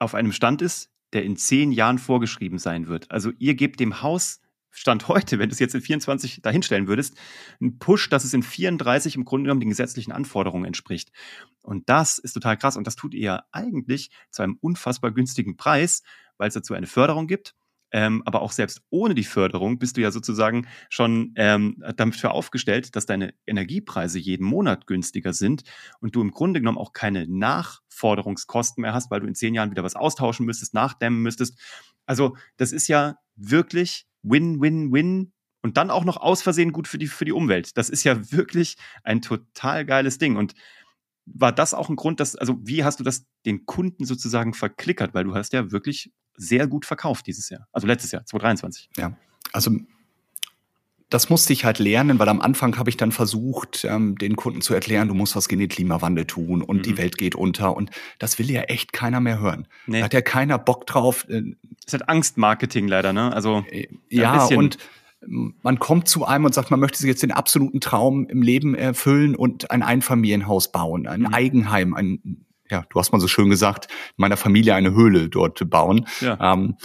auf 0.01 0.15
einem 0.15 0.31
Stand 0.31 0.61
ist, 0.61 0.89
der 1.13 1.23
in 1.23 1.37
zehn 1.37 1.71
Jahren 1.71 1.99
vorgeschrieben 1.99 2.57
sein 2.57 2.87
wird. 2.87 3.11
Also 3.11 3.31
ihr 3.37 3.55
gebt 3.55 3.79
dem 3.79 4.01
Haus 4.01 4.41
Stand 4.73 5.09
heute, 5.09 5.37
wenn 5.37 5.49
du 5.49 5.53
es 5.53 5.59
jetzt 5.59 5.75
in 5.75 5.81
24 5.81 6.41
dahinstellen 6.41 6.87
würdest, 6.87 7.17
einen 7.59 7.77
Push, 7.77 8.09
dass 8.09 8.23
es 8.23 8.33
in 8.33 8.41
34 8.41 9.15
im 9.15 9.25
Grunde 9.25 9.43
genommen 9.43 9.59
den 9.59 9.69
gesetzlichen 9.69 10.13
Anforderungen 10.13 10.63
entspricht. 10.63 11.11
Und 11.61 11.89
das 11.89 12.17
ist 12.17 12.33
total 12.33 12.57
krass. 12.57 12.77
Und 12.77 12.87
das 12.87 12.95
tut 12.95 13.13
ihr 13.13 13.43
eigentlich 13.51 14.11
zu 14.29 14.43
einem 14.43 14.57
unfassbar 14.61 15.11
günstigen 15.11 15.57
Preis, 15.57 16.03
weil 16.37 16.47
es 16.47 16.53
dazu 16.53 16.73
eine 16.73 16.87
Förderung 16.87 17.27
gibt. 17.27 17.53
Ähm, 17.91 18.23
aber 18.25 18.41
auch 18.41 18.51
selbst 18.51 18.81
ohne 18.89 19.15
die 19.15 19.23
Förderung 19.23 19.79
bist 19.79 19.97
du 19.97 20.01
ja 20.01 20.11
sozusagen 20.11 20.67
schon 20.89 21.33
ähm, 21.35 21.83
dafür 21.95 22.31
aufgestellt, 22.31 22.95
dass 22.95 23.05
deine 23.05 23.33
Energiepreise 23.45 24.19
jeden 24.19 24.45
Monat 24.45 24.87
günstiger 24.87 25.33
sind 25.33 25.63
und 25.99 26.15
du 26.15 26.21
im 26.21 26.31
Grunde 26.31 26.59
genommen 26.59 26.77
auch 26.77 26.93
keine 26.93 27.27
Nachforderungskosten 27.27 28.81
mehr 28.81 28.93
hast, 28.93 29.11
weil 29.11 29.19
du 29.19 29.27
in 29.27 29.35
zehn 29.35 29.53
Jahren 29.53 29.71
wieder 29.71 29.83
was 29.83 29.95
austauschen 29.95 30.45
müsstest, 30.45 30.73
nachdämmen 30.73 31.21
müsstest. 31.21 31.59
Also 32.05 32.35
das 32.57 32.71
ist 32.71 32.87
ja 32.87 33.17
wirklich 33.35 34.05
Win, 34.23 34.61
Win, 34.61 34.91
Win 34.91 35.33
und 35.61 35.77
dann 35.77 35.91
auch 35.91 36.05
noch 36.05 36.17
aus 36.17 36.41
Versehen 36.41 36.71
gut 36.71 36.87
für 36.87 36.97
die, 36.97 37.07
für 37.07 37.25
die 37.25 37.31
Umwelt. 37.31 37.77
Das 37.77 37.89
ist 37.89 38.03
ja 38.03 38.31
wirklich 38.31 38.77
ein 39.03 39.21
total 39.21 39.85
geiles 39.85 40.17
Ding. 40.17 40.35
Und 40.35 40.53
war 41.25 41.51
das 41.51 41.73
auch 41.73 41.89
ein 41.89 41.95
Grund, 41.95 42.19
dass, 42.19 42.35
also 42.35 42.59
wie 42.63 42.83
hast 42.83 42.99
du 42.99 43.03
das 43.03 43.25
den 43.45 43.65
Kunden 43.65 44.05
sozusagen 44.05 44.53
verklickert? 44.53 45.13
Weil 45.13 45.23
du 45.23 45.35
hast 45.35 45.53
ja 45.53 45.71
wirklich 45.71 46.11
sehr 46.41 46.67
gut 46.67 46.85
verkauft 46.85 47.27
dieses 47.27 47.49
Jahr. 47.49 47.67
Also 47.71 47.87
letztes 47.87 48.11
Jahr, 48.11 48.25
2023. 48.25 48.89
Ja, 48.97 49.15
also 49.53 49.71
das 51.09 51.29
musste 51.29 51.51
ich 51.51 51.65
halt 51.65 51.77
lernen, 51.77 52.19
weil 52.19 52.29
am 52.29 52.39
Anfang 52.39 52.77
habe 52.77 52.89
ich 52.89 52.95
dann 52.95 53.11
versucht, 53.11 53.83
ähm, 53.83 54.17
den 54.17 54.37
Kunden 54.37 54.61
zu 54.61 54.73
erklären, 54.73 55.09
du 55.09 55.13
musst 55.13 55.35
was 55.35 55.49
gegen 55.49 55.59
den 55.59 55.69
Klimawandel 55.69 56.25
tun 56.25 56.61
und 56.61 56.77
mhm. 56.77 56.81
die 56.83 56.97
Welt 56.97 57.17
geht 57.17 57.35
unter. 57.35 57.75
Und 57.75 57.91
das 58.17 58.39
will 58.39 58.49
ja 58.49 58.61
echt 58.61 58.93
keiner 58.93 59.19
mehr 59.19 59.39
hören. 59.39 59.67
Nee. 59.87 59.99
Da 59.99 60.05
hat 60.05 60.13
ja 60.13 60.21
keiner 60.21 60.57
Bock 60.57 60.87
drauf. 60.87 61.27
Äh, 61.29 61.43
es 61.85 61.93
hat 61.93 62.07
Angstmarketing 62.07 62.87
leider, 62.87 63.11
ne? 63.11 63.33
Also 63.33 63.65
äh, 63.69 63.87
ja, 64.09 64.45
und 64.45 64.77
man 65.27 65.77
kommt 65.79 66.07
zu 66.07 66.25
einem 66.25 66.45
und 66.45 66.55
sagt, 66.55 66.71
man 66.71 66.79
möchte 66.79 66.97
sich 66.97 67.07
jetzt 67.07 67.21
den 67.21 67.31
absoluten 67.31 67.79
Traum 67.79 68.27
im 68.27 68.41
Leben 68.41 68.73
erfüllen 68.73 69.35
und 69.35 69.69
ein 69.69 69.83
Einfamilienhaus 69.83 70.71
bauen, 70.71 71.07
ein 71.07 71.21
mhm. 71.21 71.33
Eigenheim, 71.33 71.93
ein, 71.93 72.45
ja, 72.71 72.85
du 72.89 72.99
hast 72.99 73.11
mal 73.11 73.19
so 73.19 73.27
schön 73.27 73.49
gesagt, 73.49 73.87
meiner 74.17 74.37
Familie 74.37 74.73
eine 74.73 74.93
Höhle 74.93 75.29
dort 75.29 75.69
bauen. 75.69 76.07
Ja. 76.21 76.53
Ähm, 76.53 76.77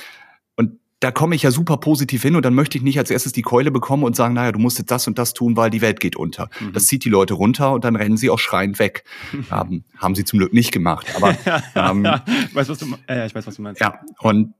da 1.00 1.10
komme 1.10 1.34
ich 1.34 1.42
ja 1.42 1.50
super 1.50 1.76
positiv 1.76 2.22
hin 2.22 2.36
und 2.36 2.44
dann 2.44 2.54
möchte 2.54 2.78
ich 2.78 2.84
nicht 2.84 2.98
als 2.98 3.10
erstes 3.10 3.32
die 3.32 3.42
Keule 3.42 3.70
bekommen 3.70 4.02
und 4.02 4.16
sagen, 4.16 4.34
naja, 4.34 4.52
du 4.52 4.58
musst 4.58 4.78
jetzt 4.78 4.90
das 4.90 5.06
und 5.06 5.18
das 5.18 5.34
tun, 5.34 5.56
weil 5.56 5.68
die 5.68 5.82
Welt 5.82 6.00
geht 6.00 6.16
unter. 6.16 6.48
Mhm. 6.58 6.72
Das 6.72 6.86
zieht 6.86 7.04
die 7.04 7.10
Leute 7.10 7.34
runter 7.34 7.72
und 7.72 7.84
dann 7.84 7.96
rennen 7.96 8.16
sie 8.16 8.30
auch 8.30 8.38
schreiend 8.38 8.78
weg. 8.78 9.04
ähm, 9.52 9.84
haben 9.98 10.14
sie 10.14 10.24
zum 10.24 10.38
Glück 10.38 10.54
nicht 10.54 10.72
gemacht. 10.72 11.06
Aber 11.14 11.36
ähm, 11.74 12.06
ich, 12.48 12.54
weiß, 12.54 12.68
was 12.70 12.78
du, 12.78 12.86
äh, 13.08 13.26
ich 13.26 13.34
weiß, 13.34 13.46
was 13.46 13.56
du 13.56 13.62
meinst. 13.62 13.80
Ja, 13.80 14.00
und 14.20 14.54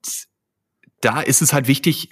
da 1.01 1.21
ist 1.21 1.41
es 1.41 1.53
halt 1.53 1.69
wichtig, 1.69 2.11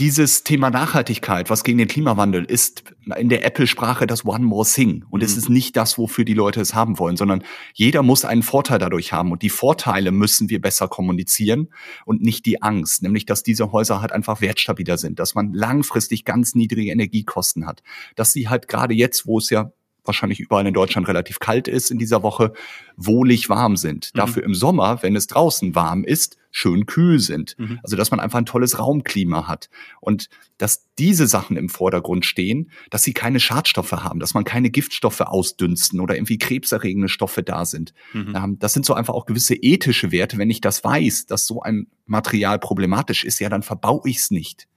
dieses 0.00 0.44
Thema 0.44 0.70
Nachhaltigkeit, 0.70 1.50
was 1.50 1.62
gegen 1.62 1.76
den 1.76 1.86
Klimawandel 1.86 2.42
ist, 2.46 2.84
in 3.18 3.28
der 3.28 3.44
Apple-Sprache 3.44 4.06
das 4.06 4.24
One 4.24 4.46
More 4.46 4.66
Thing. 4.66 5.04
Und 5.10 5.20
mhm. 5.20 5.26
es 5.26 5.36
ist 5.36 5.50
nicht 5.50 5.76
das, 5.76 5.98
wofür 5.98 6.24
die 6.24 6.32
Leute 6.32 6.62
es 6.62 6.74
haben 6.74 6.98
wollen, 6.98 7.18
sondern 7.18 7.44
jeder 7.74 8.02
muss 8.02 8.24
einen 8.24 8.42
Vorteil 8.42 8.78
dadurch 8.78 9.12
haben. 9.12 9.30
Und 9.30 9.42
die 9.42 9.50
Vorteile 9.50 10.10
müssen 10.10 10.48
wir 10.48 10.58
besser 10.58 10.88
kommunizieren 10.88 11.68
und 12.06 12.22
nicht 12.22 12.46
die 12.46 12.62
Angst. 12.62 13.02
Nämlich, 13.02 13.26
dass 13.26 13.42
diese 13.42 13.72
Häuser 13.72 14.00
halt 14.00 14.12
einfach 14.12 14.40
wertstabiler 14.40 14.96
sind, 14.96 15.18
dass 15.18 15.34
man 15.34 15.52
langfristig 15.52 16.24
ganz 16.24 16.54
niedrige 16.54 16.90
Energiekosten 16.90 17.66
hat, 17.66 17.82
dass 18.16 18.32
sie 18.32 18.48
halt 18.48 18.68
gerade 18.68 18.94
jetzt, 18.94 19.26
wo 19.26 19.36
es 19.36 19.50
ja 19.50 19.70
wahrscheinlich 20.10 20.40
überall 20.40 20.66
in 20.66 20.74
Deutschland 20.74 21.08
relativ 21.08 21.38
kalt 21.38 21.68
ist 21.68 21.90
in 21.90 21.98
dieser 21.98 22.22
Woche, 22.22 22.52
wohlig 22.96 23.48
warm 23.48 23.76
sind. 23.76 24.10
Mhm. 24.12 24.18
Dafür 24.18 24.42
im 24.42 24.54
Sommer, 24.54 25.02
wenn 25.02 25.16
es 25.16 25.26
draußen 25.26 25.74
warm 25.74 26.04
ist, 26.04 26.36
schön 26.50 26.86
kühl 26.86 27.20
sind. 27.20 27.56
Mhm. 27.58 27.78
Also 27.82 27.96
dass 27.96 28.10
man 28.10 28.20
einfach 28.20 28.38
ein 28.38 28.46
tolles 28.46 28.78
Raumklima 28.78 29.46
hat. 29.46 29.70
Und 30.00 30.28
dass 30.58 30.86
diese 30.98 31.26
Sachen 31.26 31.56
im 31.56 31.68
Vordergrund 31.68 32.26
stehen, 32.26 32.70
dass 32.90 33.02
sie 33.02 33.12
keine 33.12 33.40
Schadstoffe 33.40 33.92
haben, 33.92 34.20
dass 34.20 34.34
man 34.34 34.44
keine 34.44 34.70
Giftstoffe 34.70 35.20
ausdünsten 35.20 36.00
oder 36.00 36.16
irgendwie 36.16 36.38
krebserregende 36.38 37.08
Stoffe 37.08 37.42
da 37.42 37.64
sind. 37.64 37.94
Mhm. 38.12 38.34
Ähm, 38.36 38.58
das 38.58 38.72
sind 38.72 38.84
so 38.84 38.94
einfach 38.94 39.14
auch 39.14 39.26
gewisse 39.26 39.54
ethische 39.54 40.12
Werte. 40.12 40.38
Wenn 40.38 40.50
ich 40.50 40.60
das 40.60 40.84
weiß, 40.84 41.26
dass 41.26 41.46
so 41.46 41.62
ein 41.62 41.86
Material 42.06 42.58
problematisch 42.58 43.24
ist, 43.24 43.38
ja, 43.38 43.48
dann 43.48 43.62
verbau 43.62 44.02
ich 44.04 44.18
es 44.18 44.30
nicht. 44.30 44.68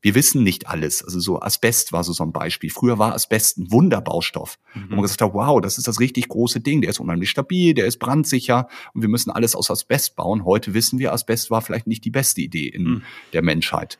Wir 0.00 0.14
wissen 0.14 0.44
nicht 0.44 0.68
alles. 0.68 1.02
Also 1.02 1.18
so 1.18 1.40
Asbest 1.40 1.92
war 1.92 2.04
so, 2.04 2.12
so 2.12 2.22
ein 2.22 2.32
Beispiel. 2.32 2.70
Früher 2.70 2.98
war 2.98 3.14
Asbest 3.14 3.58
ein 3.58 3.72
Wunderbaustoff. 3.72 4.58
Mhm. 4.74 4.90
Wo 4.90 4.94
man 4.94 5.02
gesagt 5.02 5.22
hat, 5.22 5.34
wow, 5.34 5.60
das 5.60 5.76
ist 5.76 5.88
das 5.88 5.98
richtig 5.98 6.28
große 6.28 6.60
Ding. 6.60 6.80
Der 6.80 6.90
ist 6.90 7.00
unheimlich 7.00 7.30
stabil, 7.30 7.74
der 7.74 7.86
ist 7.86 7.98
brandsicher 7.98 8.68
und 8.94 9.02
wir 9.02 9.08
müssen 9.08 9.30
alles 9.30 9.56
aus 9.56 9.70
Asbest 9.70 10.14
bauen. 10.14 10.44
Heute 10.44 10.72
wissen 10.72 11.00
wir, 11.00 11.12
Asbest 11.12 11.50
war 11.50 11.62
vielleicht 11.62 11.88
nicht 11.88 12.04
die 12.04 12.10
beste 12.10 12.40
Idee 12.40 12.68
in 12.68 12.84
mhm. 12.84 13.02
der 13.32 13.42
Menschheit. 13.42 13.98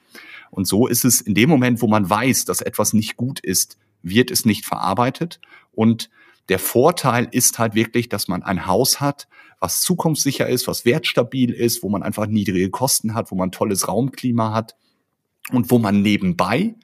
Und 0.50 0.66
so 0.66 0.86
ist 0.86 1.04
es 1.04 1.20
in 1.20 1.34
dem 1.34 1.50
Moment, 1.50 1.82
wo 1.82 1.88
man 1.88 2.08
weiß, 2.08 2.44
dass 2.44 2.60
etwas 2.60 2.92
nicht 2.92 3.16
gut 3.16 3.40
ist, 3.40 3.76
wird 4.02 4.30
es 4.30 4.44
nicht 4.44 4.66
verarbeitet. 4.66 5.40
Und 5.72 6.10
der 6.48 6.60
Vorteil 6.60 7.28
ist 7.30 7.58
halt 7.58 7.74
wirklich, 7.74 8.08
dass 8.08 8.28
man 8.28 8.42
ein 8.42 8.66
Haus 8.66 9.00
hat, 9.00 9.28
was 9.60 9.82
zukunftssicher 9.82 10.48
ist, 10.48 10.68
was 10.68 10.84
wertstabil 10.84 11.50
ist, 11.50 11.82
wo 11.82 11.88
man 11.88 12.04
einfach 12.04 12.26
niedrige 12.26 12.70
Kosten 12.70 13.14
hat, 13.14 13.32
wo 13.32 13.34
man 13.34 13.50
tolles 13.50 13.88
Raumklima 13.88 14.54
hat 14.54 14.76
und 15.50 15.70
wo 15.70 15.78
man 15.78 16.02
nebenbei 16.02 16.74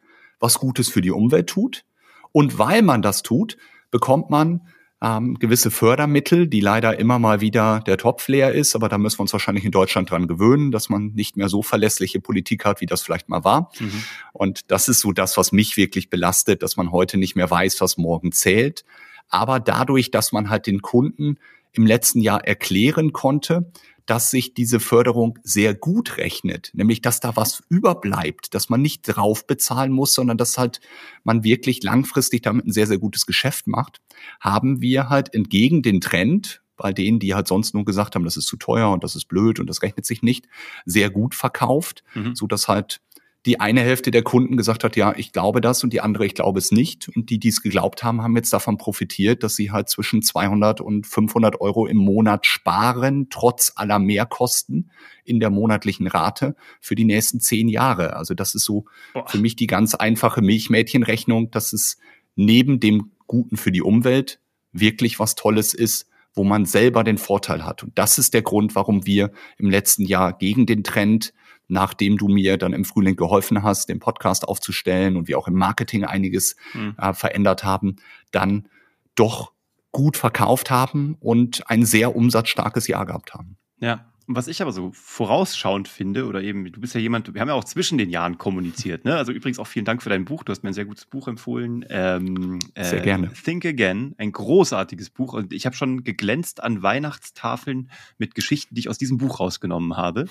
was 0.41 0.59
Gutes 0.59 0.89
für 0.89 1.01
die 1.01 1.11
Umwelt 1.11 1.49
tut. 1.49 1.85
Und 2.33 2.59
weil 2.59 2.83
man 2.83 3.01
das 3.01 3.23
tut, 3.23 3.57
bekommt 3.91 4.29
man 4.31 4.61
ähm, 5.01 5.39
gewisse 5.39 5.71
Fördermittel, 5.71 6.49
die 6.49 6.61
leider 6.61 6.99
immer 6.99 7.19
mal 7.19 7.41
wieder 7.41 7.81
der 7.81 7.97
Topf 7.97 8.29
leer 8.29 8.53
ist, 8.53 8.75
aber 8.75 8.89
da 8.89 8.99
müssen 8.99 9.19
wir 9.19 9.23
uns 9.23 9.33
wahrscheinlich 9.33 9.65
in 9.65 9.71
Deutschland 9.71 10.11
dran 10.11 10.27
gewöhnen, 10.27 10.71
dass 10.71 10.89
man 10.89 11.13
nicht 11.15 11.37
mehr 11.37 11.49
so 11.49 11.63
verlässliche 11.63 12.21
Politik 12.21 12.65
hat, 12.65 12.81
wie 12.81 12.87
das 12.87 13.03
vielleicht 13.03 13.29
mal 13.29 13.45
war. 13.45 13.71
Mhm. 13.79 14.03
Und 14.33 14.71
das 14.71 14.89
ist 14.89 15.01
so 15.01 15.13
das, 15.13 15.37
was 15.37 15.53
mich 15.53 15.77
wirklich 15.77 16.11
belastet, 16.11 16.63
dass 16.63 16.77
man 16.77 16.91
heute 16.91 17.19
nicht 17.19 17.37
mehr 17.37 17.51
weiß, 17.51 17.81
was 17.81 17.99
morgen 17.99 18.33
zählt. 18.33 18.85
Aber 19.29 19.61
dadurch, 19.61 20.11
dass 20.11 20.33
man 20.33 20.49
halt 20.49 20.67
den 20.67 20.81
Kunden 20.81 21.39
im 21.75 21.87
letzten 21.87 22.21
Jahr 22.21 22.45
erklären 22.45 23.13
konnte, 23.13 23.71
dass 24.07 24.31
sich 24.31 24.55
diese 24.55 24.81
Förderung 24.81 25.39
sehr 25.43 25.75
gut 25.75 26.19
rechnet, 26.19 26.71
nämlich 26.75 27.01
dass 27.01 27.21
da 27.21 27.37
was 27.37 27.63
überbleibt, 27.69 28.55
dass 28.55 28.69
man 28.69 28.83
nicht 28.83 29.03
drauf 29.03 29.47
bezahlen 29.47 29.93
muss, 29.93 30.15
sondern 30.15 30.37
dass 30.37 30.59
halt 30.59 30.81
man 31.23 31.43
wirklich 31.43 31.83
langfristig 31.83 32.43
damit 32.43 32.67
ein 32.67 32.73
sehr, 32.73 32.87
sehr 32.87 32.99
gutes 32.99 33.27
Geschäft 33.27 33.67
macht, 33.67 34.01
haben 34.41 34.83
wir 34.83 35.09
halt 35.09 35.35
entgegen 35.35 35.83
den 35.83 36.01
Trend, 36.01 36.63
bei 36.77 36.93
denen, 36.93 37.19
die 37.19 37.35
halt 37.35 37.49
sonst 37.49 37.73
nur 37.73 37.85
gesagt 37.85 38.15
haben, 38.15 38.25
das 38.25 38.37
ist 38.37 38.47
zu 38.47 38.57
teuer 38.57 38.91
und 38.91 39.05
das 39.05 39.17
ist 39.17 39.27
blöd 39.27 39.61
und 39.61 39.71
das 39.71 39.83
rechnet 39.83 40.05
sich 40.05 40.23
nicht, 40.23 40.49
sehr 40.85 41.09
gut 41.09 41.35
verkauft, 41.35 42.03
mhm. 42.15 42.35
so 42.35 42.47
dass 42.47 42.69
halt 42.69 43.01
die 43.47 43.61
eine 43.61 43.83
Hälfte 43.83 44.11
der 44.11 44.23
Kunden 44.23 44.57
gesagt 44.57 44.85
hat, 44.85 44.97
ja, 44.97 45.15
ich 45.17 45.33
glaube 45.33 45.61
das 45.61 45.85
und 45.85 45.93
die 45.93 46.01
andere, 46.01 46.25
ich 46.25 46.35
glaube 46.35 46.59
es 46.59 46.71
nicht. 46.71 47.11
Und 47.15 47.29
die, 47.29 47.39
die 47.39 47.49
es 47.49 47.61
geglaubt 47.61 48.03
haben, 48.03 48.23
haben 48.23 48.37
jetzt 48.37 48.53
davon 48.53 48.79
profitiert, 48.79 49.43
dass 49.43 49.55
sie 49.55 49.71
halt 49.71 49.91
zwischen 49.91 50.23
200 50.23 50.81
und 50.81 51.07
500 51.07 51.61
Euro 51.61 51.87
im 51.87 51.99
Monat 51.99 52.47
sparen, 52.47 53.29
trotz 53.29 53.73
aller 53.77 53.99
Mehrkosten 53.99 54.91
in 55.25 55.41
der 55.41 55.51
monatlichen 55.51 56.07
Rate 56.07 56.57
für 56.81 56.95
die 56.95 57.05
nächsten 57.05 57.39
zehn 57.39 57.69
Jahre. 57.69 58.17
Also 58.17 58.33
das 58.33 58.55
ist 58.55 58.65
so 58.65 58.87
Boah. 59.13 59.29
für 59.29 59.39
mich 59.39 59.57
die 59.57 59.67
ganz 59.67 59.95
einfache 59.95 60.41
Milchmädchenrechnung, 60.41 61.51
dass 61.51 61.75
es 61.75 61.99
neben 62.37 62.81
dem 62.81 63.13
Guten 63.27 63.59
für 63.59 63.73
die 63.73 63.83
Umwelt 63.83 64.41
wirklich 64.73 65.19
was 65.19 65.35
Tolles 65.35 65.75
ist, 65.75 66.09
wo 66.35 66.45
man 66.45 66.65
selber 66.65 67.05
den 67.05 67.19
Vorteil 67.19 67.65
hat. 67.65 67.83
Und 67.83 67.99
das 67.99 68.19
ist 68.19 68.35
der 68.35 68.43
Grund, 68.43 68.75
warum 68.75 69.07
wir 69.07 69.31
im 69.59 69.71
letzten 69.71 70.05
Jahr 70.05 70.37
gegen 70.37 70.67
den 70.67 70.83
Trend 70.83 71.33
nachdem 71.69 72.17
du 72.19 72.29
mir 72.29 72.57
dann 72.57 72.73
im 72.73 72.85
Frühling 72.85 73.17
geholfen 73.17 73.63
hast, 73.63 73.89
den 73.89 73.99
Podcast 73.99 74.47
aufzustellen 74.47 75.17
und 75.17 75.29
wir 75.29 75.39
auch 75.39 75.49
im 75.49 75.55
Marketing 75.55 76.05
einiges 76.05 76.57
mhm. 76.73 76.95
äh, 76.99 77.13
verändert 77.13 77.65
haben, 77.65 77.97
dann 78.31 78.69
doch 79.15 79.53
gut 79.93 80.17
verkauft 80.17 80.71
haben 80.71 81.17
und 81.21 81.69
ein 81.71 81.85
sehr 81.85 82.17
umsatzstarkes 82.17 82.89
Jahr 82.89 83.07
gehabt 83.07 83.35
haben. 83.35 83.57
Ja, 83.79 84.13
was 84.27 84.49
ich 84.49 84.63
aber 84.63 84.73
so 84.73 84.91
vorausschauend 84.95 85.89
finde, 85.89 86.27
oder 86.27 86.43
eben, 86.43 86.71
du 86.71 86.81
bist 86.81 86.95
ja 86.95 87.01
jemand, 87.01 87.35
wir 87.35 87.41
haben 87.41 87.49
ja 87.49 87.55
auch 87.55 87.65
zwischen 87.65 87.99
den 87.99 88.11
Jahren 88.11 88.39
kommuniziert, 88.39 89.05
ne? 89.05 89.17
Also 89.17 89.33
übrigens 89.33 89.59
auch 89.59 89.67
vielen 89.67 89.85
Dank 89.85 90.03
für 90.03 90.09
dein 90.09 90.25
Buch. 90.25 90.45
Du 90.45 90.51
hast 90.51 90.63
mir 90.63 90.71
ein 90.71 90.75
sehr 90.75 90.87
gutes 90.87 91.05
Buch 91.05 91.29
empfohlen. 91.29 91.85
Ähm, 91.91 92.59
sehr 92.75 93.01
äh, 93.01 93.03
gerne. 93.03 93.33
Think 93.33 93.65
Again, 93.65 94.15
ein 94.19 94.33
großartiges 94.33 95.11
Buch. 95.11 95.35
Und 95.35 95.53
ich 95.53 95.67
habe 95.67 95.77
schon 95.77 96.05
geglänzt 96.05 96.63
an 96.63 96.83
Weihnachtstafeln 96.83 97.91
mit 98.19 98.35
Geschichten, 98.35 98.75
die 98.75 98.81
ich 98.81 98.89
aus 98.89 98.99
diesem 98.99 99.19
Buch 99.19 99.41
rausgenommen 99.41 99.97
habe. 99.97 100.27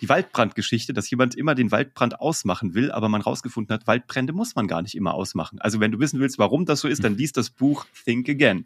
Die 0.00 0.08
Waldbrandgeschichte, 0.08 0.92
dass 0.92 1.10
jemand 1.10 1.34
immer 1.34 1.54
den 1.54 1.70
Waldbrand 1.70 2.20
ausmachen 2.20 2.74
will, 2.74 2.90
aber 2.90 3.08
man 3.08 3.20
rausgefunden 3.20 3.74
hat, 3.74 3.86
Waldbrände 3.86 4.32
muss 4.32 4.54
man 4.54 4.66
gar 4.66 4.82
nicht 4.82 4.94
immer 4.94 5.14
ausmachen. 5.14 5.60
Also 5.60 5.80
wenn 5.80 5.92
du 5.92 5.98
wissen 5.98 6.20
willst, 6.20 6.38
warum 6.38 6.64
das 6.64 6.80
so 6.80 6.88
ist, 6.88 7.04
dann 7.04 7.16
liest 7.16 7.36
das 7.36 7.50
Buch 7.50 7.86
Think 8.04 8.28
Again. 8.28 8.64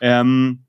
Ähm, 0.00 0.64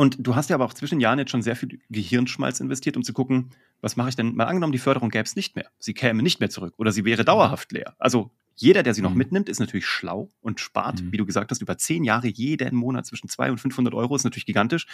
und 0.00 0.16
du 0.18 0.34
hast 0.34 0.48
ja 0.48 0.56
aber 0.56 0.64
auch 0.64 0.72
zwischen 0.72 0.98
Jahren 0.98 1.18
jetzt 1.18 1.30
schon 1.30 1.42
sehr 1.42 1.56
viel 1.56 1.78
Gehirnschmalz 1.90 2.58
investiert, 2.60 2.96
um 2.96 3.02
zu 3.02 3.12
gucken, 3.12 3.50
was 3.82 3.96
mache 3.96 4.08
ich 4.08 4.16
denn? 4.16 4.34
Mal 4.34 4.46
angenommen, 4.46 4.72
die 4.72 4.78
Förderung 4.78 5.10
gäbe 5.10 5.24
es 5.24 5.36
nicht 5.36 5.56
mehr. 5.56 5.66
Sie 5.78 5.92
käme 5.92 6.22
nicht 6.22 6.40
mehr 6.40 6.48
zurück 6.48 6.72
oder 6.78 6.90
sie 6.90 7.04
wäre 7.04 7.22
dauerhaft 7.22 7.70
leer. 7.70 7.96
Also 7.98 8.30
jeder, 8.56 8.82
der 8.82 8.94
sie 8.94 9.02
noch 9.02 9.10
mhm. 9.10 9.18
mitnimmt, 9.18 9.50
ist 9.50 9.60
natürlich 9.60 9.84
schlau 9.84 10.30
und 10.40 10.58
spart, 10.58 11.02
mhm. 11.02 11.12
wie 11.12 11.18
du 11.18 11.26
gesagt 11.26 11.50
hast, 11.50 11.60
über 11.60 11.76
zehn 11.76 12.02
Jahre 12.02 12.28
jeden 12.28 12.76
Monat 12.76 13.04
zwischen 13.04 13.28
200 13.28 13.52
und 13.52 13.58
500 13.58 13.92
Euro, 13.92 14.16
ist 14.16 14.24
natürlich 14.24 14.46
gigantisch. 14.46 14.86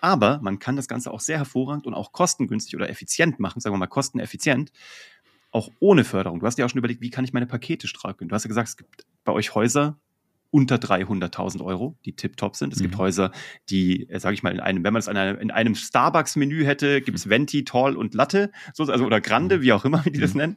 Aber 0.00 0.40
man 0.42 0.58
kann 0.58 0.74
das 0.74 0.88
Ganze 0.88 1.12
auch 1.12 1.20
sehr 1.20 1.38
hervorragend 1.38 1.86
und 1.86 1.94
auch 1.94 2.10
kostengünstig 2.10 2.74
oder 2.74 2.90
effizient 2.90 3.38
machen, 3.38 3.60
sagen 3.60 3.72
wir 3.72 3.78
mal 3.78 3.86
kosteneffizient, 3.86 4.72
auch 5.52 5.70
ohne 5.78 6.02
Förderung. 6.02 6.40
Du 6.40 6.46
hast 6.46 6.58
ja 6.58 6.64
auch 6.64 6.70
schon 6.70 6.78
überlegt, 6.78 7.02
wie 7.02 7.10
kann 7.10 7.24
ich 7.24 7.32
meine 7.32 7.46
Pakete 7.46 7.86
stragen? 7.86 8.26
Du 8.26 8.34
hast 8.34 8.42
ja 8.42 8.48
gesagt, 8.48 8.70
es 8.70 8.76
gibt 8.76 9.06
bei 9.22 9.30
euch 9.30 9.54
Häuser, 9.54 9.96
unter 10.50 10.76
300.000 10.76 11.64
Euro, 11.64 11.96
die 12.04 12.14
tiptop 12.14 12.56
sind. 12.56 12.72
Es 12.72 12.80
mhm. 12.80 12.84
gibt 12.84 12.98
Häuser, 12.98 13.30
die, 13.68 14.08
äh, 14.08 14.18
sage 14.18 14.34
ich 14.34 14.42
mal, 14.42 14.52
in 14.52 14.60
einem, 14.60 14.84
wenn 14.84 14.92
man 14.92 15.00
es 15.00 15.08
in 15.08 15.16
einem, 15.16 15.38
in 15.38 15.50
einem 15.50 15.74
Starbucks-Menü 15.74 16.64
hätte, 16.64 17.00
gibt 17.00 17.18
es 17.18 17.26
mhm. 17.26 17.30
Venti, 17.30 17.64
Tall 17.64 17.96
und 17.96 18.14
Latte, 18.14 18.50
so, 18.74 18.84
also 18.84 19.04
oder 19.04 19.20
Grande, 19.20 19.58
mhm. 19.58 19.62
wie 19.62 19.72
auch 19.72 19.84
immer, 19.84 20.04
wie 20.04 20.10
die 20.10 20.18
mhm. 20.18 20.22
das 20.22 20.34
nennen. 20.34 20.56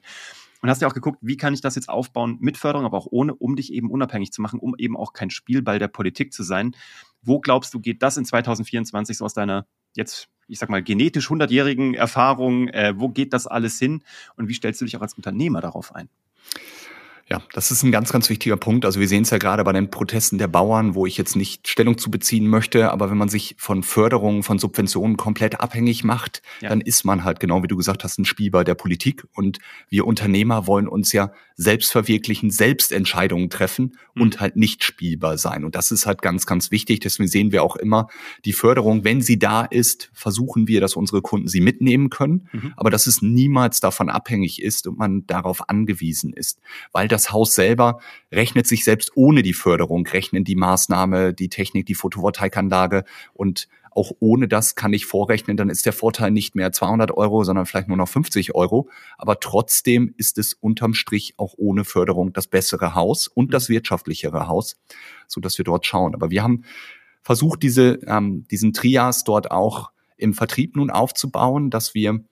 Und 0.62 0.70
hast 0.70 0.82
ja 0.82 0.88
auch 0.88 0.94
geguckt, 0.94 1.20
wie 1.22 1.36
kann 1.36 1.54
ich 1.54 1.60
das 1.60 1.76
jetzt 1.76 1.90
aufbauen 1.90 2.38
mit 2.40 2.56
Förderung, 2.58 2.86
aber 2.86 2.98
auch 2.98 3.08
ohne, 3.12 3.36
um 3.36 3.58
dich 3.58 3.74
eben 3.74 3.92
unabhängig 3.92 4.32
zu 4.32 4.42
machen, 4.42 4.60
um 4.60 4.76
eben 4.78 4.96
auch 4.96 5.12
kein 5.12 5.30
Spielball 5.30 5.78
der 5.78 5.90
Politik 5.90 6.32
zu 6.32 6.42
sein. 6.42 6.74
Wo 7.22 7.42
glaubst 7.42 7.74
du, 7.74 7.82
geht 7.82 8.02
das 8.02 8.16
in 8.16 8.24
2024 8.24 9.18
so 9.18 9.26
aus 9.26 9.34
deiner 9.34 9.68
jetzt, 9.94 10.30
ich 10.48 10.60
sag 10.60 10.70
mal, 10.70 10.82
genetisch 10.82 11.30
100-jährigen 11.30 11.96
Erfahrung? 11.96 12.70
Äh, 12.70 12.94
wo 12.98 13.10
geht 13.10 13.34
das 13.34 13.46
alles 13.46 13.78
hin? 13.78 14.04
Und 14.38 14.48
wie 14.48 14.54
stellst 14.54 14.80
du 14.80 14.86
dich 14.86 14.96
auch 14.96 15.02
als 15.02 15.16
Unternehmer 15.16 15.60
darauf 15.60 15.94
ein? 15.94 16.08
Ja, 17.30 17.42
das 17.54 17.72
ist 17.72 17.84
ein 17.84 17.92
ganz, 17.92 18.12
ganz 18.12 18.30
wichtiger 18.30 18.58
Punkt. 18.58 18.84
Also 18.84 19.00
wir 19.00 19.08
sehen 19.08 19.24
es 19.24 19.30
ja 19.30 19.38
gerade 19.38 19.64
bei 19.64 19.72
den 19.72 19.90
Protesten 19.90 20.38
der 20.38 20.50
Bauern, 20.50 20.94
wo 20.94 21.06
ich 21.06 21.18
jetzt 21.18 21.38
nicht 21.38 21.70
Stellung 21.70 21.98
zu 21.98 22.12
beziehen 22.12 22.48
möchte, 22.48 22.92
aber 22.92 23.10
wenn 23.10 23.18
man 23.18 23.30
sich 23.30 23.56
von 23.58 23.82
Förderungen, 23.82 24.44
von 24.44 24.60
Subventionen 24.60 25.16
komplett 25.16 25.62
abhängig 25.62 26.04
macht, 26.04 26.42
ja. 26.60 26.70
dann 26.70 26.82
ist 26.82 27.06
man 27.06 27.24
halt 27.24 27.40
genau 27.40 27.64
wie 27.64 27.68
du 27.68 27.78
gesagt 27.78 28.04
hast, 28.04 28.20
ein 28.20 28.26
Spielball 28.26 28.66
der 28.66 28.76
Politik. 28.76 29.26
Und 29.34 29.60
wir 29.88 30.06
Unternehmer 30.06 30.68
wollen 30.68 30.88
uns 30.88 31.14
ja 31.14 31.32
selbst 31.56 31.92
verwirklichen, 31.94 32.52
selbst 32.52 32.92
Entscheidungen 32.92 33.50
treffen 33.50 33.96
mhm. 34.16 34.22
und 34.22 34.40
halt 34.42 34.58
nicht 34.58 34.84
spielbar 34.84 35.38
sein. 35.38 35.64
Und 35.64 35.76
das 35.76 35.92
ist 35.92 36.06
halt 36.06 36.22
ganz, 36.22 36.46
ganz 36.46 36.72
wichtig. 36.72 37.00
Deswegen 37.00 37.30
sehen 37.30 37.52
wir 37.54 37.64
auch 37.64 37.78
immer 37.78 38.08
die 38.44 38.54
Förderung, 38.54 39.06
wenn 39.06 39.22
sie 39.22 39.40
da 39.40 39.64
ist, 39.64 40.10
versuchen 40.14 40.68
wir, 40.68 40.82
dass 40.82 40.96
unsere 40.96 41.22
Kunden 41.22 41.48
sie 41.48 41.62
mitnehmen 41.62 42.10
können, 42.10 42.50
mhm. 42.52 42.74
aber 42.76 42.90
dass 42.90 43.08
es 43.08 43.22
niemals 43.22 43.80
davon 43.80 44.10
abhängig 44.10 44.62
ist 44.62 44.88
und 44.88 44.98
man 44.98 45.26
darauf 45.26 45.70
angewiesen 45.70 46.34
ist, 46.34 46.60
weil 46.92 47.08
das 47.14 47.32
Haus 47.32 47.56
selber 47.56 48.00
rechnet 48.32 48.68
sich 48.68 48.84
selbst 48.84 49.12
ohne 49.16 49.44
die 49.44 49.54
Förderung, 49.54 50.06
rechnen 50.08 50.44
die 50.44 50.56
Maßnahme, 50.56 51.34
die 51.34 51.50
Technik, 51.50 51.86
die 51.86 51.96
Photovoltaikanlage 51.96 53.04
und 53.34 53.68
auch 53.96 54.12
ohne 54.20 54.48
das 54.48 54.74
kann 54.74 54.92
ich 54.92 55.06
vorrechnen, 55.06 55.56
dann 55.56 55.70
ist 55.70 55.86
der 55.86 55.94
Vorteil 55.94 56.32
nicht 56.32 56.56
mehr 56.56 56.72
200 56.72 57.12
Euro, 57.12 57.44
sondern 57.44 57.68
vielleicht 57.68 57.88
nur 57.88 57.98
noch 57.98 58.10
50 58.10 58.56
Euro. 58.56 58.90
Aber 59.20 59.40
trotzdem 59.40 60.16
ist 60.18 60.40
es 60.40 60.54
unterm 60.56 60.96
Strich 60.96 61.36
auch 61.38 61.54
ohne 61.58 61.86
Förderung 61.86 62.34
das 62.34 62.48
bessere 62.48 62.96
Haus 62.96 63.28
und 63.28 63.54
das 63.54 63.70
wirtschaftlichere 63.70 64.48
Haus, 64.48 64.82
so 65.28 65.40
dass 65.40 65.60
wir 65.60 65.66
dort 65.66 65.86
schauen. 65.86 66.16
Aber 66.16 66.32
wir 66.32 66.42
haben 66.42 66.64
versucht, 67.22 67.62
diese, 67.62 68.00
ähm, 68.08 68.48
diesen 68.50 68.74
Trias 68.74 69.24
dort 69.24 69.52
auch 69.52 69.92
im 70.18 70.34
Vertrieb 70.34 70.76
nun 70.76 70.90
aufzubauen, 70.90 71.70
dass 71.70 71.94
wir 71.94 72.24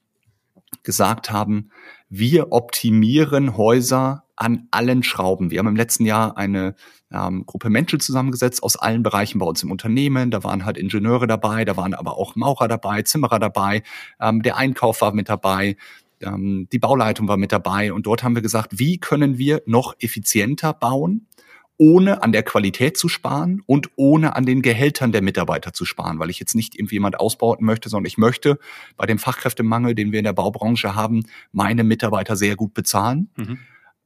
gesagt 0.83 1.31
haben, 1.31 1.69
wir 2.09 2.51
optimieren 2.51 3.55
Häuser 3.55 4.23
an 4.41 4.67
allen 4.71 5.03
Schrauben. 5.03 5.51
Wir 5.51 5.59
haben 5.59 5.67
im 5.67 5.75
letzten 5.75 6.03
Jahr 6.03 6.35
eine 6.35 6.73
ähm, 7.11 7.45
Gruppe 7.45 7.69
Menschen 7.69 7.99
zusammengesetzt 7.99 8.63
aus 8.63 8.75
allen 8.75 9.03
Bereichen 9.03 9.37
bei 9.37 9.45
uns 9.45 9.61
im 9.61 9.69
Unternehmen. 9.69 10.31
Da 10.31 10.43
waren 10.43 10.65
halt 10.65 10.77
Ingenieure 10.77 11.27
dabei, 11.27 11.63
da 11.63 11.77
waren 11.77 11.93
aber 11.93 12.17
auch 12.17 12.35
Maurer 12.35 12.67
dabei, 12.67 13.03
Zimmerer 13.03 13.37
dabei, 13.37 13.83
ähm, 14.19 14.41
der 14.41 14.57
Einkauf 14.57 15.01
war 15.01 15.13
mit 15.13 15.29
dabei, 15.29 15.77
ähm, 16.21 16.67
die 16.71 16.79
Bauleitung 16.79 17.27
war 17.27 17.37
mit 17.37 17.51
dabei. 17.51 17.93
Und 17.93 18.07
dort 18.07 18.23
haben 18.23 18.33
wir 18.33 18.41
gesagt, 18.41 18.79
wie 18.79 18.97
können 18.97 19.37
wir 19.37 19.61
noch 19.67 19.93
effizienter 19.99 20.73
bauen? 20.73 21.27
ohne 21.77 22.21
an 22.21 22.31
der 22.31 22.43
Qualität 22.43 22.95
zu 22.95 23.09
sparen 23.09 23.63
und 23.65 23.89
ohne 23.95 24.35
an 24.35 24.45
den 24.45 24.61
Gehältern 24.61 25.11
der 25.11 25.23
Mitarbeiter 25.23 25.73
zu 25.73 25.83
sparen, 25.83 26.19
weil 26.19 26.29
ich 26.29 26.39
jetzt 26.39 26.53
nicht 26.53 26.75
irgendwie 26.75 26.97
jemand 26.97 27.19
ausbauten 27.19 27.65
möchte, 27.65 27.89
sondern 27.89 28.05
ich 28.05 28.19
möchte 28.19 28.59
bei 28.97 29.07
dem 29.07 29.17
Fachkräftemangel, 29.17 29.95
den 29.95 30.11
wir 30.11 30.19
in 30.19 30.25
der 30.25 30.33
Baubranche 30.33 30.93
haben, 30.93 31.25
meine 31.51 31.83
Mitarbeiter 31.83 32.35
sehr 32.35 32.55
gut 32.55 32.75
bezahlen. 32.75 33.31
Mhm 33.35 33.57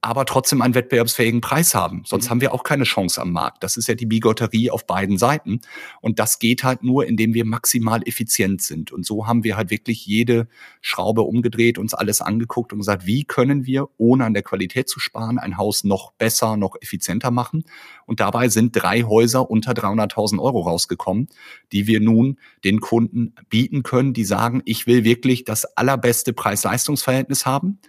aber 0.06 0.24
trotzdem 0.24 0.62
einen 0.62 0.76
wettbewerbsfähigen 0.76 1.40
Preis 1.40 1.74
haben. 1.74 2.04
Sonst 2.06 2.26
mhm. 2.26 2.30
haben 2.30 2.40
wir 2.40 2.54
auch 2.54 2.62
keine 2.62 2.84
Chance 2.84 3.20
am 3.20 3.32
Markt. 3.32 3.64
Das 3.64 3.76
ist 3.76 3.88
ja 3.88 3.96
die 3.96 4.06
Bigotterie 4.06 4.70
auf 4.70 4.86
beiden 4.86 5.18
Seiten. 5.18 5.60
Und 6.00 6.20
das 6.20 6.38
geht 6.38 6.62
halt 6.62 6.84
nur, 6.84 7.06
indem 7.06 7.34
wir 7.34 7.44
maximal 7.44 8.02
effizient 8.06 8.62
sind. 8.62 8.92
Und 8.92 9.04
so 9.04 9.26
haben 9.26 9.42
wir 9.42 9.56
halt 9.56 9.70
wirklich 9.70 10.06
jede 10.06 10.46
Schraube 10.80 11.22
umgedreht, 11.22 11.76
uns 11.76 11.92
alles 11.92 12.20
angeguckt 12.20 12.72
und 12.72 12.78
gesagt, 12.78 13.04
wie 13.04 13.24
können 13.24 13.66
wir, 13.66 13.88
ohne 13.96 14.24
an 14.24 14.32
der 14.32 14.44
Qualität 14.44 14.88
zu 14.88 15.00
sparen, 15.00 15.40
ein 15.40 15.56
Haus 15.56 15.82
noch 15.82 16.12
besser, 16.12 16.56
noch 16.56 16.76
effizienter 16.80 17.32
machen. 17.32 17.64
Und 18.04 18.20
dabei 18.20 18.48
sind 18.48 18.76
drei 18.80 19.02
Häuser 19.02 19.50
unter 19.50 19.72
300.000 19.72 20.38
Euro 20.38 20.60
rausgekommen, 20.60 21.26
die 21.72 21.88
wir 21.88 21.98
nun 21.98 22.38
den 22.62 22.78
Kunden 22.78 23.34
bieten 23.50 23.82
können, 23.82 24.12
die 24.12 24.24
sagen, 24.24 24.62
ich 24.66 24.86
will 24.86 25.02
wirklich 25.02 25.42
das 25.42 25.64
allerbeste 25.76 26.32
Preis-Leistungs-Verhältnis 26.32 27.44
haben 27.44 27.80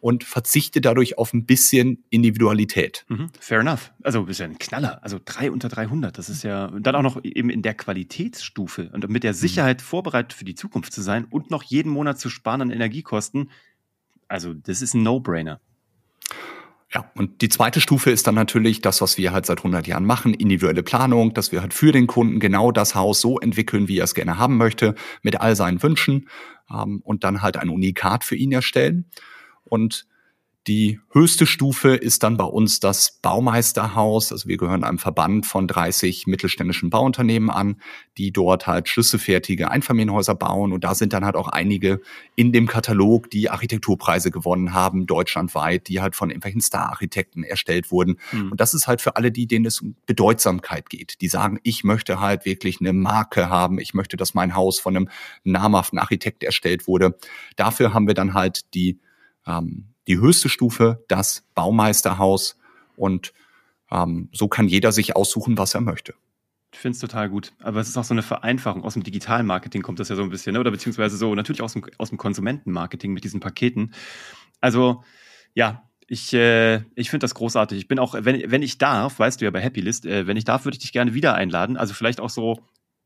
und 0.00 0.24
verzichte 0.24 0.80
dadurch 0.80 1.18
auf 1.18 1.32
ein 1.32 1.44
bisschen 1.46 2.04
Individualität. 2.10 3.04
Mhm, 3.08 3.30
fair 3.40 3.60
enough. 3.60 3.92
Also 4.02 4.24
ist 4.26 4.38
ja 4.38 4.46
ein 4.46 4.58
Knaller. 4.58 5.02
Also 5.02 5.18
drei 5.24 5.50
unter 5.50 5.68
300. 5.68 6.16
Das 6.16 6.28
ist 6.28 6.42
ja 6.44 6.68
dann 6.68 6.94
auch 6.94 7.02
noch 7.02 7.24
eben 7.24 7.50
in 7.50 7.62
der 7.62 7.74
Qualitätsstufe 7.74 8.90
und 8.92 9.08
mit 9.08 9.24
der 9.24 9.32
mhm. 9.32 9.36
Sicherheit 9.36 9.82
vorbereitet 9.82 10.32
für 10.32 10.44
die 10.44 10.54
Zukunft 10.54 10.92
zu 10.92 11.02
sein 11.02 11.24
und 11.24 11.50
noch 11.50 11.62
jeden 11.62 11.90
Monat 11.90 12.18
zu 12.20 12.30
sparen 12.30 12.62
an 12.62 12.70
Energiekosten. 12.70 13.50
Also 14.28 14.54
das 14.54 14.82
ist 14.82 14.94
ein 14.94 15.02
No-Brainer. 15.02 15.60
Ja, 16.94 17.10
und 17.14 17.42
die 17.42 17.50
zweite 17.50 17.82
Stufe 17.82 18.10
ist 18.10 18.26
dann 18.26 18.34
natürlich 18.34 18.80
das, 18.80 19.02
was 19.02 19.18
wir 19.18 19.32
halt 19.32 19.44
seit 19.44 19.58
100 19.58 19.86
Jahren 19.86 20.06
machen, 20.06 20.32
individuelle 20.32 20.82
Planung, 20.82 21.34
dass 21.34 21.52
wir 21.52 21.60
halt 21.60 21.74
für 21.74 21.92
den 21.92 22.06
Kunden 22.06 22.40
genau 22.40 22.72
das 22.72 22.94
Haus 22.94 23.20
so 23.20 23.38
entwickeln, 23.38 23.88
wie 23.88 23.98
er 23.98 24.04
es 24.04 24.14
gerne 24.14 24.38
haben 24.38 24.56
möchte, 24.56 24.94
mit 25.22 25.38
all 25.38 25.54
seinen 25.54 25.82
Wünschen 25.82 26.28
ähm, 26.70 27.02
und 27.04 27.24
dann 27.24 27.42
halt 27.42 27.58
ein 27.58 27.68
Unikat 27.68 28.24
für 28.24 28.36
ihn 28.36 28.52
erstellen. 28.52 29.04
Und 29.68 30.06
die 30.68 31.00
höchste 31.12 31.46
Stufe 31.46 31.94
ist 31.96 32.22
dann 32.22 32.36
bei 32.36 32.44
uns 32.44 32.78
das 32.78 33.20
Baumeisterhaus. 33.22 34.32
Also 34.32 34.48
wir 34.48 34.58
gehören 34.58 34.84
einem 34.84 34.98
Verband 34.98 35.46
von 35.46 35.66
30 35.66 36.26
mittelständischen 36.26 36.90
Bauunternehmen 36.90 37.48
an, 37.48 37.80
die 38.18 38.32
dort 38.32 38.66
halt 38.66 38.86
schlüsselfertige 38.86 39.70
Einfamilienhäuser 39.70 40.34
bauen. 40.34 40.74
Und 40.74 40.84
da 40.84 40.94
sind 40.94 41.14
dann 41.14 41.24
halt 41.24 41.36
auch 41.36 41.48
einige 41.48 42.02
in 42.36 42.52
dem 42.52 42.66
Katalog, 42.66 43.30
die 43.30 43.48
Architekturpreise 43.48 44.30
gewonnen 44.30 44.74
haben, 44.74 45.06
deutschlandweit, 45.06 45.88
die 45.88 46.02
halt 46.02 46.14
von 46.14 46.28
irgendwelchen 46.28 46.60
Star-Architekten 46.60 47.44
erstellt 47.44 47.90
wurden. 47.90 48.18
Mhm. 48.32 48.52
Und 48.52 48.60
das 48.60 48.74
ist 48.74 48.86
halt 48.86 49.00
für 49.00 49.16
alle 49.16 49.32
die, 49.32 49.46
denen 49.46 49.64
es 49.64 49.80
um 49.80 49.96
Bedeutsamkeit 50.04 50.90
geht. 50.90 51.22
Die 51.22 51.28
sagen, 51.28 51.60
ich 51.62 51.82
möchte 51.82 52.20
halt 52.20 52.44
wirklich 52.44 52.80
eine 52.80 52.92
Marke 52.92 53.48
haben. 53.48 53.78
Ich 53.78 53.94
möchte, 53.94 54.18
dass 54.18 54.34
mein 54.34 54.54
Haus 54.54 54.78
von 54.78 54.94
einem 54.94 55.08
namhaften 55.44 55.98
Architekt 55.98 56.44
erstellt 56.44 56.86
wurde. 56.86 57.16
Dafür 57.56 57.94
haben 57.94 58.06
wir 58.06 58.14
dann 58.14 58.34
halt 58.34 58.74
die 58.74 58.98
ähm, 59.48 59.86
die 60.06 60.18
höchste 60.18 60.48
Stufe, 60.48 61.04
das 61.08 61.44
Baumeisterhaus. 61.54 62.56
Und 62.96 63.32
ähm, 63.90 64.28
so 64.32 64.48
kann 64.48 64.68
jeder 64.68 64.92
sich 64.92 65.16
aussuchen, 65.16 65.58
was 65.58 65.74
er 65.74 65.80
möchte. 65.80 66.14
Ich 66.72 66.78
finde 66.78 66.94
es 66.94 67.00
total 67.00 67.30
gut. 67.30 67.52
Aber 67.60 67.80
es 67.80 67.88
ist 67.88 67.96
auch 67.96 68.04
so 68.04 68.14
eine 68.14 68.22
Vereinfachung. 68.22 68.84
Aus 68.84 68.94
dem 68.94 69.02
digitalen 69.02 69.46
Marketing 69.46 69.82
kommt 69.82 70.00
das 70.00 70.10
ja 70.10 70.16
so 70.16 70.22
ein 70.22 70.30
bisschen, 70.30 70.52
ne? 70.52 70.60
oder 70.60 70.70
beziehungsweise 70.70 71.16
so 71.16 71.34
natürlich 71.34 71.62
aus 71.62 71.72
dem, 71.72 71.84
aus 71.96 72.10
dem 72.10 72.18
Konsumentenmarketing 72.18 73.12
mit 73.12 73.24
diesen 73.24 73.40
Paketen. 73.40 73.94
Also, 74.60 75.02
ja, 75.54 75.88
ich, 76.06 76.32
äh, 76.34 76.82
ich 76.94 77.10
finde 77.10 77.24
das 77.24 77.34
großartig. 77.34 77.78
Ich 77.78 77.88
bin 77.88 77.98
auch, 77.98 78.14
wenn, 78.18 78.50
wenn 78.50 78.62
ich 78.62 78.78
darf, 78.78 79.18
weißt 79.18 79.40
du 79.40 79.44
ja 79.44 79.50
bei 79.50 79.62
Happylist, 79.62 80.06
äh, 80.06 80.26
wenn 80.26 80.36
ich 80.36 80.44
darf, 80.44 80.64
würde 80.64 80.76
ich 80.76 80.80
dich 80.80 80.92
gerne 80.92 81.14
wieder 81.14 81.34
einladen. 81.34 81.76
Also 81.76 81.94
vielleicht 81.94 82.20
auch 82.20 82.30
so 82.30 82.60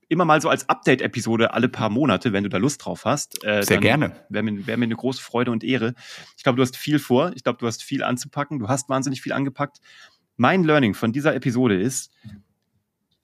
immer 0.09 0.25
mal 0.25 0.41
so 0.41 0.49
als 0.49 0.69
Update-Episode 0.69 1.55
alle 1.55 1.69
paar 1.69 1.91
Monate, 1.91 2.33
wenn 2.33 2.45
du 2.45 2.51
da 2.51 2.59
Lust 2.59 2.85
drauf 2.85 3.05
hast. 3.05 3.45
Äh, 3.45 3.62
Sehr 3.62 3.79
gerne. 3.79 4.12
Wäre 4.29 4.43
mir, 4.43 4.67
wär 4.67 4.77
mir 4.77 4.85
eine 4.85 4.97
große 4.97 5.23
Freude 5.23 5.51
und 5.51 5.65
Ehre. 5.65 5.95
Ich 6.37 6.43
glaube, 6.43 6.57
du 6.57 6.62
hast 6.62 6.77
viel 6.77 6.99
vor. 6.99 7.33
Ich 7.35 7.45
glaube, 7.45 7.59
du 7.59 7.67
hast 7.67 7.83
viel 7.83 8.03
anzupacken. 8.03 8.59
Du 8.59 8.69
hast 8.69 8.88
wahnsinnig 8.88 9.23
viel 9.23 9.33
angepackt. 9.33 9.79
Mein 10.37 10.65
Learning 10.65 10.95
von 10.95 11.12
dieser 11.12 11.35
Episode 11.35 11.81
ist, 11.81 12.11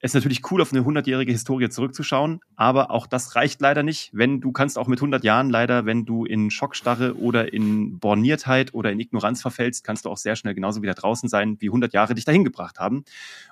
es 0.01 0.11
ist 0.11 0.15
natürlich 0.15 0.49
cool, 0.49 0.61
auf 0.61 0.71
eine 0.71 0.81
100-jährige 0.81 1.31
Historie 1.31 1.69
zurückzuschauen, 1.69 2.39
aber 2.55 2.89
auch 2.89 3.05
das 3.05 3.35
reicht 3.35 3.59
leider 3.59 3.83
nicht. 3.83 4.11
Wenn 4.13 4.39
du 4.39 4.53
kannst 4.53 4.77
auch 4.77 4.87
mit 4.87 4.99
100 4.99 5.25
Jahren 5.25 5.49
leider, 5.49 5.85
wenn 5.85 6.05
du 6.05 6.23
in 6.23 6.51
Schockstarre 6.51 7.17
oder 7.17 7.51
in 7.51 7.99
Borniertheit 7.99 8.73
oder 8.73 8.91
in 8.93 8.99
Ignoranz 9.01 9.41
verfällst, 9.41 9.83
kannst 9.83 10.05
du 10.05 10.09
auch 10.09 10.17
sehr 10.17 10.37
schnell 10.37 10.53
genauso 10.53 10.81
wieder 10.81 10.93
draußen 10.93 11.27
sein, 11.27 11.57
wie 11.59 11.67
100 11.67 11.91
Jahre 11.91 12.15
dich 12.15 12.23
dahin 12.23 12.45
gebracht 12.45 12.79
haben. 12.79 13.03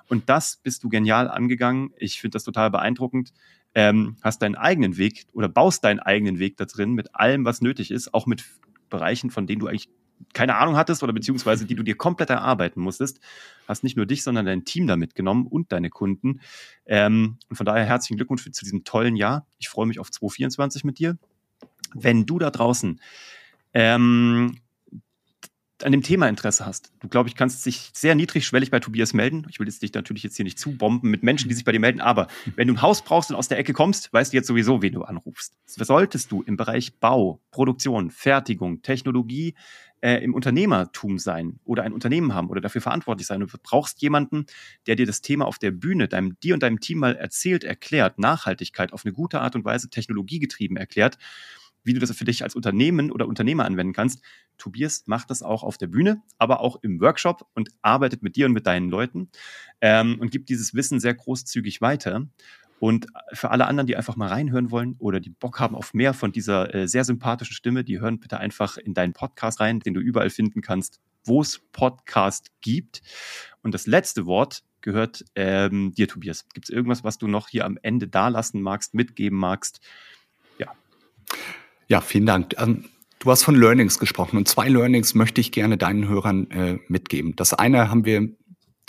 Und 0.08 0.30
das 0.30 0.56
bist 0.56 0.82
du 0.84 0.88
genial 0.88 1.28
angegangen. 1.28 1.90
Ich 1.98 2.18
finde 2.20 2.36
das 2.36 2.44
total 2.44 2.70
beeindruckend. 2.70 3.34
Ähm, 3.74 4.16
hast 4.22 4.40
deinen 4.40 4.54
eigenen 4.54 4.96
Weg 4.96 5.26
oder 5.34 5.50
baust 5.50 5.84
deinen 5.84 6.00
eigenen 6.00 6.38
Weg 6.38 6.56
da 6.56 6.64
drin 6.64 6.94
mit 6.94 7.14
allem, 7.14 7.44
was 7.44 7.60
nötig 7.60 7.90
ist, 7.90 8.14
auch 8.14 8.26
mit 8.26 8.44
Bereichen, 8.88 9.30
von 9.30 9.46
denen 9.46 9.60
du 9.60 9.66
eigentlich 9.66 9.90
keine 10.32 10.56
Ahnung 10.56 10.76
hattest 10.76 11.02
oder 11.02 11.12
beziehungsweise 11.12 11.64
die 11.64 11.74
du 11.74 11.82
dir 11.82 11.96
komplett 11.96 12.30
erarbeiten 12.30 12.80
musstest, 12.80 13.20
hast 13.66 13.84
nicht 13.84 13.96
nur 13.96 14.06
dich, 14.06 14.22
sondern 14.22 14.46
dein 14.46 14.64
Team 14.64 14.86
da 14.86 14.96
mitgenommen 14.96 15.46
und 15.46 15.72
deine 15.72 15.90
Kunden. 15.90 16.40
Ähm, 16.86 17.38
und 17.48 17.56
von 17.56 17.66
daher 17.66 17.84
herzlichen 17.84 18.16
Glückwunsch 18.16 18.48
zu 18.50 18.64
diesem 18.64 18.84
tollen 18.84 19.16
Jahr. 19.16 19.46
Ich 19.58 19.68
freue 19.68 19.86
mich 19.86 19.98
auf 19.98 20.10
2024 20.10 20.84
mit 20.84 20.98
dir. 20.98 21.18
Wenn 21.94 22.26
du 22.26 22.38
da 22.38 22.50
draußen 22.50 23.00
ähm, 23.74 24.58
an 25.84 25.92
dem 25.92 26.02
Thema 26.02 26.28
Interesse 26.28 26.66
hast, 26.66 26.92
du 27.00 27.08
glaube 27.08 27.28
ich, 27.28 27.36
kannst 27.36 27.64
dich 27.64 27.90
sehr 27.92 28.14
niedrigschwellig 28.14 28.70
bei 28.70 28.80
Tobias 28.80 29.12
melden. 29.14 29.46
Ich 29.48 29.60
will 29.60 29.66
jetzt 29.66 29.82
dich 29.82 29.92
natürlich 29.94 30.22
jetzt 30.22 30.36
hier 30.36 30.44
nicht 30.44 30.58
zubomben 30.58 31.10
mit 31.10 31.22
Menschen, 31.22 31.48
die 31.48 31.54
sich 31.54 31.64
bei 31.64 31.72
dir 31.72 31.80
melden, 31.80 32.00
aber 32.00 32.26
wenn 32.56 32.68
du 32.68 32.74
ein 32.74 32.82
Haus 32.82 33.02
brauchst 33.02 33.30
und 33.30 33.36
aus 33.36 33.48
der 33.48 33.58
Ecke 33.58 33.72
kommst, 33.72 34.12
weißt 34.12 34.32
du 34.32 34.36
jetzt 34.36 34.46
sowieso, 34.46 34.82
wen 34.82 34.92
du 34.92 35.02
anrufst. 35.02 35.54
Solltest 35.66 36.32
du 36.32 36.42
im 36.42 36.56
Bereich 36.56 36.98
Bau, 36.98 37.40
Produktion, 37.50 38.10
Fertigung, 38.10 38.82
Technologie, 38.82 39.54
äh, 40.00 40.22
im 40.22 40.34
Unternehmertum 40.34 41.18
sein 41.18 41.58
oder 41.64 41.82
ein 41.82 41.92
Unternehmen 41.92 42.34
haben 42.34 42.48
oder 42.50 42.60
dafür 42.60 42.80
verantwortlich 42.80 43.26
sein. 43.26 43.40
Du 43.40 43.46
brauchst 43.62 44.00
jemanden, 44.00 44.46
der 44.86 44.96
dir 44.96 45.06
das 45.06 45.22
Thema 45.22 45.46
auf 45.46 45.58
der 45.58 45.70
Bühne, 45.70 46.08
deinem, 46.08 46.38
dir 46.40 46.54
und 46.54 46.62
deinem 46.62 46.80
Team 46.80 46.98
mal 46.98 47.16
erzählt, 47.16 47.64
erklärt, 47.64 48.18
Nachhaltigkeit 48.18 48.92
auf 48.92 49.04
eine 49.04 49.12
gute 49.12 49.40
Art 49.40 49.56
und 49.56 49.64
Weise 49.64 49.90
technologiegetrieben 49.90 50.76
erklärt, 50.76 51.18
wie 51.84 51.94
du 51.94 52.00
das 52.00 52.14
für 52.16 52.24
dich 52.24 52.42
als 52.42 52.54
Unternehmen 52.54 53.10
oder 53.10 53.26
Unternehmer 53.26 53.64
anwenden 53.64 53.92
kannst. 53.92 54.22
Tobias 54.58 55.04
macht 55.06 55.30
das 55.30 55.42
auch 55.42 55.62
auf 55.62 55.78
der 55.78 55.86
Bühne, 55.86 56.22
aber 56.38 56.60
auch 56.60 56.76
im 56.82 57.00
Workshop 57.00 57.46
und 57.54 57.70
arbeitet 57.82 58.22
mit 58.22 58.36
dir 58.36 58.46
und 58.46 58.52
mit 58.52 58.66
deinen 58.66 58.90
Leuten 58.90 59.30
ähm, 59.80 60.18
und 60.20 60.30
gibt 60.30 60.48
dieses 60.48 60.74
Wissen 60.74 61.00
sehr 61.00 61.14
großzügig 61.14 61.80
weiter. 61.80 62.26
Und 62.80 63.06
für 63.32 63.50
alle 63.50 63.66
anderen, 63.66 63.86
die 63.86 63.96
einfach 63.96 64.16
mal 64.16 64.28
reinhören 64.28 64.70
wollen 64.70 64.94
oder 64.98 65.18
die 65.18 65.30
Bock 65.30 65.58
haben 65.58 65.74
auf 65.74 65.94
mehr 65.94 66.14
von 66.14 66.30
dieser 66.30 66.72
äh, 66.74 66.86
sehr 66.86 67.04
sympathischen 67.04 67.54
Stimme, 67.54 67.82
die 67.82 68.00
hören 68.00 68.20
bitte 68.20 68.38
einfach 68.38 68.76
in 68.76 68.94
deinen 68.94 69.14
Podcast 69.14 69.60
rein, 69.60 69.80
den 69.80 69.94
du 69.94 70.00
überall 70.00 70.30
finden 70.30 70.60
kannst, 70.60 71.00
wo 71.24 71.40
es 71.40 71.58
Podcast 71.72 72.52
gibt. 72.60 73.02
Und 73.62 73.74
das 73.74 73.86
letzte 73.86 74.26
Wort 74.26 74.62
gehört 74.80 75.24
ähm, 75.34 75.92
dir, 75.92 76.06
Tobias. 76.06 76.48
Gibt 76.54 76.68
es 76.68 76.74
irgendwas, 76.74 77.02
was 77.02 77.18
du 77.18 77.26
noch 77.26 77.48
hier 77.48 77.64
am 77.64 77.78
Ende 77.82 78.06
dalassen 78.06 78.62
magst, 78.62 78.94
mitgeben 78.94 79.38
magst? 79.38 79.80
Ja. 80.58 80.72
Ja, 81.90 82.02
vielen 82.02 82.26
Dank. 82.26 82.54
Ähm, 82.58 82.84
du 83.18 83.30
hast 83.30 83.42
von 83.42 83.54
Learnings 83.54 83.98
gesprochen 83.98 84.36
und 84.36 84.46
zwei 84.46 84.68
Learnings 84.68 85.14
möchte 85.14 85.40
ich 85.40 85.52
gerne 85.52 85.78
deinen 85.78 86.06
Hörern 86.06 86.50
äh, 86.50 86.78
mitgeben. 86.88 87.34
Das 87.34 87.54
eine 87.54 87.90
haben 87.90 88.04
wir 88.04 88.28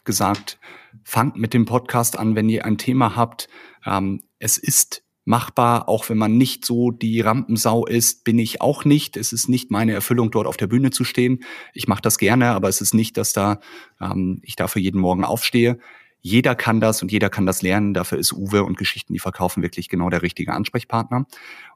gesagt, 0.03 0.59
fangt 1.05 1.38
mit 1.38 1.53
dem 1.53 1.65
Podcast 1.65 2.19
an, 2.19 2.35
wenn 2.35 2.49
ihr 2.49 2.65
ein 2.65 2.77
Thema 2.77 3.15
habt. 3.15 3.47
Ähm, 3.85 4.21
es 4.39 4.57
ist 4.57 5.03
machbar, 5.23 5.88
auch 5.88 6.09
wenn 6.09 6.17
man 6.17 6.38
nicht 6.38 6.65
so 6.65 6.91
die 6.91 7.21
Rampensau 7.21 7.85
ist, 7.85 8.25
bin 8.25 8.38
ich 8.38 8.59
auch 8.59 8.83
nicht. 8.83 9.15
Es 9.15 9.31
ist 9.31 9.47
nicht 9.47 9.71
meine 9.71 9.93
Erfüllung, 9.93 10.29
dort 10.31 10.47
auf 10.47 10.57
der 10.57 10.67
Bühne 10.67 10.89
zu 10.89 11.05
stehen. 11.05 11.43
Ich 11.73 11.88
mache 11.88 12.01
das 12.01 12.17
gerne, 12.17 12.51
aber 12.51 12.67
es 12.67 12.81
ist 12.81 12.93
nicht, 12.93 13.15
dass 13.15 13.31
da 13.31 13.62
ähm, 14.01 14.41
ich 14.43 14.57
dafür 14.57 14.81
jeden 14.81 14.99
Morgen 14.99 15.23
aufstehe. 15.23 15.79
Jeder 16.21 16.55
kann 16.55 16.79
das 16.79 17.01
und 17.01 17.12
jeder 17.12 17.29
kann 17.29 17.45
das 17.45 17.62
lernen. 17.62 17.93
Dafür 17.93 18.17
ist 18.17 18.34
Uwe 18.34 18.63
und 18.63 18.77
Geschichten, 18.77 19.13
die 19.13 19.19
verkaufen, 19.19 19.63
wirklich 19.63 19.89
genau 19.89 20.10
der 20.10 20.21
richtige 20.21 20.53
Ansprechpartner. 20.53 21.17
Und 21.17 21.27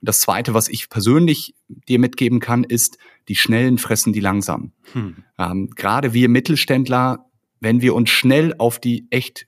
das 0.01 0.19
Zweite, 0.19 0.53
was 0.53 0.67
ich 0.67 0.89
persönlich 0.89 1.55
dir 1.67 1.99
mitgeben 1.99 2.39
kann, 2.39 2.63
ist, 2.63 2.97
die 3.29 3.35
Schnellen 3.35 3.77
fressen 3.77 4.13
die 4.13 4.19
langsam. 4.19 4.73
Hm. 4.93 5.23
Ähm, 5.37 5.69
Gerade 5.75 6.13
wir 6.13 6.29
Mittelständler 6.29 7.25
wenn 7.63 7.81
wir 7.81 7.95
uns 7.95 8.09
schnell 8.09 8.53
auf 8.57 8.77
die 8.77 9.07
echt 9.09 9.47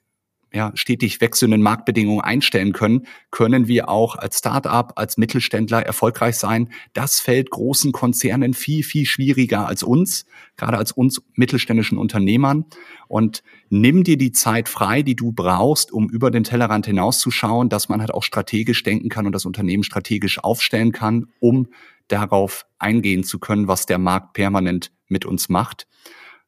ja, 0.55 0.71
stetig 0.73 1.19
wechselnden 1.19 1.61
Marktbedingungen 1.61 2.21
einstellen 2.21 2.71
können, 2.71 3.05
können 3.29 3.67
wir 3.67 3.89
auch 3.89 4.15
als 4.15 4.37
Start-up, 4.37 4.93
als 4.95 5.17
Mittelständler 5.17 5.85
erfolgreich 5.85 6.37
sein. 6.37 6.69
Das 6.93 7.19
fällt 7.19 7.49
großen 7.49 7.91
Konzernen 7.91 8.53
viel, 8.53 8.81
viel 8.81 9.05
schwieriger 9.05 9.67
als 9.67 9.83
uns, 9.83 10.25
gerade 10.55 10.77
als 10.77 10.93
uns 10.93 11.21
mittelständischen 11.33 11.97
Unternehmern. 11.97 12.63
Und 13.09 13.43
nimm 13.69 14.05
dir 14.05 14.17
die 14.17 14.31
Zeit 14.31 14.69
frei, 14.69 15.01
die 15.01 15.17
du 15.17 15.33
brauchst, 15.33 15.91
um 15.91 16.09
über 16.09 16.31
den 16.31 16.45
Tellerrand 16.45 16.85
hinauszuschauen, 16.85 17.67
dass 17.67 17.89
man 17.89 17.99
halt 17.99 18.13
auch 18.13 18.23
strategisch 18.23 18.81
denken 18.81 19.09
kann 19.09 19.25
und 19.25 19.33
das 19.33 19.45
Unternehmen 19.45 19.83
strategisch 19.83 20.41
aufstellen 20.41 20.93
kann, 20.93 21.27
um 21.41 21.67
darauf 22.07 22.65
eingehen 22.79 23.25
zu 23.25 23.39
können, 23.39 23.67
was 23.67 23.87
der 23.87 23.97
Markt 23.97 24.31
permanent 24.31 24.93
mit 25.09 25.25
uns 25.25 25.49
macht. 25.49 25.85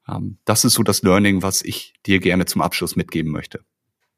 Ähm, 0.08 0.38
das 0.46 0.64
ist 0.64 0.76
so 0.76 0.84
das 0.84 1.02
Learning, 1.02 1.42
was 1.42 1.62
ich 1.62 1.94
dir 2.06 2.20
gerne 2.20 2.46
zum 2.46 2.62
Abschluss 2.62 2.96
mitgeben 2.96 3.34
möchte. 3.34 3.66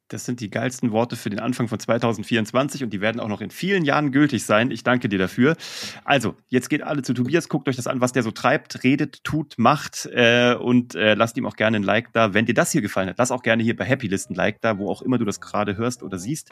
Das 0.09 0.25
sind 0.25 0.39
die 0.39 0.49
geilsten 0.49 0.91
Worte 0.91 1.15
für 1.15 1.29
den 1.29 1.39
Anfang 1.39 1.67
von 1.67 1.79
2024 1.79 2.83
und 2.83 2.89
die 2.91 2.99
werden 2.99 3.21
auch 3.21 3.27
noch 3.27 3.41
in 3.41 3.51
vielen 3.51 3.85
Jahren 3.85 4.11
gültig 4.11 4.43
sein. 4.43 4.71
Ich 4.71 4.83
danke 4.83 5.07
dir 5.07 5.19
dafür. 5.19 5.55
Also, 6.03 6.35
jetzt 6.47 6.69
geht 6.69 6.81
alle 6.81 7.03
zu 7.03 7.13
Tobias, 7.13 7.47
guckt 7.47 7.69
euch 7.69 7.75
das 7.75 7.85
an, 7.85 8.01
was 8.01 8.11
der 8.11 8.23
so 8.23 8.31
treibt, 8.31 8.83
redet, 8.83 9.23
tut, 9.23 9.53
macht 9.57 10.07
äh, 10.11 10.55
und 10.55 10.95
äh, 10.95 11.13
lasst 11.13 11.37
ihm 11.37 11.45
auch 11.45 11.55
gerne 11.55 11.77
ein 11.77 11.83
Like 11.83 12.11
da. 12.13 12.33
Wenn 12.33 12.45
dir 12.45 12.55
das 12.55 12.71
hier 12.71 12.81
gefallen 12.81 13.09
hat, 13.09 13.19
lass 13.19 13.31
auch 13.31 13.43
gerne 13.43 13.61
hier 13.61 13.75
bei 13.75 13.85
Happy 13.85 14.07
List 14.07 14.31
ein 14.31 14.35
Like 14.35 14.61
da, 14.61 14.79
wo 14.79 14.89
auch 14.89 15.03
immer 15.03 15.19
du 15.19 15.25
das 15.25 15.39
gerade 15.39 15.77
hörst 15.77 16.01
oder 16.01 16.17
siehst. 16.17 16.49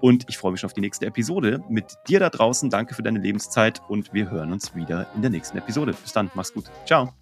Und 0.00 0.24
ich 0.28 0.36
freue 0.36 0.50
mich 0.50 0.60
schon 0.60 0.68
auf 0.68 0.74
die 0.74 0.80
nächste 0.80 1.06
Episode 1.06 1.62
mit 1.68 1.86
dir 2.08 2.18
da 2.18 2.28
draußen. 2.28 2.70
Danke 2.70 2.94
für 2.94 3.02
deine 3.02 3.20
Lebenszeit 3.20 3.80
und 3.88 4.12
wir 4.12 4.30
hören 4.30 4.52
uns 4.52 4.74
wieder 4.74 5.06
in 5.14 5.22
der 5.22 5.30
nächsten 5.30 5.56
Episode. 5.58 5.94
Bis 6.02 6.12
dann, 6.12 6.30
mach's 6.34 6.52
gut. 6.52 6.64
Ciao. 6.84 7.14